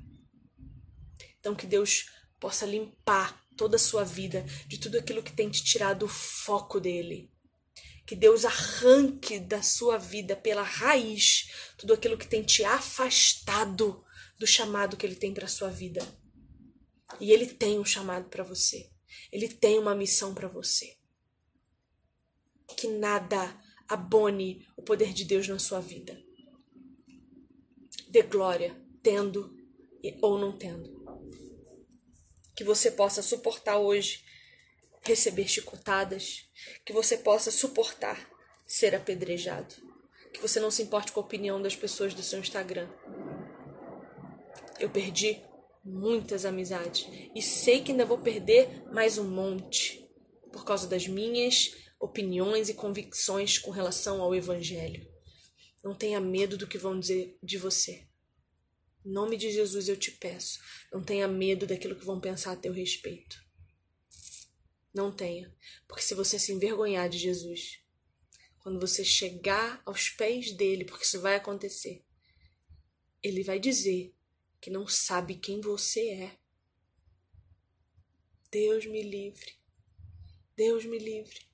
Então 1.39 1.55
que 1.55 1.65
Deus 1.65 2.09
possa 2.39 2.65
limpar 2.65 3.41
toda 3.57 3.75
a 3.75 3.79
sua 3.79 4.03
vida 4.03 4.45
de 4.67 4.77
tudo 4.77 4.97
aquilo 4.97 5.23
que 5.23 5.33
tem 5.33 5.49
te 5.49 5.63
tirado 5.63 6.03
o 6.03 6.09
foco 6.09 6.79
dele 6.79 7.31
que 8.09 8.15
Deus 8.15 8.43
arranque 8.43 9.39
da 9.39 9.61
sua 9.61 9.99
vida 9.99 10.35
pela 10.35 10.63
raiz 10.63 11.51
tudo 11.77 11.93
aquilo 11.93 12.17
que 12.17 12.27
tem 12.27 12.41
te 12.41 12.63
afastado 12.63 14.03
do 14.39 14.47
chamado 14.47 14.97
que 14.97 15.05
ele 15.05 15.15
tem 15.15 15.31
para 15.31 15.47
sua 15.47 15.69
vida. 15.69 16.01
E 17.19 17.31
ele 17.31 17.45
tem 17.45 17.77
um 17.77 17.85
chamado 17.85 18.27
para 18.27 18.43
você. 18.43 18.89
Ele 19.31 19.47
tem 19.47 19.77
uma 19.77 19.93
missão 19.93 20.33
para 20.33 20.47
você. 20.47 20.97
Que 22.75 22.87
nada 22.87 23.55
abone 23.87 24.67
o 24.77 24.81
poder 24.81 25.13
de 25.13 25.25
Deus 25.25 25.47
na 25.47 25.59
sua 25.59 25.79
vida. 25.79 26.21
Dê 28.09 28.21
glória, 28.21 28.75
tendo 29.01 29.55
ou 30.21 30.37
não 30.37 30.57
tendo. 30.57 30.99
Que 32.55 32.63
você 32.63 32.91
possa 32.91 33.21
suportar 33.21 33.77
hoje 33.77 34.23
receber 35.01 35.47
chicotadas, 35.47 36.49
que 36.85 36.93
você 36.93 37.17
possa 37.17 37.51
suportar 37.51 38.29
ser 38.67 38.93
apedrejado, 38.93 39.73
que 40.33 40.41
você 40.41 40.59
não 40.59 40.69
se 40.69 40.83
importe 40.83 41.11
com 41.11 41.19
a 41.19 41.23
opinião 41.23 41.61
das 41.61 41.75
pessoas 41.75 42.13
do 42.13 42.21
seu 42.21 42.39
Instagram. 42.39 42.89
Eu 44.79 44.89
perdi 44.89 45.41
muitas 45.83 46.45
amizades 46.45 47.07
e 47.33 47.41
sei 47.41 47.81
que 47.81 47.91
ainda 47.91 48.05
vou 48.05 48.19
perder 48.19 48.83
mais 48.91 49.17
um 49.17 49.27
monte 49.27 50.07
por 50.51 50.63
causa 50.63 50.87
das 50.87 51.07
minhas 51.07 51.75
opiniões 51.99 52.69
e 52.69 52.73
convicções 52.73 53.57
com 53.57 53.71
relação 53.71 54.21
ao 54.21 54.33
Evangelho. 54.33 55.05
Não 55.83 55.93
tenha 55.93 56.19
medo 56.19 56.57
do 56.57 56.67
que 56.67 56.77
vão 56.77 56.99
dizer 56.99 57.37
de 57.43 57.57
você. 57.57 58.07
Em 59.05 59.11
nome 59.11 59.37
de 59.37 59.51
Jesus 59.51 59.87
eu 59.87 59.97
te 59.97 60.11
peço, 60.11 60.59
não 60.91 61.03
tenha 61.03 61.27
medo 61.27 61.67
daquilo 61.67 61.95
que 61.95 62.05
vão 62.05 62.19
pensar 62.19 62.53
a 62.53 62.55
teu 62.55 62.73
respeito. 62.73 63.41
Não 64.93 65.11
tenha. 65.11 65.53
Porque 65.87 66.03
se 66.03 66.15
você 66.15 66.39
se 66.39 66.51
envergonhar 66.51 67.09
de 67.09 67.17
Jesus, 67.17 67.79
quando 68.59 68.79
você 68.79 69.03
chegar 69.03 69.81
aos 69.85 70.09
pés 70.09 70.51
dele, 70.51 70.85
porque 70.85 71.05
isso 71.05 71.21
vai 71.21 71.35
acontecer, 71.35 72.03
ele 73.21 73.43
vai 73.43 73.59
dizer 73.59 74.13
que 74.59 74.69
não 74.69 74.87
sabe 74.87 75.35
quem 75.35 75.61
você 75.61 76.09
é. 76.09 76.37
Deus 78.51 78.85
me 78.85 79.01
livre. 79.01 79.57
Deus 80.55 80.83
me 80.85 80.97
livre. 80.97 81.48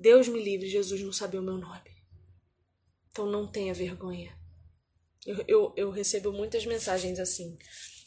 Deus 0.00 0.26
me 0.28 0.42
livre, 0.42 0.66
Jesus 0.66 1.02
não 1.02 1.12
sabe 1.12 1.36
o 1.36 1.42
meu 1.42 1.58
nome. 1.58 1.90
Então 3.10 3.26
não 3.26 3.46
tenha 3.46 3.74
vergonha. 3.74 4.34
Eu, 5.26 5.44
eu, 5.46 5.74
eu 5.76 5.90
recebo 5.90 6.32
muitas 6.32 6.64
mensagens 6.64 7.18
assim 7.18 7.58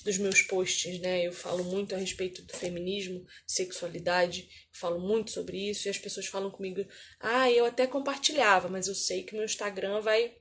dos 0.04 0.18
meus 0.18 0.42
posts, 0.42 1.00
né? 1.00 1.28
Eu 1.28 1.32
falo 1.32 1.64
muito 1.64 1.94
a 1.94 1.98
respeito 2.00 2.42
do 2.42 2.58
feminismo, 2.58 3.24
sexualidade, 3.46 4.50
falo 4.72 5.00
muito 5.00 5.30
sobre 5.30 5.70
isso 5.70 5.88
e 5.88 5.92
as 5.92 6.00
pessoas 6.00 6.26
falam 6.26 6.50
comigo: 6.50 6.84
"Ah, 7.20 7.52
eu 7.52 7.64
até 7.64 7.86
compartilhava, 7.86 8.68
mas 8.68 8.88
eu 8.88 8.96
sei 8.96 9.22
que 9.22 9.36
meu 9.36 9.46
Instagram 9.46 10.02
vai 10.02 10.36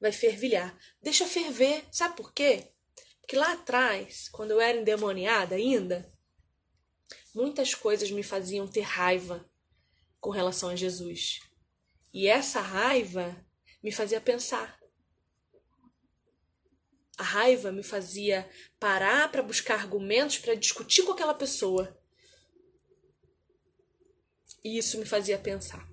vai 0.00 0.10
fervilhar". 0.10 0.76
Deixa 1.00 1.24
ferver, 1.24 1.84
sabe 1.92 2.16
por 2.16 2.34
quê? 2.34 2.66
Porque 3.20 3.36
lá 3.36 3.52
atrás, 3.52 4.28
quando 4.28 4.50
eu 4.50 4.60
era 4.60 4.76
endemoniada 4.76 5.54
ainda, 5.54 6.12
muitas 7.32 7.76
coisas 7.76 8.10
me 8.10 8.24
faziam 8.24 8.66
ter 8.66 8.80
raiva 8.80 9.48
com 10.22 10.30
relação 10.30 10.70
a 10.70 10.76
Jesus. 10.76 11.40
E 12.14 12.28
essa 12.28 12.60
raiva 12.60 13.44
me 13.82 13.90
fazia 13.90 14.20
pensar. 14.20 14.80
A 17.18 17.24
raiva 17.24 17.72
me 17.72 17.82
fazia 17.82 18.48
parar 18.78 19.30
para 19.32 19.42
buscar 19.42 19.74
argumentos 19.74 20.38
para 20.38 20.54
discutir 20.54 21.02
com 21.02 21.12
aquela 21.12 21.34
pessoa. 21.34 22.00
E 24.64 24.78
isso 24.78 24.96
me 24.96 25.04
fazia 25.04 25.38
pensar. 25.38 25.90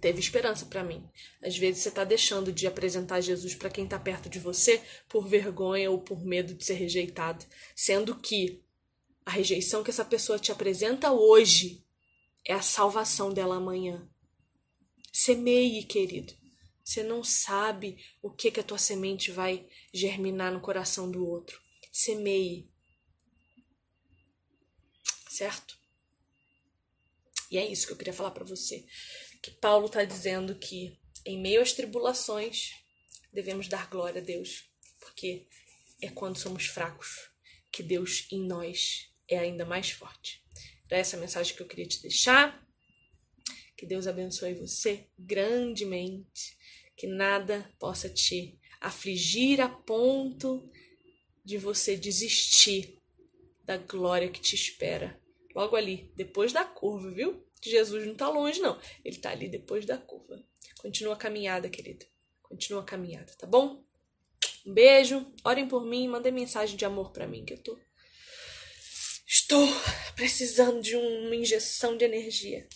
Teve 0.00 0.20
esperança 0.20 0.66
para 0.66 0.84
mim. 0.84 1.10
Às 1.42 1.58
vezes 1.58 1.82
você 1.82 1.88
está 1.88 2.04
deixando 2.04 2.52
de 2.52 2.68
apresentar 2.68 3.20
Jesus 3.20 3.56
para 3.56 3.70
quem 3.70 3.84
está 3.84 3.98
perto 3.98 4.28
de 4.28 4.38
você 4.38 4.80
por 5.08 5.26
vergonha 5.26 5.90
ou 5.90 6.00
por 6.00 6.24
medo 6.24 6.54
de 6.54 6.64
ser 6.64 6.74
rejeitado, 6.74 7.44
sendo 7.74 8.14
que 8.14 8.62
a 9.24 9.32
rejeição 9.32 9.82
que 9.82 9.90
essa 9.90 10.04
pessoa 10.04 10.38
te 10.38 10.52
apresenta 10.52 11.10
hoje 11.10 11.84
é 12.46 12.54
a 12.54 12.62
salvação 12.62 13.32
dela 13.32 13.56
amanhã. 13.56 14.08
Semeie, 15.12 15.82
querido. 15.82 16.32
Você 16.84 17.02
não 17.02 17.24
sabe 17.24 17.98
o 18.22 18.30
que 18.30 18.50
que 18.50 18.60
a 18.60 18.62
tua 18.62 18.78
semente 18.78 19.32
vai 19.32 19.68
germinar 19.92 20.52
no 20.52 20.60
coração 20.60 21.10
do 21.10 21.26
outro. 21.26 21.60
Semeie. 21.90 22.70
Certo? 25.28 25.76
E 27.50 27.58
é 27.58 27.66
isso 27.66 27.86
que 27.86 27.92
eu 27.92 27.96
queria 27.96 28.12
falar 28.12 28.30
para 28.30 28.44
você. 28.44 28.86
Que 29.42 29.50
Paulo 29.50 29.86
está 29.86 30.04
dizendo 30.04 30.54
que 30.54 30.96
em 31.24 31.40
meio 31.40 31.60
às 31.60 31.72
tribulações 31.72 32.70
devemos 33.32 33.66
dar 33.66 33.90
glória 33.90 34.20
a 34.20 34.24
Deus, 34.24 34.70
porque 35.00 35.48
é 36.00 36.08
quando 36.08 36.38
somos 36.38 36.66
fracos 36.66 37.30
que 37.72 37.82
Deus 37.82 38.28
em 38.30 38.46
nós 38.46 39.12
é 39.28 39.38
ainda 39.38 39.64
mais 39.64 39.90
forte. 39.90 40.45
Era 40.88 41.00
essa 41.00 41.16
a 41.16 41.20
mensagem 41.20 41.54
que 41.54 41.62
eu 41.62 41.66
queria 41.66 41.86
te 41.86 42.02
deixar. 42.02 42.64
Que 43.76 43.86
Deus 43.86 44.06
abençoe 44.06 44.54
você 44.54 45.06
grandemente 45.18 46.56
que 46.96 47.06
nada 47.06 47.70
possa 47.78 48.08
te 48.08 48.58
afligir 48.80 49.60
a 49.60 49.68
ponto 49.68 50.70
de 51.44 51.58
você 51.58 51.96
desistir 51.96 52.98
da 53.64 53.76
glória 53.76 54.30
que 54.30 54.40
te 54.40 54.54
espera. 54.54 55.20
Logo 55.54 55.76
ali, 55.76 56.10
depois 56.16 56.52
da 56.52 56.64
curva, 56.64 57.10
viu? 57.10 57.44
Jesus 57.62 58.04
não 58.04 58.12
está 58.12 58.28
longe, 58.28 58.60
não. 58.60 58.78
Ele 59.04 59.16
está 59.16 59.30
ali 59.30 59.48
depois 59.48 59.84
da 59.84 59.98
curva. 59.98 60.42
Continua 60.78 61.14
a 61.14 61.18
caminhada, 61.18 61.68
querido. 61.68 62.06
Continua 62.42 62.82
a 62.82 62.84
caminhada, 62.84 63.32
tá 63.38 63.46
bom? 63.46 63.84
Um 64.66 64.72
beijo. 64.72 65.26
Orem 65.44 65.66
por 65.66 65.84
mim. 65.84 66.08
Mandem 66.08 66.32
mensagem 66.32 66.76
de 66.76 66.84
amor 66.84 67.10
para 67.10 67.26
mim, 67.26 67.44
que 67.44 67.54
eu 67.54 67.58
tô. 67.58 67.78
Estou 69.26 69.66
precisando 70.14 70.80
de 70.80 70.94
uma 70.94 71.34
injeção 71.34 71.96
de 71.96 72.04
energia. 72.04 72.68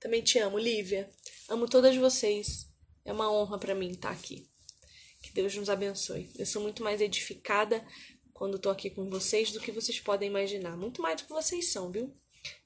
Também 0.00 0.20
te 0.22 0.40
amo, 0.40 0.58
Lívia. 0.58 1.08
Amo 1.48 1.68
todas 1.68 1.96
vocês. 1.96 2.66
É 3.04 3.12
uma 3.12 3.30
honra 3.32 3.58
para 3.58 3.76
mim 3.76 3.92
estar 3.92 4.10
aqui. 4.10 4.50
Que 5.22 5.32
Deus 5.32 5.54
nos 5.54 5.70
abençoe. 5.70 6.32
Eu 6.36 6.44
sou 6.44 6.60
muito 6.60 6.82
mais 6.82 7.00
edificada 7.00 7.86
quando 8.32 8.56
estou 8.56 8.72
aqui 8.72 8.90
com 8.90 9.08
vocês 9.08 9.52
do 9.52 9.60
que 9.60 9.70
vocês 9.70 10.00
podem 10.00 10.28
imaginar. 10.28 10.76
Muito 10.76 11.00
mais 11.00 11.20
do 11.20 11.28
que 11.28 11.32
vocês 11.32 11.70
são, 11.70 11.92
viu? 11.92 12.12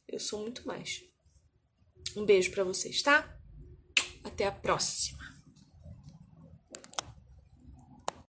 Eu 0.08 0.18
sou 0.18 0.40
muito 0.40 0.66
mais. 0.66 1.04
Um 2.16 2.24
beijo 2.24 2.50
para 2.50 2.64
vocês, 2.64 3.02
tá? 3.02 3.38
Até 4.24 4.46
a 4.46 4.52
próxima. 4.52 5.25